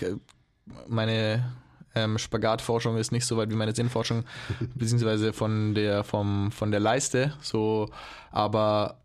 [0.88, 1.52] meine
[1.95, 4.24] ähm, Spagatforschung ist nicht so weit wie meine Sinnforschung,
[4.76, 7.89] beziehungsweise von der, vom, von der Leiste, so,
[8.32, 8.99] aber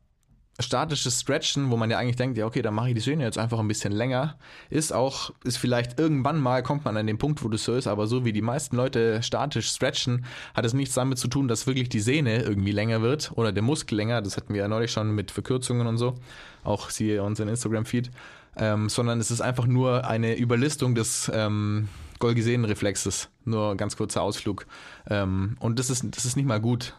[0.61, 3.39] statisches Stretchen, wo man ja eigentlich denkt, ja okay, dann mache ich die Sehne jetzt
[3.39, 4.37] einfach ein bisschen länger,
[4.71, 7.87] ist auch, ist vielleicht irgendwann mal, kommt man an den Punkt, wo das so ist,
[7.87, 10.25] aber so wie die meisten Leute statisch stretchen,
[10.55, 13.63] hat es nichts damit zu tun, dass wirklich die Sehne irgendwie länger wird oder der
[13.63, 16.15] Muskel länger, das hatten wir ja neulich schon mit Verkürzungen und so,
[16.63, 18.11] auch siehe unseren Instagram-Feed,
[18.57, 21.89] ähm, sondern es ist einfach nur eine Überlistung des ähm,
[22.21, 24.67] Golgi-Sehnenreflexes, nur ganz kurzer Ausflug
[25.11, 26.95] ähm, und das ist, das ist nicht mal gut.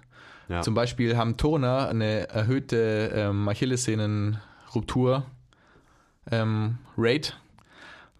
[0.48, 0.62] Ja.
[0.62, 5.26] Zum Beispiel haben Turner eine erhöhte ähm, Achillessehnenruptur
[6.32, 7.34] ähm, Rate,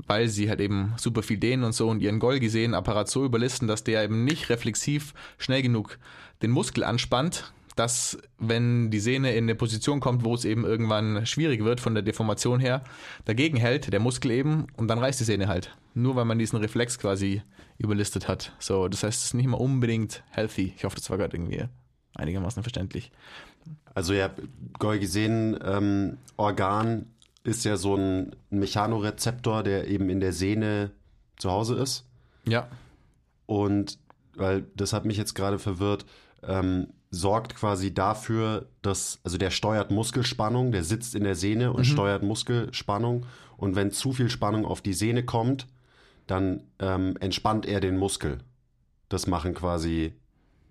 [0.08, 3.84] weil sie halt eben super viel dehnen und so und ihren Golgi-Sehnenapparat so überlisten, dass
[3.84, 6.00] der eben nicht reflexiv schnell genug
[6.42, 11.26] den Muskel anspannt, dass wenn die Sehne in eine Position kommt, wo es eben irgendwann
[11.26, 12.84] schwierig wird von der Deformation her,
[13.26, 15.76] dagegen hält der Muskel eben und dann reißt die Sehne halt.
[15.94, 17.42] Nur weil man diesen Reflex quasi
[17.78, 18.54] überlistet hat.
[18.60, 20.74] So, das heißt, es ist nicht mal unbedingt healthy.
[20.76, 21.66] Ich hoffe, das war gerade irgendwie
[22.16, 23.12] einigermaßen verständlich.
[23.94, 24.32] Also ja,
[24.80, 27.06] Golgi-Sehnen-Organ ähm,
[27.44, 30.92] ist ja so ein Mechanorezeptor, der eben in der Sehne
[31.38, 32.06] zu Hause ist.
[32.48, 32.68] Ja,
[33.46, 34.00] Und
[34.36, 36.06] weil das hat mich jetzt gerade verwirrt,
[36.44, 41.86] ähm, sorgt quasi dafür, dass, also der steuert Muskelspannung, der sitzt in der Sehne und
[41.86, 43.26] steuert Muskelspannung.
[43.58, 45.68] Und wenn zu viel Spannung auf die Sehne kommt,
[46.28, 48.40] dann ähm, entspannt er den Muskel.
[49.08, 50.14] Das machen quasi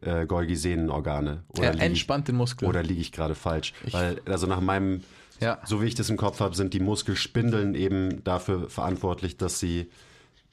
[0.05, 1.43] äh, Golgi-Sehnenorgane.
[1.55, 2.69] Ich- entspannt den Muskel.
[2.69, 3.73] Oder liege ich gerade falsch?
[3.91, 5.03] Weil, also nach meinem,
[5.41, 5.59] Ja.
[5.65, 9.91] so wie ich das im Kopf habe, sind die Muskelspindeln eben dafür verantwortlich, dass sie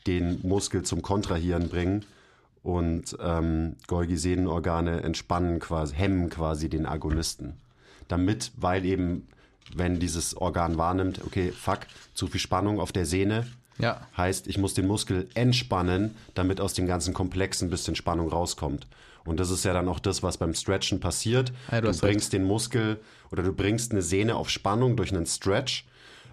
[0.08, 2.06] den Muskel zum Kontrahieren bringen.
[2.64, 7.54] Und ähm, Golgi-Sehnenorgane entspannen quasi, hemmen quasi den Agonisten.
[8.08, 9.28] Damit, weil eben,
[9.76, 11.80] wenn dieses Organ wahrnimmt, okay, fuck,
[12.14, 13.48] zu viel Spannung auf der Sehne,
[13.80, 14.02] Ja.
[14.16, 18.86] Heißt, ich muss den Muskel entspannen, damit aus dem ganzen Komplex ein bisschen Spannung rauskommt.
[19.26, 21.52] Und das ist ja dann auch das, was beim Stretchen passiert.
[21.72, 23.00] Ja, du du bringst den Muskel
[23.32, 25.86] oder du bringst eine Sehne auf Spannung durch einen Stretch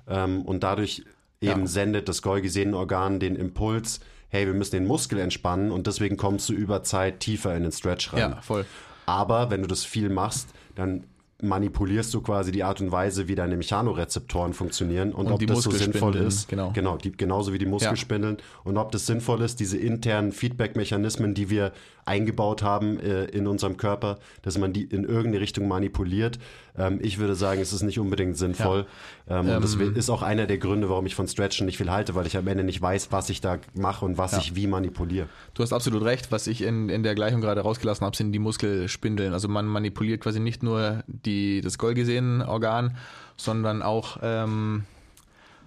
[0.09, 1.05] ähm, und dadurch
[1.41, 1.67] eben Ja.
[1.67, 6.53] sendet das Golgi-Sehnenorgan den Impuls, hey, wir müssen den Muskel entspannen und deswegen kommst du
[6.53, 8.19] über Zeit tiefer in den Stretch rein.
[8.19, 8.65] Ja, voll.
[9.07, 11.05] Aber wenn du das viel machst, dann
[11.41, 15.63] manipulierst du quasi die Art und Weise, wie deine Mechanorezeptoren funktionieren und, Und ob das
[15.63, 16.49] so sinnvoll ist.
[16.49, 16.73] genau.
[16.75, 18.39] Genau, die, genauso wie die Muskelspindeln.
[18.65, 21.73] Und ob das sinnvoll ist, diese internen Feedback-Mechanismen, die wir
[22.09, 26.39] eingebaut haben äh, in unserem Körper, dass man die in irgendeine Richtung manipuliert.
[26.77, 28.87] Ähm, ich würde sagen, es ist nicht unbedingt sinnvoll.
[29.29, 32.15] Ähm, und das ist auch einer der Gründe, warum ich von Stretchen nicht viel halte,
[32.15, 35.29] weil ich am Ende nicht weiß, was ich da mache und was ich wie manipuliere.
[35.55, 36.33] Du hast absolut recht.
[36.33, 39.33] Was ich in, in der Gleichung gerade rausgelassen habe, sind die Muskelspindeln.
[39.33, 42.97] Also man manipuliert quasi nicht nur die, das Golgi-Sehnenorgan,
[43.37, 44.85] sondern auch, ähm,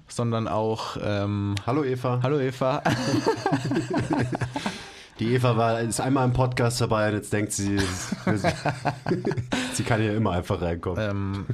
[0.08, 2.20] sondern auch, ähm, Hallo Eva.
[2.22, 2.82] hallo Eva.
[5.20, 7.80] Die Eva war, ist einmal im Podcast dabei und jetzt denkt sie,
[9.74, 11.10] sie kann hier immer einfach reinkommen.
[11.10, 11.46] ähm,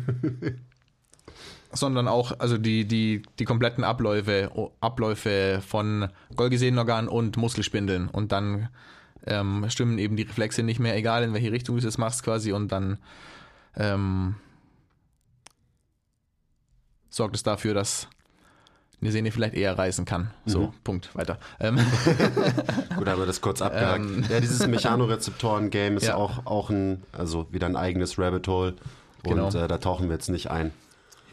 [1.72, 8.08] sondern auch also die, die, die kompletten Abläufe, Abläufe von Golgi-Sehnenorgan und Muskelspindeln.
[8.08, 8.70] Und dann
[9.26, 12.52] ähm, stimmen eben die Reflexe nicht mehr, egal in welche Richtung du das machst quasi.
[12.52, 12.98] Und dann
[13.76, 14.36] ähm,
[17.10, 18.08] sorgt es dafür, dass
[19.02, 20.32] eine Sehne vielleicht eher reißen kann.
[20.46, 21.38] So, Punkt, weiter.
[21.60, 21.78] Ähm,
[22.98, 24.04] Gut, haben wir das kurz abgehakt.
[24.04, 24.26] Ähm.
[24.30, 26.16] ja, dieses Mechanorezeptoren-Game ist Ja.
[26.16, 28.74] auch, auch ein, also wieder ein eigenes Rabbit Hole.
[29.24, 29.50] Und Genau.
[29.50, 30.72] äh, da tauchen wir jetzt nicht ein.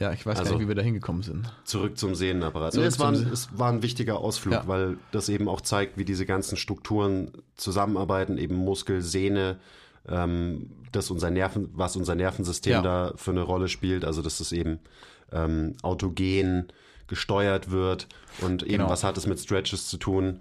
[0.00, 1.50] ja, ich weiß Also- gar nicht, wie wir da hingekommen sind.
[1.64, 2.72] Zurück zum Sehnenapparat.
[2.72, 4.66] Zurück Nee, es, war ein, es war ein wichtiger Ausflug, Ja.
[4.66, 9.56] weil das eben auch zeigt, wie diese ganzen Strukturen zusammenarbeiten, eben Muskel, Sehne,
[10.08, 12.82] ähm, das unser Nerven, was unser Nervensystem Ja.
[12.82, 14.04] da für eine Rolle spielt.
[14.04, 14.80] Also dass es eben
[15.32, 16.66] ähm, autogen
[17.06, 18.08] gesteuert wird
[18.42, 18.88] und eben Genau.
[18.90, 20.40] was hat es mit Stretches zu tun?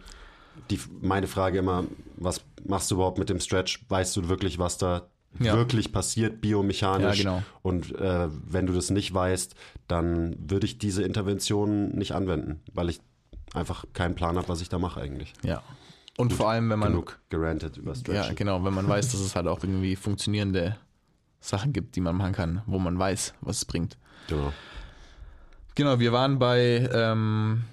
[0.70, 1.84] Die, meine Frage immer,
[2.18, 3.84] was machst du überhaupt mit dem Stretch?
[3.90, 5.08] Weißt du wirklich, was da
[5.40, 5.56] Ja.
[5.56, 7.24] wirklich passiert biomechanisch?
[7.24, 7.44] Ja, genau.
[7.64, 9.56] Und äh, wenn du das nicht weißt,
[9.88, 13.00] dann würde ich diese Intervention nicht anwenden, weil ich
[13.54, 15.34] einfach keinen Plan habe, was ich da mache eigentlich.
[15.44, 15.64] Ja.
[16.18, 18.36] Und vor allem, wenn man Genug gerantet über Ja, Stretchen.
[18.36, 20.78] genau, wenn man weiß, dass es halt auch irgendwie funktionierende
[21.40, 23.98] Sachen gibt, die man machen kann, wo man weiß, was es bringt.
[24.28, 24.54] Genau.
[25.76, 27.64] Genau, wir waren bei ähm,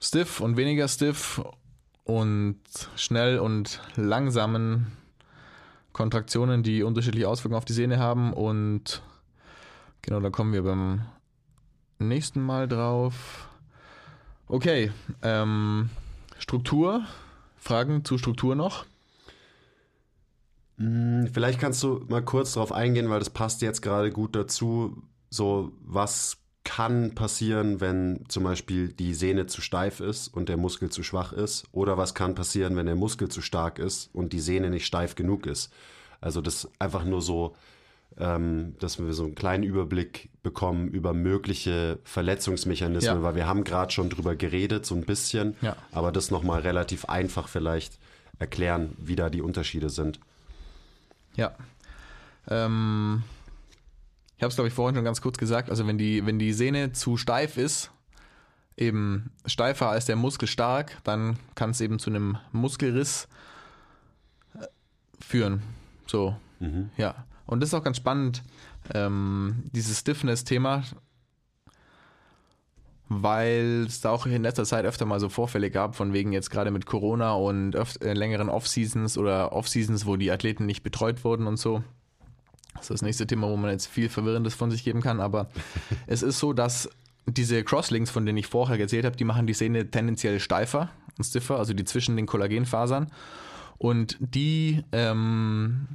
[0.00, 1.42] Stiff und weniger Stiff
[2.04, 2.58] und
[2.96, 4.86] schnell und langsamen
[5.92, 8.32] Kontraktionen, die unterschiedliche Auswirkungen auf die Sehne haben.
[8.32, 9.02] Und
[10.00, 11.02] genau, da kommen wir beim
[11.98, 13.48] nächsten Mal drauf.
[14.46, 15.90] Okay, ähm,
[16.38, 17.04] Struktur.
[17.58, 18.86] Fragen zu Struktur noch?
[20.78, 25.02] Hm, Vielleicht kannst du mal kurz darauf eingehen, weil das passt jetzt gerade gut dazu.
[25.28, 26.37] So, was
[26.68, 31.32] kann passieren, wenn zum Beispiel die Sehne zu steif ist und der Muskel zu schwach
[31.32, 31.64] ist?
[31.72, 35.14] Oder was kann passieren, wenn der Muskel zu stark ist und die Sehne nicht steif
[35.14, 35.72] genug ist?
[36.20, 37.56] Also das einfach nur so,
[38.18, 43.22] ähm, dass wir so einen kleinen Überblick bekommen über mögliche Verletzungsmechanismen, Ja.
[43.22, 45.74] weil wir haben gerade schon drüber geredet, so ein bisschen, Ja.
[45.90, 47.98] aber das nochmal relativ einfach vielleicht
[48.38, 50.20] erklären, wie da die Unterschiede sind.
[51.34, 51.52] Ja.
[52.50, 53.22] Ähm,
[54.38, 55.68] ich habe es, glaube ich, vorhin schon ganz kurz gesagt.
[55.68, 57.90] Also wenn die, wenn die Sehne zu steif ist,
[58.76, 63.26] eben steifer als der Muskel stark, dann kann es eben zu einem Muskelriss
[64.54, 64.66] äh,
[65.20, 65.64] führen.
[66.06, 66.36] So,
[66.96, 67.26] ja.
[67.46, 68.44] Und das ist auch ganz spannend,
[68.94, 70.84] ähm, dieses Stiffness-Thema,
[73.08, 76.50] weil es da auch in letzter Zeit öfter mal so Vorfälle gab, von wegen jetzt
[76.50, 81.24] gerade mit Corona und öf äh, längeren Off-Seasons oder Off-Seasons, wo die Athleten nicht betreut
[81.24, 81.82] wurden und so.
[82.78, 85.48] Das ist das nächste Thema, wo man jetzt viel Verwirrendes von sich geben kann, aber
[86.06, 86.88] es ist so, dass
[87.26, 91.24] diese Crosslinks, von denen ich vorher erzählt habe, die machen die Sehne tendenziell steifer und
[91.24, 93.08] stiffer, also die zwischen den Kollagenfasern.
[93.76, 95.86] Und die ähm,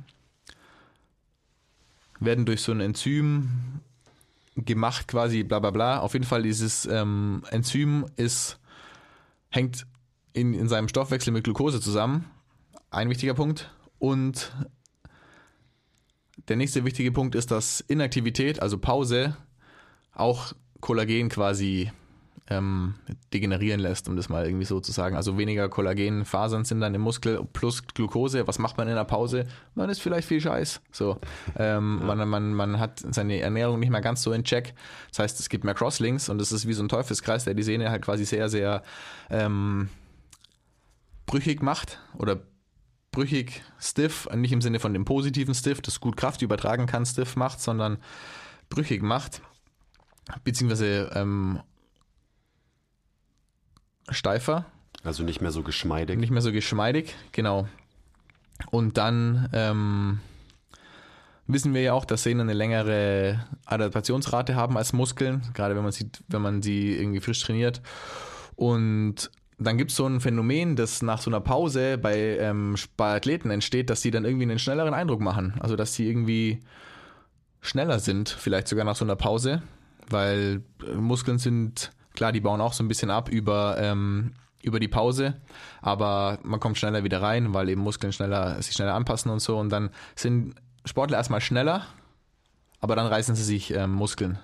[2.20, 3.82] werden durch so ein Enzym
[4.56, 6.00] gemacht, quasi bla bla bla.
[6.00, 8.60] Auf jeden Fall dieses ähm, Enzym ist,
[9.50, 9.86] hängt
[10.34, 12.26] in, in seinem Stoffwechsel mit Glucose zusammen.
[12.92, 13.72] Ein wichtiger Punkt.
[14.00, 14.52] Und
[16.48, 19.36] der nächste wichtige Punkt ist, dass Inaktivität, also Pause,
[20.14, 21.92] auch Kollagen quasi
[22.50, 22.96] ähm,
[23.34, 25.16] degenerieren lässt, um das mal irgendwie so zu sagen.
[25.16, 28.46] Also weniger Kollagenfasern sind dann im Muskel plus Glucose.
[28.48, 29.46] Was macht man in der Pause?
[29.76, 30.82] Man ist vielleicht viel Scheiß.
[30.92, 31.20] So,
[31.58, 34.74] ähm, man, man, man hat seine Ernährung nicht mehr ganz so in Check.
[35.10, 37.64] Das heißt, es gibt mehr Crosslinks und es ist wie so ein Teufelskreis, der die
[37.64, 38.84] Sehne halt quasi sehr, sehr
[39.30, 39.90] ähm,
[41.26, 42.42] brüchig macht oder
[43.14, 47.38] brüchig, stiff, nicht im Sinne von dem positiven Stiff, das gut Kraft übertragen kann, stiff
[47.38, 47.98] macht, sondern
[48.70, 49.42] brüchig macht,
[50.44, 51.62] beziehungsweise ähm,
[54.10, 54.66] steifer,
[55.06, 56.20] Also nicht mehr so geschmeidig.
[56.20, 57.70] nicht mehr so geschmeidig, genau.
[58.72, 60.20] Und dann ähm,
[61.48, 65.92] wissen wir ja auch, dass Sehnen eine längere Adaptationsrate haben als Muskeln, gerade wenn man
[65.92, 67.82] sie, wenn man sie irgendwie frisch trainiert.
[68.56, 69.32] Und
[69.64, 73.90] dann gibt es so ein Phänomen, das nach so einer Pause bei, ähm, Athleten entsteht,
[73.90, 75.56] dass sie dann irgendwie einen schnelleren Eindruck machen.
[75.60, 76.60] Also dass sie irgendwie
[77.62, 79.64] schneller sind, vielleicht sogar nach so einer Pause,
[80.10, 84.80] weil äh, Muskeln sind, klar, die bauen auch so ein bisschen ab über, ähm, über
[84.80, 85.42] die Pause,
[85.82, 89.58] aber man kommt schneller wieder rein, weil eben Muskeln schneller, sich schneller anpassen und so
[89.58, 90.56] und dann sind
[90.86, 91.88] Sportler erstmal schneller,
[92.82, 94.40] aber dann reißen sie sich ähm, Muskeln,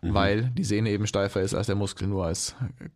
[0.00, 2.54] weil die Sehne eben steifer ist als der Muskel, nur als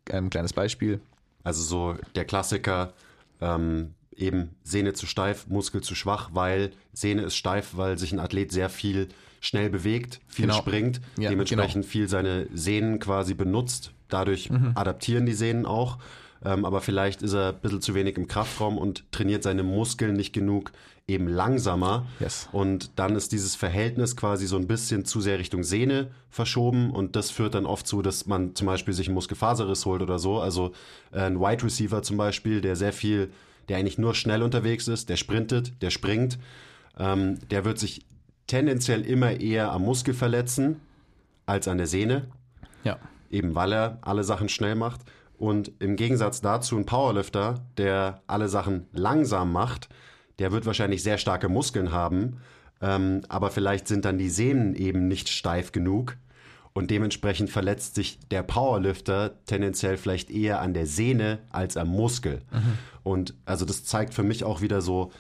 [0.09, 1.01] ähm, kleines Beispiel.
[1.47, 2.93] Also so der Klassiker,
[3.41, 8.19] ähm, eben Sehne zu steif, Muskel zu schwach, weil Sehne ist steif, weil sich ein
[8.19, 9.09] Athlet sehr viel
[9.41, 10.57] schnell bewegt, viel Genau.
[10.59, 13.93] springt, Ja, dementsprechend viel seine Sehnen quasi benutzt.
[14.09, 14.73] Dadurch Mhm.
[14.75, 15.99] adaptieren die Sehnen auch.
[16.45, 20.15] Ähm, aber vielleicht ist er ein bisschen zu wenig im Kraftraum und trainiert seine Muskeln
[20.15, 20.73] nicht genug
[21.09, 22.07] eben langsamer.
[22.19, 22.49] Yes.
[22.53, 27.15] Und dann ist dieses Verhältnis quasi so ein bisschen zu sehr Richtung Sehne verschoben und
[27.15, 30.41] das führt dann oft zu, dass man zum Beispiel sich einen Muskelfaserriss holt oder so.
[30.41, 30.73] Also
[31.13, 33.31] äh, ein Wide Receiver zum Beispiel, der sehr viel,
[33.69, 36.39] der eigentlich nur schnell unterwegs ist, der sprintet, der springt,
[36.99, 38.05] ähm, der wird sich
[38.49, 40.81] tendenziell immer eher am Muskel verletzen
[41.47, 42.27] als an der Sehne
[42.83, 42.99] Ja,
[43.31, 45.03] eben weil er alle Sachen schnell macht.
[45.39, 49.89] Und im Gegensatz dazu ein Powerlifter, der alle Sachen langsam macht,
[50.39, 52.39] der wird wahrscheinlich sehr starke Muskeln haben,
[52.81, 56.17] ähm, aber vielleicht sind dann die Sehnen eben nicht steif genug.
[56.75, 62.43] Und dementsprechend verletzt sich der Powerlifter tendenziell vielleicht eher an der Sehne als am Muskel.
[63.03, 65.11] Und also das zeigt für mich auch wieder so,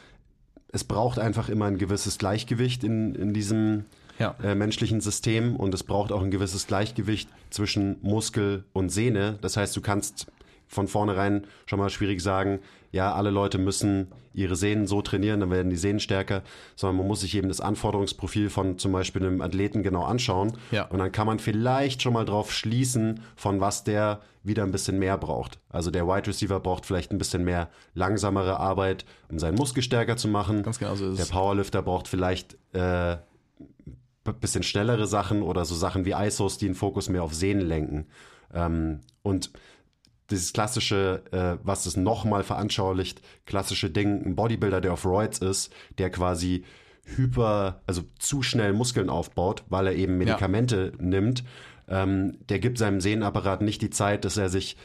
[0.70, 3.86] es braucht einfach immer ein gewisses Gleichgewicht in, in diesem
[4.18, 4.34] Ja.
[4.42, 9.38] äh, menschlichen System und es braucht auch ein gewisses Gleichgewicht zwischen Muskel und Sehne.
[9.40, 10.26] Das heißt, du kannst
[10.68, 12.58] von vornherein schon mal schwierig sagen,
[12.90, 16.42] ja, alle Leute müssen ihre Sehnen so trainieren, dann werden die Sehnen stärker,
[16.74, 20.84] sondern man muss sich eben das Anforderungsprofil von zum Beispiel einem Athleten genau anschauen Ja.
[20.86, 24.98] und dann kann man vielleicht schon mal drauf schließen, von was der wieder ein bisschen
[24.98, 25.58] mehr braucht.
[25.70, 30.16] Also der Wide Receiver braucht vielleicht ein bisschen mehr langsamere Arbeit, um seinen Muskel stärker
[30.16, 30.62] zu machen.
[30.62, 31.24] Ganz genau so ist Der.
[31.32, 33.16] Powerlifter braucht vielleicht äh,
[34.32, 38.06] bisschen schnellere Sachen oder so Sachen wie ISOs, die den Fokus mehr auf Sehnen lenken.
[38.52, 39.50] Ähm, und
[40.30, 45.72] dieses klassische, äh, was das nochmal veranschaulicht, klassische Ding, ein Bodybuilder, der auf Roids ist,
[45.98, 46.64] der quasi
[47.04, 51.44] hyper, also zu schnell Muskeln aufbaut, weil er eben Medikamente nimmt,
[51.88, 54.76] ähm, der gibt seinem Sehnenapparat nicht die Zeit, dass er sich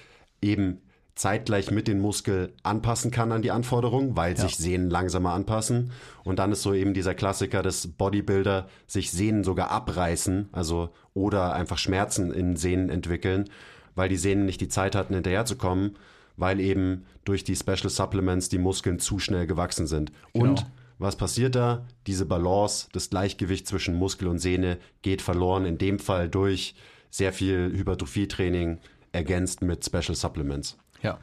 [0.42, 0.82] eben
[1.16, 5.92] zeitgleich mit den Muskel anpassen kann an die Anforderungen, weil sich Sehnen langsamer anpassen.
[6.24, 11.54] Und dann ist so eben dieser Klassiker des Bodybuilder, sich Sehnen sogar abreißen, also oder
[11.54, 13.50] einfach Schmerzen in Sehnen entwickeln,
[13.96, 15.98] weil die Sehnen nicht die Zeit hatten, hinterherzukommen,
[16.38, 20.12] weil eben durch die Special Supplements die Muskeln zu schnell gewachsen sind.
[20.32, 20.68] Und Genau.
[20.98, 21.86] was passiert da?
[22.08, 26.74] Diese Balance, das Gleichgewicht zwischen Muskel und Sehne geht verloren, in dem Fall durch
[27.10, 28.80] sehr viel Hypertrophietraining
[29.12, 30.78] ergänzt mit Special Supplements.
[31.02, 31.18] Ja.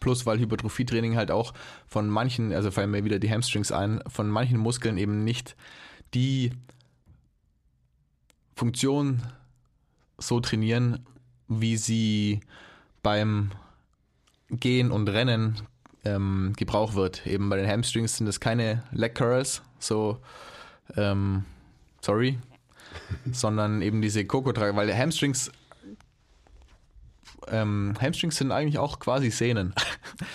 [0.00, 1.54] Plus, weil Hypertrophietraining halt auch
[1.86, 5.56] von manchen, also fallen mir wieder die Hamstrings ein, von manchen Muskeln eben nicht
[6.12, 6.52] die
[8.54, 9.22] Funktion
[10.18, 11.06] so trainieren,
[11.48, 12.40] wie sie
[13.02, 13.50] beim
[14.50, 15.56] Gehen und Rennen
[16.04, 17.26] ähm, gebraucht wird.
[17.26, 20.18] Eben bei den Hamstrings sind es keine Leg Curls, so
[20.96, 21.44] ähm,
[22.00, 22.38] sorry,
[23.32, 25.50] sondern eben diese Kokotrag, weil Hamstrings
[27.48, 29.74] ähm, Hamstrings sind eigentlich auch quasi Sehnen.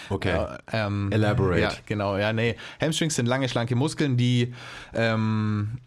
[0.10, 0.30] Okay.
[0.30, 1.62] Ja, ähm, Elaborate.
[1.62, 2.18] Ja, genau.
[2.18, 2.56] Ja, nee.
[2.82, 4.54] Hamstrings sind lange, schlanke Muskeln, die,
[4.94, 5.78] ähm,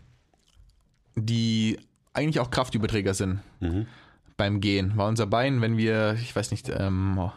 [1.15, 1.79] die
[2.15, 3.41] eigentlich auch Kraftüberträger sind
[4.37, 4.97] beim Gehen.
[4.97, 7.33] War unser Bein, wenn wir, ich weiß nicht, ähm, oh,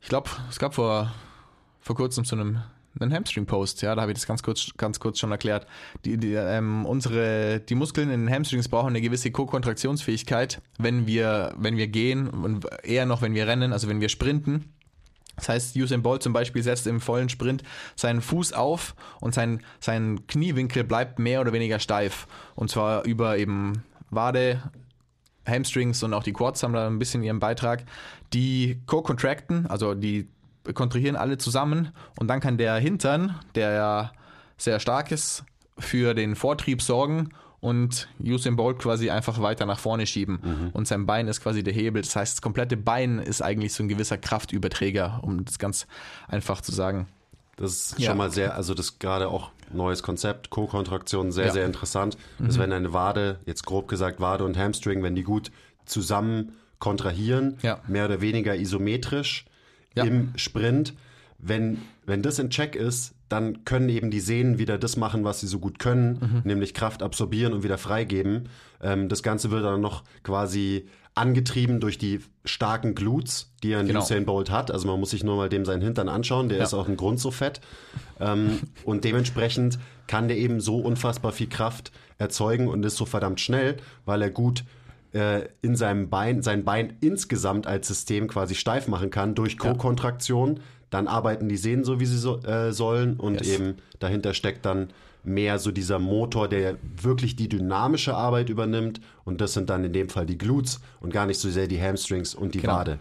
[0.00, 1.12] ich glaube, es gab vor,
[1.80, 2.62] vor kurzem so einem
[3.00, 5.66] einen Hamstring-Post, ja, da habe ich das ganz kurz, ganz kurz schon erklärt.
[6.04, 11.54] Die, die, ähm, unsere, die Muskeln in den Hamstrings brauchen eine gewisse Co-Kontraktionsfähigkeit, wenn wir,
[11.56, 14.72] wenn wir gehen und eher noch, wenn wir rennen, also wenn wir sprinten.
[15.36, 17.62] Das heißt, Usain Bolt zum Beispiel setzt im vollen Sprint
[17.96, 22.26] seinen Fuß auf und sein, sein Kniewinkel bleibt mehr oder weniger steif.
[22.54, 24.62] Und zwar über eben Wade,
[25.46, 27.84] Hamstrings und auch die Quads haben da ein bisschen ihren Beitrag.
[28.32, 30.28] Die co-contracten, also die
[30.74, 34.12] kontrahieren alle zusammen und dann kann der Hintern, der ja
[34.56, 35.44] sehr stark ist,
[35.78, 40.70] für den Vortrieb sorgen und Usain Bolt quasi einfach weiter nach vorne schieben.
[40.72, 42.02] Und sein Bein ist quasi der Hebel.
[42.02, 45.86] Das heißt, das komplette Bein ist eigentlich so ein gewisser Kraftüberträger, um das ganz
[46.28, 47.06] einfach zu sagen.
[47.56, 48.08] Das ist Ja.
[48.10, 51.52] schon mal sehr, also das ist gerade auch neues Konzept, Co-Kontraktion, sehr, Ja.
[51.52, 52.16] sehr interessant.
[52.38, 55.50] Dass wenn eine Wade, jetzt grob gesagt Wade und Hamstring, wenn die gut
[55.86, 57.78] zusammen kontrahieren, Ja.
[57.86, 59.44] mehr oder weniger isometrisch
[59.94, 60.04] Ja.
[60.04, 60.94] im Sprint.
[61.44, 65.40] Wenn, wenn das in Check ist, dann können eben die Sehnen wieder das machen, was
[65.40, 66.40] sie so gut können, Mhm.
[66.44, 68.48] nämlich Kraft absorbieren und wieder freigeben.
[68.80, 74.00] Ähm, das Ganze wird dann noch quasi angetrieben durch die starken Glutes, die ein Genau.
[74.00, 74.70] Usain Bolt hat.
[74.70, 76.64] Also man muss sich nur mal dem seinen Hintern anschauen, der Ja.
[76.64, 77.60] ist auch ein Grund so fett.
[78.20, 83.40] Ähm, und dementsprechend kann der eben so unfassbar viel Kraft erzeugen und ist so verdammt
[83.40, 83.76] schnell,
[84.06, 84.64] weil er gut
[85.12, 90.60] äh, in seinem Bein, sein Bein insgesamt als System quasi steif machen kann durch Co-Kontraktion.
[90.90, 93.48] Dann arbeiten die Sehnen so, wie sie so, äh, sollen und Yes.
[93.58, 94.88] eben dahinter steckt dann
[95.24, 99.92] mehr so dieser Motor, der wirklich die dynamische Arbeit übernimmt und das sind dann in
[99.92, 102.74] dem Fall die Glutes und gar nicht so sehr die Hamstrings und die Genau.
[102.74, 102.98] Wade.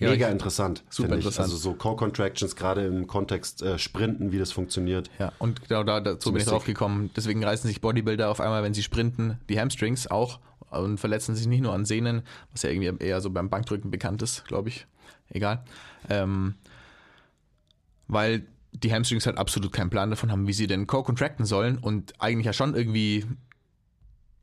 [0.00, 1.24] Ja, Mega ich- interessant, super finde ich.
[1.26, 1.44] interessant.
[1.52, 5.08] Also so Co-Contractions, gerade im Kontext äh, Sprinten, wie das funktioniert.
[5.20, 7.10] Ja, und genau da, dazu bin ich drauf gekommen.
[7.14, 10.40] Deswegen reißen sich Bodybuilder auf einmal, wenn sie sprinten, die Hamstrings auch
[10.76, 12.22] und verletzen sich nicht nur an Sehnen,
[12.52, 14.86] was ja irgendwie eher so beim Bankdrücken bekannt ist, glaube ich.
[15.30, 15.64] Egal.
[16.08, 16.54] Ähm,
[18.06, 22.20] weil die Hamstrings halt absolut keinen Plan davon haben, wie sie denn co-contracten sollen und
[22.20, 23.24] eigentlich ja schon irgendwie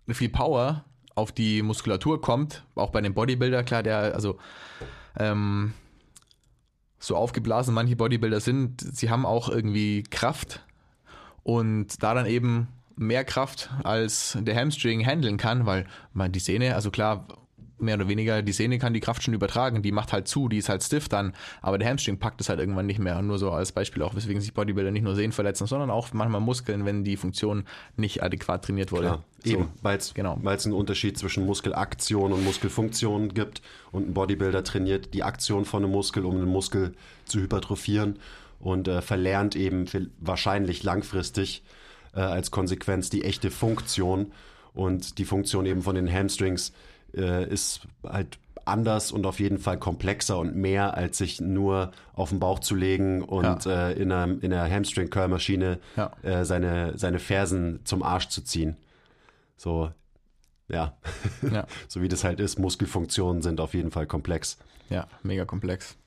[0.10, 4.40] viel Power auf die Muskulatur kommt, auch bei dem Bodybuilder, klar, der, also
[5.18, 5.74] ähm,
[7.00, 10.66] so aufgeblasen manche Bodybuilder sind, sie haben auch irgendwie Kraft
[11.44, 16.76] und da dann eben mehr Kraft als der Hamstring handeln kann, weil man die Sehne,
[16.76, 17.28] also klar,
[17.82, 20.58] mehr oder weniger, die Sehne kann die Kraft schon übertragen, die macht halt zu, die
[20.58, 23.18] ist halt stiff dann, aber der Hamstring packt es halt irgendwann nicht mehr.
[23.18, 26.14] Und nur so als Beispiel auch, weswegen sich Bodybuilder nicht nur Sehnen verletzen, sondern auch
[26.14, 27.66] manchmal Muskeln, wenn die Funktion
[27.98, 29.08] nicht adäquat trainiert wurde.
[29.08, 29.52] Ja, So.
[29.52, 30.40] eben, weil es genau.
[30.44, 33.62] einen Unterschied zwischen Muskelaktion und Muskelfunktion gibt
[33.92, 36.94] und ein Bodybuilder trainiert die Aktion von einem Muskel, um den Muskel
[37.26, 38.20] zu hypertrophieren
[38.60, 39.86] und äh, verlernt eben
[40.20, 41.64] wahrscheinlich langfristig
[42.14, 44.32] äh, als Konsequenz die echte Funktion
[44.74, 46.74] und die Funktion eben von den Hamstrings
[47.16, 52.30] äh, ist halt anders und auf jeden Fall komplexer und mehr, als sich nur auf
[52.30, 56.12] den Bauch zu legen und äh, in einer, in einer Hamstring-Curl-Maschine Ja.
[56.22, 58.78] äh, seine, seine Fersen zum Arsch zu ziehen.
[59.58, 59.92] So,
[60.70, 60.96] ja.
[61.52, 61.66] Ja.
[61.88, 64.58] so wie das halt ist, Muskelfunktionen sind auf jeden Fall komplex.
[64.90, 65.98] Ja, mega komplex.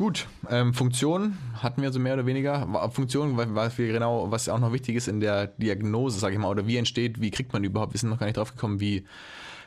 [0.00, 2.90] Gut, ähm, Funktion hatten wir so mehr oder weniger.
[2.90, 6.40] Funktion, wa- was wir genau, was auch noch wichtig ist in der Diagnose, sage ich
[6.40, 7.92] mal, oder wie entsteht, wie kriegt man überhaupt?
[7.92, 9.04] Wir sind noch gar nicht drauf gekommen, wie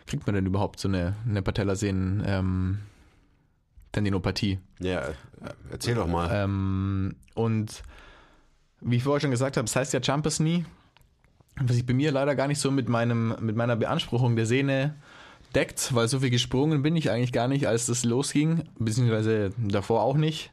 [0.08, 2.80] kriegt man denn überhaupt so eine, eine Patellasehnen ähm,
[3.92, 4.58] Tendinopathie?
[4.80, 5.14] Ja, äh,
[5.70, 6.32] erzähl doch mal.
[6.34, 7.84] Ähm, und
[8.82, 10.66] wie ich vorher schon gesagt habe, es heißt ja Jumpers Knee,
[11.62, 14.96] was sich bei mir leider gar nicht so mit, meinem, mit meiner Beanspruchung der Sehne
[15.56, 20.02] deckt, weil so viel gesprungen bin ich eigentlich gar nicht, als das losging, beziehungsweise davor
[20.02, 20.52] auch nicht.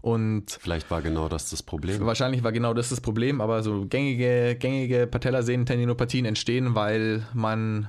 [0.00, 2.04] Und Vielleicht war genau das das Problem.
[2.04, 7.88] wahrscheinlich war genau das das Problem, aber so gängige, gängige Patellasehnen-Tendinopathien entstehen, weil man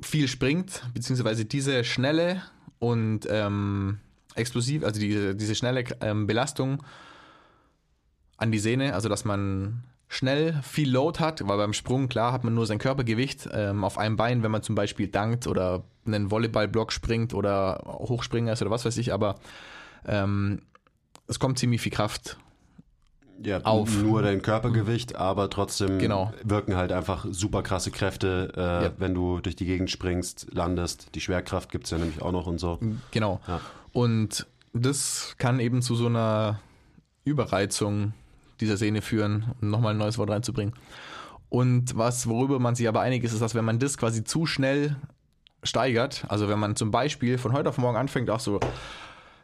[0.00, 2.42] viel springt, beziehungsweise diese schnelle
[2.78, 3.98] und ähm,
[4.34, 6.82] explosiv, also diese, diese schnelle ähm, Belastung
[8.38, 12.44] an die Sehne, also dass man schnell viel Load hat, weil beim Sprung, klar, hat
[12.44, 16.30] man nur sein Körpergewicht ähm, auf einem Bein, wenn man zum Beispiel dankt oder einen
[16.30, 19.36] Volleyballblock springt oder Hochspringer ist oder was weiß ich, aber
[20.06, 20.62] ähm,
[21.26, 22.36] es kommt ziemlich viel Kraft
[23.42, 23.90] ja, auf.
[24.02, 26.32] Nur dein Körpergewicht, aber trotzdem Genau.
[26.44, 28.92] wirken halt einfach super krasse Kräfte, äh, Ja.
[28.98, 31.14] wenn du durch die Gegend springst, landest.
[31.14, 32.78] Die Schwerkraft gibt es ja nämlich auch noch und so.
[33.10, 33.40] Genau.
[33.48, 33.60] Ja.
[33.92, 36.60] Und das kann eben zu so einer
[37.24, 38.12] Überreizung
[38.60, 40.74] dieser Sehne führen, um nochmal ein neues Wort reinzubringen.
[41.48, 44.46] Und was, worüber man sich aber einig ist, ist, dass wenn man das quasi zu
[44.46, 44.96] schnell
[45.62, 48.60] steigert, also wenn man zum Beispiel von heute auf morgen anfängt, auch so,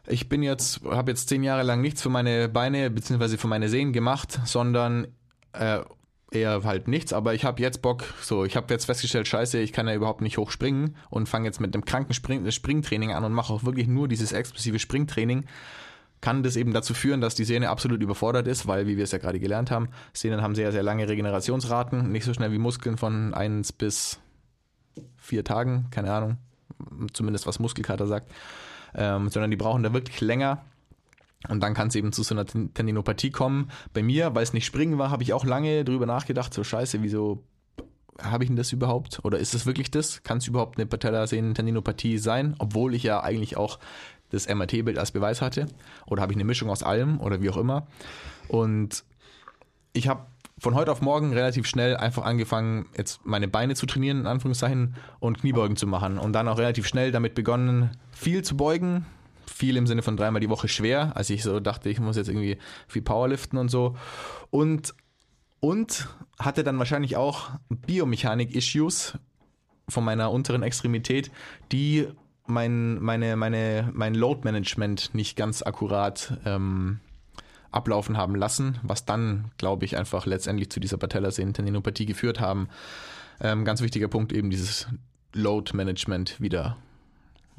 [0.07, 3.37] ich bin jetzt, habe jetzt zehn Jahre lang nichts für meine Beine bzw.
[3.37, 5.07] für meine Sehnen gemacht, sondern
[5.53, 5.79] äh,
[6.31, 9.73] eher halt nichts, aber ich habe jetzt Bock, so, ich habe jetzt festgestellt, scheiße, ich
[9.73, 13.25] kann ja überhaupt nicht hoch springen und fange jetzt mit einem kranken Spring Springtraining an
[13.25, 15.45] und mache auch wirklich nur dieses explosive Springtraining,
[16.21, 19.11] kann das eben dazu führen, dass die Sehne absolut überfordert ist, weil, wie wir es
[19.11, 22.97] ja gerade gelernt haben, Sehnen haben sehr, sehr lange Regenerationsraten, nicht so schnell wie Muskeln
[22.97, 24.19] von eins bis
[25.17, 26.37] vier Tagen, keine Ahnung,
[27.13, 28.31] zumindest was Muskelkater sagt,
[28.93, 30.63] ähm, sondern die brauchen da wirklich länger.
[31.49, 33.71] Und dann kann es eben zu so einer Ten- Tendinopathie kommen.
[33.93, 37.01] Bei mir, weil es nicht springen war, habe ich auch lange drüber nachgedacht, so scheiße,
[37.01, 37.43] wieso
[38.21, 39.21] habe ich denn das überhaupt?
[39.23, 40.21] Oder ist es wirklich das?
[40.21, 42.55] Kann es überhaupt eine Patellasehnen-Tendinopathie sein?
[42.59, 43.79] Obwohl ich ja eigentlich auch
[44.31, 45.67] das MRT-Bild als Beweis hatte.
[46.05, 47.87] Oder habe ich eine Mischung aus allem oder wie auch immer.
[48.47, 49.03] Und
[49.93, 50.25] ich habe
[50.61, 54.95] von heute auf morgen relativ schnell einfach angefangen, jetzt meine Beine zu trainieren, in Anführungszeichen,
[55.19, 56.19] und Kniebeugen zu machen.
[56.19, 59.05] Und dann auch relativ schnell damit begonnen, viel zu beugen.
[59.47, 61.15] Viel im Sinne von dreimal die Woche schwer.
[61.15, 62.57] als ich so dachte, ich muss jetzt irgendwie
[62.87, 63.95] viel Powerliften und so.
[64.49, 64.93] Und,
[65.59, 66.07] und
[66.39, 69.17] hatte dann wahrscheinlich auch Biomechanik-Issues
[69.89, 71.31] von meiner unteren Extremität,
[71.71, 72.07] die
[72.51, 76.99] mein, meine, meine, mein Load-Management nicht ganz akkurat ähm,
[77.71, 82.69] ablaufen haben lassen, was dann, glaube ich, einfach letztendlich zu dieser Patellasehnentendinopathie geführt haben.
[83.39, 84.87] Ähm, ganz wichtiger Punkt eben dieses
[85.33, 86.77] Load-Management wieder,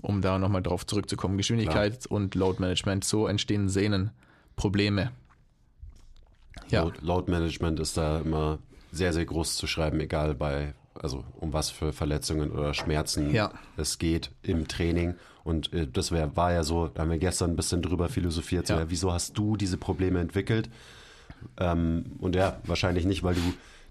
[0.00, 1.38] um da nochmal drauf zurückzukommen.
[1.38, 5.10] Geschwindigkeit und Load-Management, so entstehen Sehnenprobleme.
[6.68, 6.82] Ja.
[6.82, 8.58] Load, Load Management ist da immer
[8.92, 13.52] sehr, sehr groß zu schreiben, egal bei, also um was für Verletzungen oder Schmerzen Ja.
[13.76, 15.14] es geht im Training.
[15.44, 18.66] Und äh, das wär, war ja so, da haben wir gestern ein bisschen drüber philosophiert,
[18.66, 18.80] so, Ja.
[18.80, 20.70] ja, wieso hast du diese Probleme entwickelt?
[21.58, 23.40] Ähm, und ja, wahrscheinlich nicht, weil du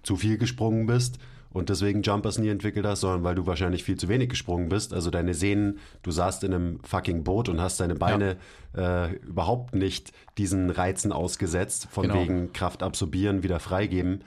[0.02, 1.18] zu viel gesprungen bist
[1.50, 4.94] und deswegen Jumpers nie entwickelt hast, sondern weil du wahrscheinlich viel zu wenig gesprungen bist.
[4.94, 8.36] Also deine Sehnen, du saßt in einem fucking Boot und hast deine Beine
[8.74, 12.22] äh, überhaupt nicht diesen Reizen ausgesetzt, von Genau.
[12.22, 14.22] wegen Kraft absorbieren, wieder freigeben.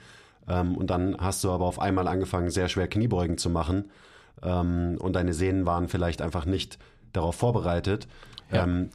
[0.48, 3.90] Ähm, und dann hast du aber auf einmal angefangen, sehr schwer Kniebeugen zu machen.
[4.42, 6.78] Ähm, und deine Sehnen waren vielleicht einfach nicht
[7.12, 8.06] darauf vorbereitet.
[8.52, 8.64] Ja.
[8.64, 8.90] Ähm,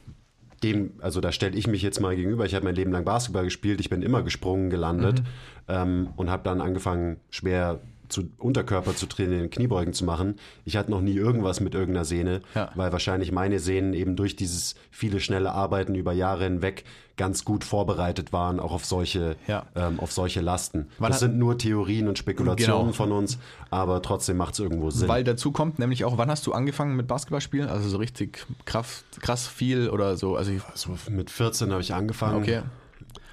[0.62, 2.44] dem, also da stelle ich mich jetzt mal gegenüber.
[2.46, 5.26] Ich habe mein Leben lang Basketball gespielt, ich bin immer gesprungen, gelandet Mhm.
[5.68, 7.80] ähm, und habe dann angefangen, schwer
[8.12, 10.36] zu Unterkörper zu trainieren, Kniebeugen zu machen.
[10.64, 12.70] Ich hatte noch nie irgendwas mit irgendeiner Sehne, Ja.
[12.76, 16.84] weil wahrscheinlich meine Sehnen eben durch dieses viele schnelle Arbeiten über Jahre hinweg
[17.16, 19.66] ganz gut vorbereitet waren, auch auf solche, Ja.
[19.74, 20.88] ähm, auf solche Lasten.
[20.98, 22.92] Wann das sind nur Theorien und Spekulationen Genau.
[22.92, 23.38] von uns,
[23.70, 25.08] aber trotzdem macht es irgendwo Sinn.
[25.08, 27.68] Weil dazu kommt nämlich auch, wann hast du angefangen mit Basketballspielen?
[27.68, 30.36] Also so richtig Kraft, krass viel oder so.
[30.36, 32.36] Also ich, also mit 14 habe ich angefangen.
[32.42, 32.62] okay.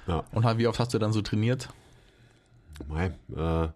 [0.06, 0.24] Ja.
[0.32, 1.68] Und wie oft hast du dann so trainiert?
[2.88, 3.68] Mei, äh,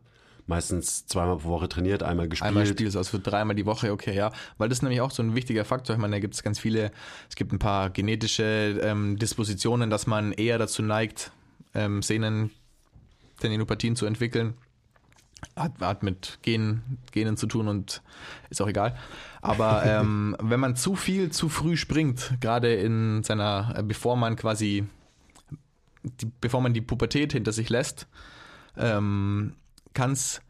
[0.47, 2.49] meistens zweimal pro Woche trainiert, einmal gespielt.
[2.49, 4.33] Einmal spielst, also dreimal die Woche, okay, ja.
[4.59, 5.97] Weil das ist nämlich auch so ein wichtiger Faktor.
[5.97, 6.93] Ich meine, da gibt es ganz viele,
[7.29, 11.33] es gibt ein paar genetische ähm, Dispositionen, dass man eher dazu neigt,
[11.75, 12.51] ähm, Sehnen,
[13.41, 14.55] Tendinopathien zu entwickeln.
[15.57, 18.03] Hat, hat mit Gen, Genen zu tun und
[18.49, 18.97] ist auch egal.
[19.43, 24.37] Aber ähm, wenn man zu viel zu früh springt, gerade in seiner, äh, bevor man
[24.37, 24.85] quasi,
[26.03, 28.07] die, bevor man die Pubertät hinter sich lässt,
[28.77, 29.55] ähm,
[29.95, 30.41] kann es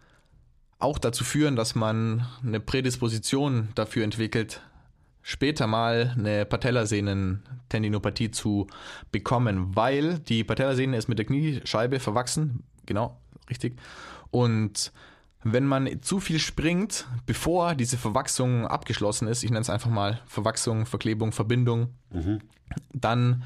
[0.78, 4.60] auch dazu führen, dass man eine Prädisposition dafür entwickelt,
[5.22, 8.66] später mal eine Patellasehnen-Tendinopathie zu
[9.10, 13.18] bekommen, weil die Patellasehne ist mit der Kniescheibe verwachsen, genau,
[13.48, 13.76] richtig.
[14.30, 14.92] Und
[15.42, 20.20] wenn man zu viel springt, bevor diese Verwachsung abgeschlossen ist, ich nenne es einfach mal
[20.26, 21.94] Verwachsung, Verklebung, Verbindung,
[22.92, 23.44] dann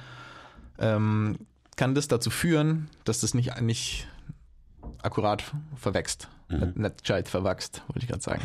[0.79, 1.39] ähm,
[1.77, 4.09] kann das dazu führen, dass das nicht, nicht
[5.03, 5.45] akkurat
[5.77, 6.29] verwächst.
[6.49, 8.43] Nicht, nicht gescheit verwachst, wollte ich gerade sagen.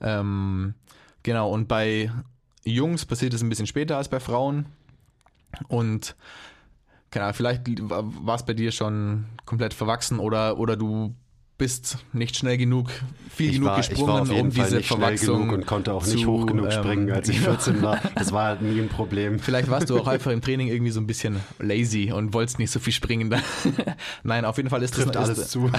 [0.00, 0.20] Ja.
[0.20, 0.74] ähm,
[1.22, 2.10] genau, und bei
[2.64, 4.66] Jungs passiert es ein bisschen später als bei Frauen.
[5.68, 6.14] Und
[7.10, 11.14] keine Ahnung, vielleicht war es bei dir schon komplett verwachsen oder, oder du
[11.60, 12.90] bist nicht schnell genug,
[13.28, 16.06] viel ich genug war, gesprungen, um Fall diese nicht schnell Verwachsung genug und konnte auch
[16.06, 18.00] nicht zu, hoch genug ähm, springen, als ich 14 war.
[18.14, 19.38] Das war halt nie ein Problem.
[19.38, 22.70] Vielleicht warst du auch einfach im Training irgendwie so ein bisschen lazy und wolltest nicht
[22.70, 23.28] so viel springen.
[24.22, 25.70] Nein, auf jeden Fall ist Trifft das alles ist, zu.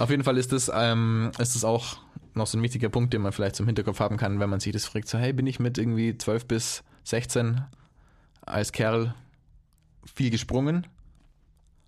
[0.00, 1.98] auf jeden Fall ist das, ähm, ist das auch
[2.34, 4.72] noch so ein wichtiger Punkt, den man vielleicht zum Hinterkopf haben kann, wenn man sich
[4.72, 7.60] das fragt, so hey, bin ich mit irgendwie 12 bis 16
[8.44, 9.14] als Kerl
[10.12, 10.88] viel gesprungen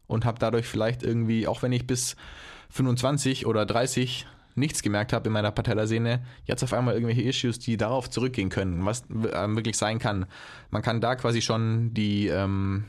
[0.06, 2.16] und habe dadurch vielleicht irgendwie, auch wenn ich bis
[2.70, 7.76] 25 oder 30 nichts gemerkt habe in meiner Patellasehne, jetzt auf einmal irgendwelche Issues, die
[7.76, 10.26] darauf zurückgehen können, was äh, wirklich sein kann.
[10.70, 12.84] Man kann da quasi schon die, ähm,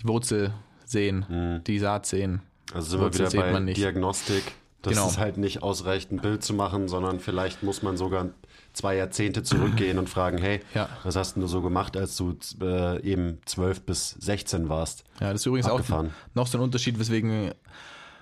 [0.00, 0.52] die Wurzel
[0.84, 2.42] sehen, die Saat sehen.
[2.72, 3.72] Also sind wir Wurzel wieder sieht bei.
[3.72, 4.42] Diagnostik.
[4.82, 5.06] Das Genau.
[5.06, 8.30] ist halt nicht ausreicht, ein Bild zu machen, sondern vielleicht muss man sogar
[8.74, 10.88] zwei Jahrzehnte zurückgehen und fragen, hey, Ja.
[11.04, 15.04] was hast denn du so gemacht, als du äh, eben 12 bis 16 warst?
[15.20, 16.08] Ja, das ist übrigens Abgefahren.
[16.08, 17.52] auch noch so ein Unterschied, weswegen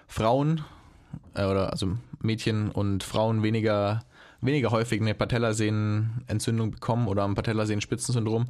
[0.07, 0.62] Frauen
[1.34, 4.05] äh, oder also Mädchen und Frauen weniger,
[4.42, 8.46] weniger häufig eine Patellasehnenentzündung bekommen oder ein Patellasehnen-Spitzensyndrom,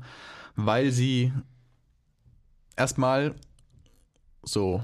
[0.56, 1.32] weil sie
[2.76, 3.34] erstmal
[4.42, 4.82] so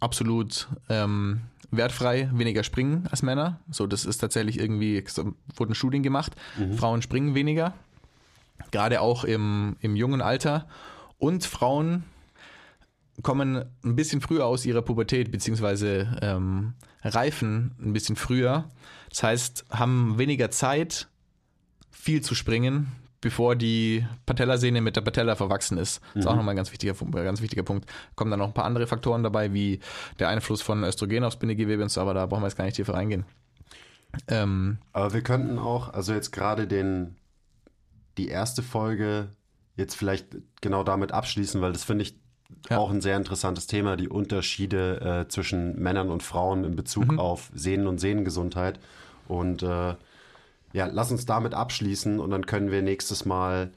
[0.00, 3.60] absolut ähm, wertfrei weniger springen als Männer.
[3.70, 6.34] So, das ist tatsächlich irgendwie, so, wurde ein Studien gemacht.
[6.76, 7.74] Frauen springen weniger,
[8.70, 10.66] gerade auch im, im jungen Alter.
[11.18, 12.04] Und Frauen
[13.22, 18.68] kommen ein bisschen früher aus ihrer Pubertät, beziehungsweise ähm, reifen ein bisschen früher.
[19.10, 21.08] Das heißt, haben weniger Zeit,
[21.90, 22.92] viel zu springen,
[23.26, 26.00] bevor die Patellasehne mit der Patella verwachsen ist.
[26.14, 27.90] Das ist auch nochmal ein ganz wichtiger, ganz wichtiger Punkt.
[28.14, 29.80] Kommen dann noch ein paar andere Faktoren dabei, wie
[30.20, 32.76] der Einfluss von Östrogen aufs Bindegewebe und so, aber da brauchen wir jetzt gar nicht
[32.76, 33.24] tiefer reingehen.
[34.28, 37.16] Ähm, Aber wir könnten auch, also jetzt gerade den,
[38.16, 39.26] die erste Folge
[39.74, 40.28] jetzt vielleicht
[40.60, 42.14] genau damit abschließen, weil das finde ich
[42.70, 42.78] Ja.
[42.78, 47.18] auch ein sehr interessantes Thema, die Unterschiede äh, zwischen Männern und Frauen in Bezug Mhm.
[47.18, 48.78] auf Sehnen und Sehnengesundheit.
[49.26, 49.96] Und äh,
[50.76, 53.70] ja, lass uns damit abschließen und dann können wir nächstes Mal,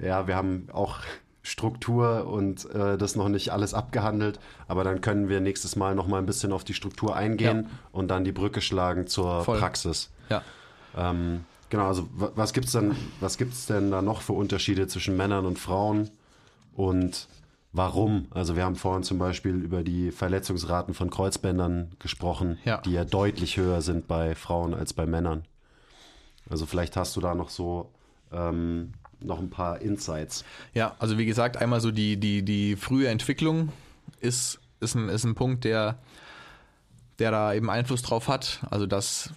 [0.00, 0.98] ja, wir haben auch
[1.42, 6.06] Struktur und äh, das noch nicht alles abgehandelt, aber dann können wir nächstes Mal noch
[6.06, 7.68] mal ein bisschen auf die Struktur eingehen Ja.
[7.92, 9.58] und dann die Brücke schlagen zur Voll.
[9.58, 10.10] Praxis.
[10.28, 10.42] Ja.
[10.96, 15.16] Ähm, genau, also wa- was gibt's denn, was gibt's denn da noch für Unterschiede zwischen
[15.16, 16.10] Männern und Frauen
[16.74, 17.26] und
[17.72, 18.26] warum?
[18.30, 22.78] Also wir haben vorhin zum Beispiel über die Verletzungsraten von Kreuzbändern gesprochen, Ja.
[22.82, 25.44] die ja deutlich höher sind bei Frauen als bei Männern.
[26.50, 27.90] Also vielleicht hast du da noch so
[28.32, 28.92] ähm,
[29.22, 30.44] noch ein paar Insights.
[30.74, 33.70] Ja, also wie gesagt, einmal so die, die, die frühe Entwicklung
[34.20, 35.98] ist, ist, ein, ist ein Punkt, der,
[37.18, 38.60] der da eben Einfluss drauf hat.
[38.70, 39.30] Also das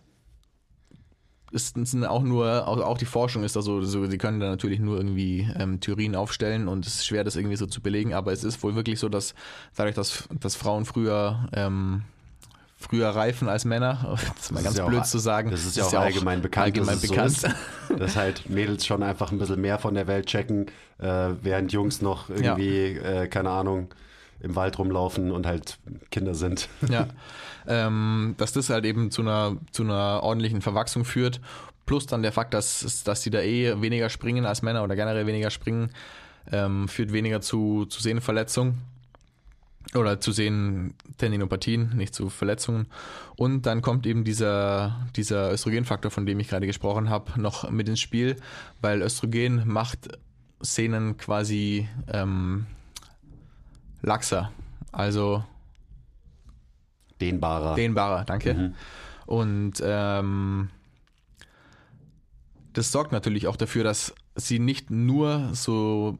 [1.52, 4.80] ist, sind auch nur, auch, die Forschung ist da so, so, sie können da natürlich
[4.80, 8.32] nur irgendwie ähm, Theorien aufstellen und es ist schwer, das irgendwie so zu belegen, aber
[8.32, 9.36] es ist wohl wirklich so, dass
[9.76, 12.04] dadurch, dass, dass Frauen früher ähm,
[12.84, 15.52] früher reifen als Männer, das ist mal Das ganz ist ja auch- blöd zu sagen.
[15.52, 16.66] Das ist ja auch allgemein bekannt.
[16.66, 17.32] Allgemein dass bekannt.
[17.38, 17.56] So ist,
[18.00, 20.68] dass halt Mädels schon einfach ein bisschen mehr von der Welt checken,
[21.00, 23.88] äh, während Jungs noch irgendwie, äh, keine Ahnung,
[24.42, 25.78] im Wald rumlaufen und halt
[26.12, 26.68] Kinder sind.
[26.90, 27.08] Ja,
[27.68, 31.40] ähm, dass das halt eben zu einer, zu einer ordentlichen Verwachsung führt.
[31.86, 35.28] Plus dann der Fakt, dass, dass die da eh weniger springen als Männer oder generell
[35.28, 35.90] weniger springen,
[36.52, 38.82] ähm, führt weniger zu, zu Sehnenverletzungen
[39.96, 42.88] oder zu Sehnentendinopathien, nicht zu Verletzungen.
[43.36, 47.88] Und dann kommt eben dieser, dieser Östrogenfaktor, von dem ich gerade gesprochen habe, noch mit
[47.90, 48.38] ins Spiel,
[48.82, 50.18] weil Östrogen macht
[50.62, 52.66] Sehnen quasi ähm,
[54.02, 54.52] laxer.
[54.92, 55.44] Also
[57.20, 57.76] Dehnbarer.
[57.76, 58.74] Dehnbarer, danke.
[59.26, 60.70] Und ähm,
[62.74, 66.18] das sorgt natürlich auch dafür, dass sie nicht nur so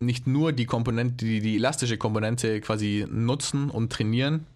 [0.00, 4.46] nicht nur die Komponente, die, die elastische Komponente quasi nutzen und trainieren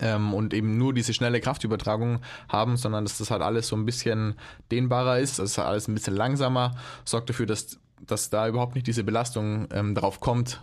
[0.00, 3.86] ähm, und eben nur diese schnelle Kraftübertragung haben, sondern dass das halt alles so ein
[3.86, 4.34] bisschen
[4.70, 9.04] dehnbarer ist, dass alles ein bisschen langsamer, sorgt dafür, dass, dass da überhaupt nicht diese
[9.04, 10.60] Belastung ähm, darauf kommt,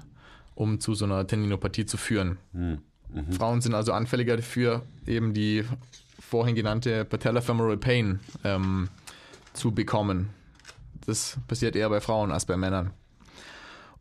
[0.56, 2.38] um zu so einer Tendinopathie zu führen.
[3.32, 5.64] Frauen sind also anfälliger dafür, eben die
[6.20, 8.90] vorhin genannte Patellofemoral Pain ähm,
[9.54, 10.30] zu bekommen.
[11.06, 12.92] Das passiert eher bei Frauen als bei Männern.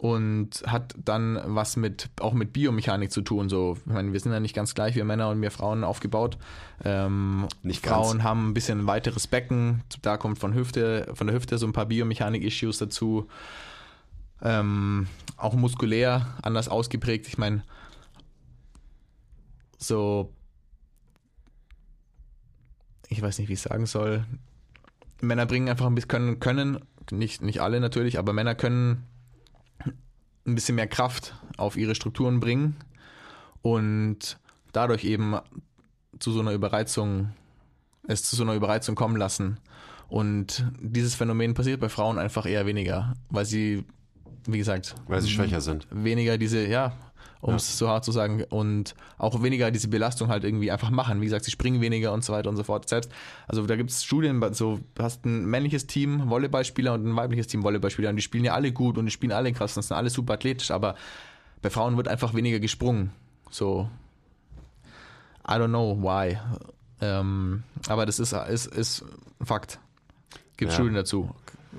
[0.04, 3.48] Und hat dann was mit auch mit Biomechanik zu tun.
[3.48, 6.36] So, ich meine, wir sind ja nicht ganz gleich, wir Männer und wir Frauen aufgebaut.
[6.84, 8.22] Ähm, Nicht Frauen ganz.
[8.22, 9.82] haben ein bisschen ein weiteres Becken.
[10.02, 13.28] Da kommt von Hüfte, von der Hüfte so ein paar Biomechanik-Issues dazu.
[14.42, 15.06] Ähm,
[15.38, 17.26] auch muskulär anders ausgeprägt.
[17.26, 17.62] Ich meine,
[19.78, 20.34] so,
[23.08, 24.26] ich weiß nicht, wie ich sagen soll.
[25.22, 26.80] Männer bringen einfach ein bisschen, können, können,
[27.10, 29.06] nicht, nicht alle natürlich, aber Männer können
[30.46, 32.76] ein bisschen mehr Kraft auf ihre Strukturen bringen
[33.62, 34.38] und
[34.72, 35.36] dadurch eben
[36.18, 37.32] zu so einer Überreizung,
[38.06, 39.58] es zu so einer Überreizung kommen lassen.
[40.08, 43.84] Und dieses Phänomen passiert bei Frauen einfach eher weniger, weil sie,
[44.46, 45.86] wie gesagt, weil sie schwächer sind.
[45.90, 46.92] weniger diese, ja,
[47.44, 51.20] um es so hart zu sagen, und auch weniger diese Belastung halt irgendwie einfach machen.
[51.20, 52.88] Wie gesagt, sie springen weniger und so weiter und so fort.
[52.88, 53.10] Selbst,
[53.46, 57.46] also da gibt es Studien, so du hast ein männliches Team Volleyballspieler und ein weibliches
[57.46, 59.94] Team Volleyballspieler und die spielen ja alle gut und die spielen alle krass und sind
[59.94, 60.94] alle super athletisch, aber
[61.60, 63.12] bei Frauen wird einfach weniger gesprungen.
[63.50, 63.90] So,
[65.46, 66.38] I don't know why.
[67.02, 69.04] Ähm, aber das ist, ist, ist
[69.38, 69.78] ein Fakt.
[70.56, 70.76] Gibt Ja.
[70.76, 71.34] Studien dazu.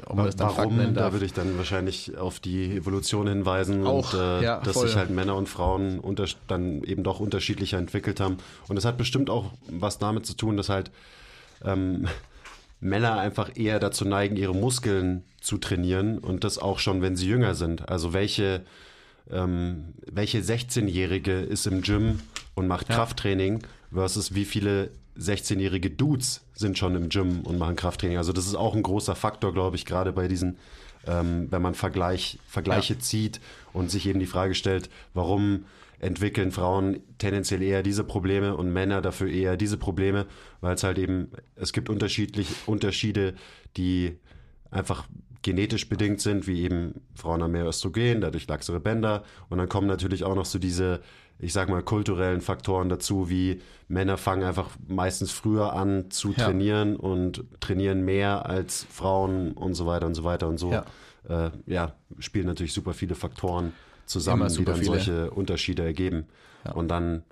[0.06, 0.78] Ob man das dann Fakt Warum?
[0.78, 1.14] Da darf.
[1.14, 4.88] würde ich dann wahrscheinlich auf die Evolution hinweisen Auch, und äh, ja, dass voll.
[4.88, 8.38] sich halt Männer und Frauen unter, dann eben doch unterschiedlicher entwickelt haben.
[8.68, 10.92] Und es hat bestimmt auch was damit zu tun, dass halt
[11.64, 12.08] ähm,
[12.80, 17.28] Männer einfach eher dazu neigen, ihre Muskeln zu trainieren und das auch schon, wenn sie
[17.28, 17.90] jünger sind.
[17.90, 18.62] Also welche,
[19.32, 22.20] ähm, welche 16-Jährige ist im Gym
[22.54, 23.64] und macht Krafttraining
[23.96, 28.18] versus wie viele 16-jährige Dudes sind schon im Gym und machen Krafttraining.
[28.18, 30.58] Also das ist auch ein großer Faktor, glaube ich, gerade bei diesen,
[31.08, 33.00] ähm, wenn man Vergleich, Vergleiche Ja.
[33.00, 33.40] zieht
[33.74, 35.66] und sich eben die Frage stellt, warum
[36.00, 40.26] entwickeln Frauen tendenziell eher diese Probleme und Männer dafür eher diese Probleme,
[40.60, 43.34] weil es halt eben, es gibt unterschiedlich Unterschiede,
[43.78, 44.18] die
[44.72, 45.08] einfach
[45.42, 49.88] genetisch bedingt sind, wie eben Frauen haben mehr Östrogen, dadurch laxere Bänder und dann kommen
[49.88, 51.02] natürlich auch noch so diese,
[51.40, 56.46] ich sag mal, kulturellen Faktoren dazu, wie Männer fangen einfach meistens früher an zu Ja.
[56.46, 60.72] trainieren und trainieren mehr als Frauen und so weiter und so weiter und so.
[60.72, 60.86] Ja.
[61.28, 63.74] Äh, ja, spielen natürlich super viele Faktoren
[64.06, 64.86] zusammen, die dann viele.
[64.88, 66.26] solche Unterschiede ergeben.
[66.74, 67.24] Und dann,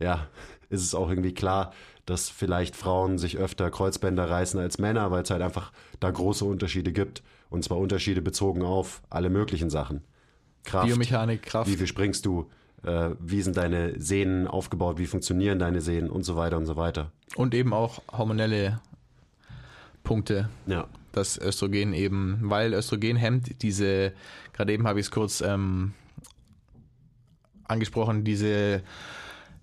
[0.00, 0.26] ja,
[0.70, 1.72] ist es auch irgendwie klar,
[2.06, 6.44] dass vielleicht Frauen sich öfter Kreuzbänder reißen als Männer, weil es halt einfach da große
[6.44, 7.22] Unterschiede gibt.
[7.50, 10.02] Und zwar Unterschiede bezogen auf alle möglichen Sachen.
[10.64, 11.70] Kraft, Biomechanik, Kraft.
[11.70, 12.50] wie viel springst du,
[12.84, 16.76] äh, wie sind deine Sehnen aufgebaut, wie funktionieren deine Sehnen und so weiter und so
[16.76, 17.10] weiter.
[17.36, 18.80] Und eben auch hormonelle
[20.02, 20.86] Punkte, Ja.
[21.12, 24.12] das Östrogen eben, weil Östrogen hemmt diese,
[24.52, 25.94] gerade eben habe ich es kurz ähm,
[27.64, 28.82] angesprochen, diese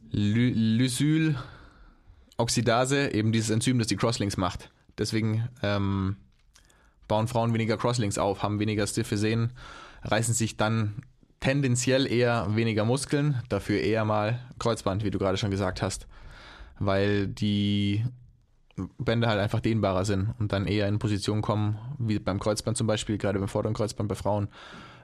[0.10, 0.52] Ly
[2.38, 4.72] Lysyl-Oxidase, eben dieses Enzym, das die Crosslinks macht.
[4.98, 6.18] Deswegen ähm,
[7.08, 9.52] bauen Frauen weniger Crosslinks auf, haben weniger stiffe Sehnen,
[10.04, 10.96] reißen sich dann
[11.42, 16.08] tendenziell eher weniger Muskeln, dafür eher mal Kreuzband, wie du gerade schon gesagt hast,
[16.80, 18.06] weil die
[18.98, 22.88] Bänder halt einfach dehnbarer sind und dann eher in Position kommen, wie beim Kreuzband zum
[22.88, 24.48] Beispiel, gerade beim vorderen Kreuzband bei Frauen,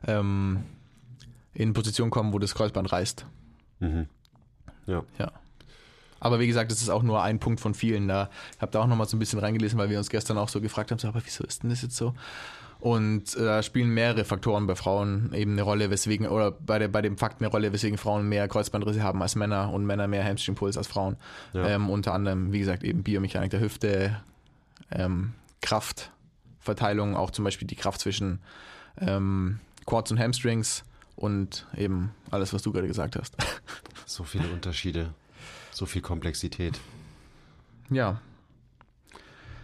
[0.06, 0.64] ähm,
[1.54, 3.26] in Position kommen, wo das Kreuzband reißt.
[3.80, 4.08] Mhm.
[4.86, 5.04] Ja.
[5.18, 5.32] Ja.
[6.20, 8.08] Aber wie gesagt, das ist auch nur ein Punkt von vielen.
[8.08, 10.50] Da ich habe da auch nochmal so ein bisschen reingelesen, weil wir uns gestern auch
[10.50, 12.14] so gefragt haben, so, aber wieso ist denn das jetzt so?
[12.80, 16.88] Und äh, da spielen mehrere Faktoren bei Frauen eben eine Rolle, weswegen, oder bei, der,
[16.88, 20.24] bei dem Fakt eine Rolle, weswegen Frauen mehr Kreuzbandrisse haben als Männer und Männer mehr
[20.24, 21.18] Hamstringpuls als Frauen.
[21.54, 21.68] Ja.
[21.68, 24.22] Ähm, unter anderem, wie gesagt, eben Biomechanik der Hüfte,
[24.91, 28.40] ähm, Kraftverteilung, auch zum Beispiel die Kraft zwischen
[28.99, 30.84] ähm, Quads und Hamstrings
[31.16, 33.36] und eben alles, was du gerade gesagt hast.
[34.10, 35.14] So viele Unterschiede,
[35.72, 36.80] so viel Komplexität.
[37.90, 38.22] ja.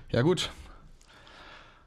[0.10, 0.52] Ja, gut.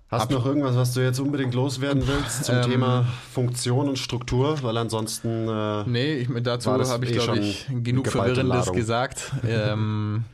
[0.09, 3.99] Hast du noch irgendwas, was du jetzt unbedingt loswerden willst zum Ähm, Thema Funktion und
[3.99, 4.62] Struktur?
[4.62, 8.77] Weil ansonsten äh, Nee, ich, dazu habe ich, eh glaube ich, genug Verwirrendes Ladung?
[8.77, 9.33] gesagt.
[9.45, 10.24] ähm,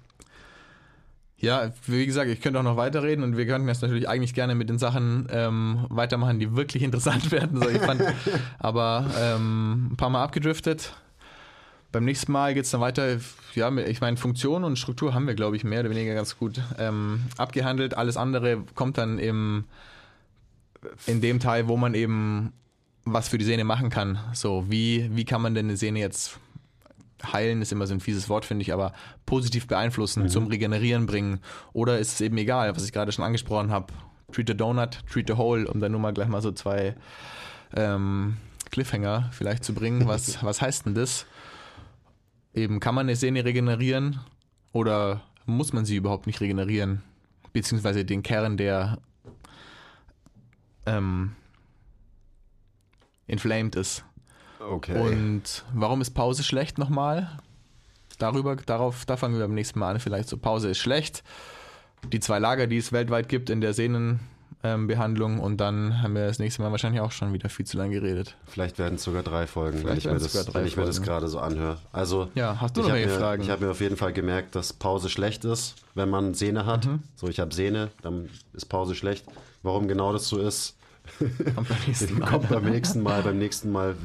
[1.38, 4.54] ja, wie gesagt, ich könnte auch noch weiterreden und wir könnten jetzt natürlich eigentlich gerne
[4.54, 7.60] mit den Sachen ähm, weitermachen, die wirklich interessant werden.
[7.60, 8.02] So, ich fand,
[8.58, 10.92] aber ähm, ein paar Mal abgedriftet.
[11.92, 13.18] Beim nächsten Mal geht es dann weiter.
[13.54, 16.60] Ja, ich meine, Funktion und Struktur haben wir, glaube ich, mehr oder weniger ganz gut
[16.78, 17.94] ähm, abgehandelt.
[17.94, 19.64] Alles andere kommt dann im,
[21.06, 22.52] in dem Teil, wo man eben
[23.04, 24.18] was für die Sehne machen kann.
[24.32, 26.38] So, wie, wie kann man denn eine Sehne jetzt
[27.32, 28.92] heilen, ist immer so ein fieses Wort, finde ich, aber
[29.26, 31.40] positiv beeinflussen, zum Regenerieren bringen.
[31.72, 33.92] Oder ist es eben egal, was ich gerade schon angesprochen habe.
[34.32, 36.94] Treat a Donut, treat a Hole, um dann nur mal gleich mal so zwei
[37.76, 38.38] ähm,
[38.70, 40.06] Cliffhanger vielleicht zu bringen.
[40.08, 41.26] Was, was heißt denn das?
[42.54, 44.20] Eben, kann man eine Sehne regenerieren
[44.72, 47.02] oder muss man sie überhaupt nicht regenerieren?
[47.52, 48.98] Beziehungsweise den Kern, der
[50.86, 51.32] ähm,
[53.26, 54.04] inflamed ist.
[54.60, 54.98] okay.
[54.98, 57.38] Und warum ist Pause schlecht nochmal?
[58.18, 60.00] Darüber, darauf, da fangen wir beim nächsten Mal an.
[60.00, 61.24] Vielleicht so, Pause ist schlecht.
[62.12, 63.74] Die zwei Lager, die es weltweit gibt in der
[64.62, 68.00] Sehnenbehandlung und dann haben wir das nächste Mal wahrscheinlich auch schon wieder viel zu lange
[68.00, 68.36] geredet.
[68.46, 71.02] Vielleicht werden es sogar drei Folgen, wenn Vielleicht ich, mir das, wenn ich mir das
[71.02, 71.78] gerade so anhöre.
[71.92, 73.42] Also Ja, hast du ich noch habe mir, Fragen?
[73.42, 76.86] ich hab mir auf jeden Fall gemerkt, dass Pause schlecht ist, wenn man Sehne hat.
[76.86, 77.02] Mhm.
[77.16, 79.24] So, ich habe Sehne, dann ist Pause schlecht.
[79.62, 80.76] Warum genau das so ist,
[81.54, 82.30] Kommt beim nächsten Mal.
[82.30, 83.22] kommt beim nächsten Mal.
[83.22, 83.96] Beim nächsten Mal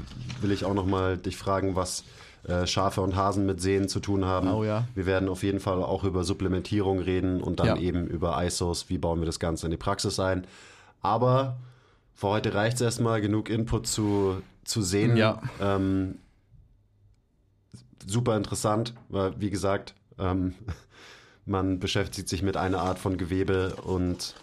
[0.41, 2.03] will ich auch noch mal dich fragen, was
[2.48, 4.49] äh, Schafe und Hasen mit Sehnen zu tun haben.
[4.49, 4.86] Oh ja.
[4.95, 7.78] Wir werden auf jeden Fall auch über Supplementierung reden und dann Ja.
[7.78, 10.48] eben über ISOs, wie bauen wir das Ganze in die Praxis ein.
[11.02, 11.57] Aber
[12.15, 15.18] für heute reicht es erstmal, genug Input zu, zu sehen.
[15.18, 15.41] Ja.
[15.61, 16.15] Ähm,
[18.06, 20.53] super interessant, weil wie gesagt, ähm,
[21.45, 24.36] man beschäftigt sich mit einer Art von Gewebe und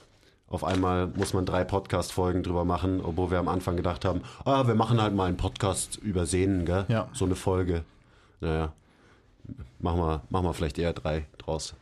[0.49, 4.67] auf einmal muss man drei Podcast-Folgen drüber machen, obwohl wir am Anfang gedacht haben, ah,
[4.67, 6.85] wir machen halt mal einen Podcast über Sehnen, gell?
[6.89, 7.09] Ja.
[7.13, 7.83] So eine Folge.
[8.45, 8.73] Naja,
[9.79, 11.75] machen wir, machen wir vielleicht eher drei draus.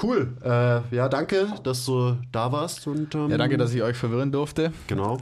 [0.00, 0.36] Cool.
[0.42, 2.86] Äh, ja, danke, dass du da warst.
[2.86, 4.72] Und, ähm, Ja, danke, dass ich euch verwirren durfte.
[4.86, 5.18] Genau.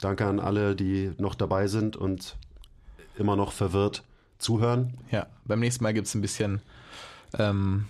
[0.00, 2.36] Danke an alle, die noch dabei sind und
[3.16, 4.04] immer noch verwirrt
[4.38, 4.94] zuhören.
[5.10, 6.60] Ja, beim nächsten Mal gibt es ein bisschen
[7.38, 7.86] ähm,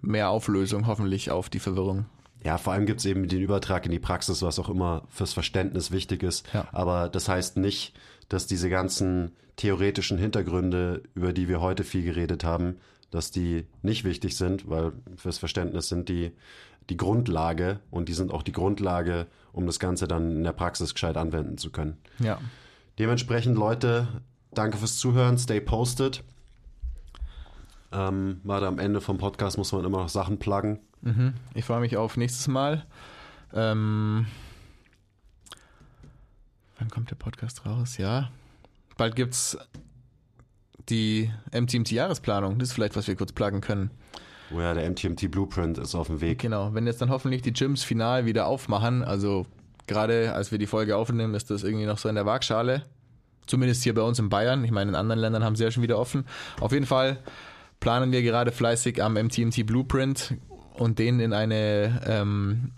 [0.00, 2.06] mehr Auflösung, hoffentlich, auf die Verwirrung.
[2.44, 5.32] Ja, vor allem gibt es eben den Übertrag in die Praxis, was auch immer fürs
[5.32, 6.46] Verständnis wichtig ist.
[6.52, 6.66] Ja.
[6.72, 7.94] Aber das heißt nicht,
[8.28, 12.76] dass diese ganzen theoretischen Hintergründe, über die wir heute viel geredet haben,
[13.10, 16.32] dass die nicht wichtig sind, weil fürs Verständnis sind die
[16.90, 20.94] die Grundlage und die sind auch die Grundlage, um das Ganze dann in der Praxis
[20.94, 21.96] gescheit anwenden zu können.
[22.18, 22.38] Ja.
[22.98, 24.08] Dementsprechend, Leute,
[24.52, 26.22] danke fürs Zuhören, stay posted.
[27.92, 30.80] Ähm, warte, am Ende vom Podcast muss man immer noch Sachen pluggen.
[31.02, 31.34] Mhm.
[31.54, 32.84] Ich freue mich auf nächstes Mal.
[33.54, 34.26] Ähm,
[36.82, 37.96] wann kommt der Podcast raus?
[37.96, 38.30] Ja.
[38.96, 39.56] Bald gibt's
[40.88, 42.58] die MTMT-Jahresplanung.
[42.58, 43.90] Das ist vielleicht, was wir kurz pluggen können.
[44.52, 46.40] Oh ja, der MTMT Blueprint ist auf dem Weg.
[46.40, 46.74] Genau.
[46.74, 49.46] Wenn jetzt dann hoffentlich die Gyms final wieder aufmachen, also
[49.86, 52.82] gerade als wir die Folge aufnehmen, ist das irgendwie noch so in der Waagschale.
[53.46, 54.64] Zumindest hier bei uns in Bayern.
[54.64, 56.26] Ich meine, in anderen Ländern haben sie ja schon wieder offen.
[56.60, 57.18] Auf jeden Fall
[57.78, 60.34] planen wir gerade fleißig am MTMT Blueprint
[60.74, 62.72] und den in eine, ähm,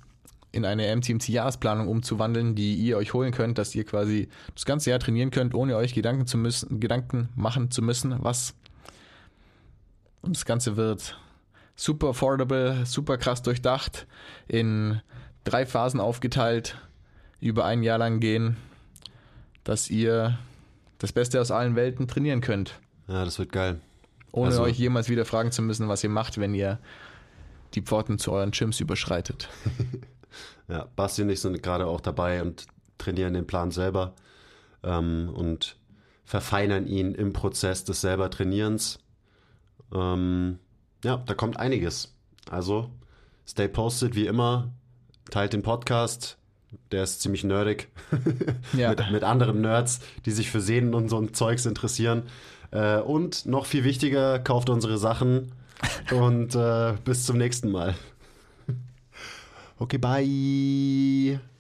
[0.55, 5.01] in eine MTMT-Jahresplanung umzuwandeln, die ihr euch holen könnt, dass ihr quasi das ganze Jahr
[5.01, 8.55] trainieren könnt, ohne euch Gedanken, zu müssen, Gedanken machen zu müssen, was.
[10.23, 11.19] Und das Ganze wird
[11.75, 14.07] super affordable, super krass durchdacht,
[14.47, 15.01] in
[15.43, 16.79] drei Phasen aufgeteilt,
[17.41, 18.57] über ein Jahr lang gehen,
[19.65, 20.39] dass ihr
[20.99, 22.79] das Beste aus allen Welten trainieren könnt.
[23.09, 23.81] Ja, das wird geil.
[24.31, 26.79] Ohne Also- euch jemals wieder fragen zu müssen, was ihr macht, wenn ihr
[27.75, 29.49] die Pforten zu euren Gyms überschreitet.
[30.69, 32.67] Ja, Basti und ich sind gerade auch dabei und
[32.99, 34.15] trainieren den Plan selber
[34.83, 35.77] ähm, und
[36.25, 38.99] verfeinern ihn im Prozess des selber Trainierens.
[39.93, 40.59] Ähm,
[41.05, 42.15] ja, da kommt einiges.
[42.51, 42.91] Also,
[43.47, 44.73] stay posted wie immer,
[45.31, 46.39] teilt den Podcast.
[46.91, 47.89] Der ist ziemlich nerdig.
[48.77, 48.91] Ja.
[48.91, 52.25] mit, mit anderen Nerds, die sich für Sehnen und so ein Zeugs interessieren.
[52.73, 55.53] Äh, und noch viel wichtiger, kauft unsere Sachen
[56.11, 57.95] und äh, bis zum nächsten Mal.
[59.85, 61.54] Okay, bye.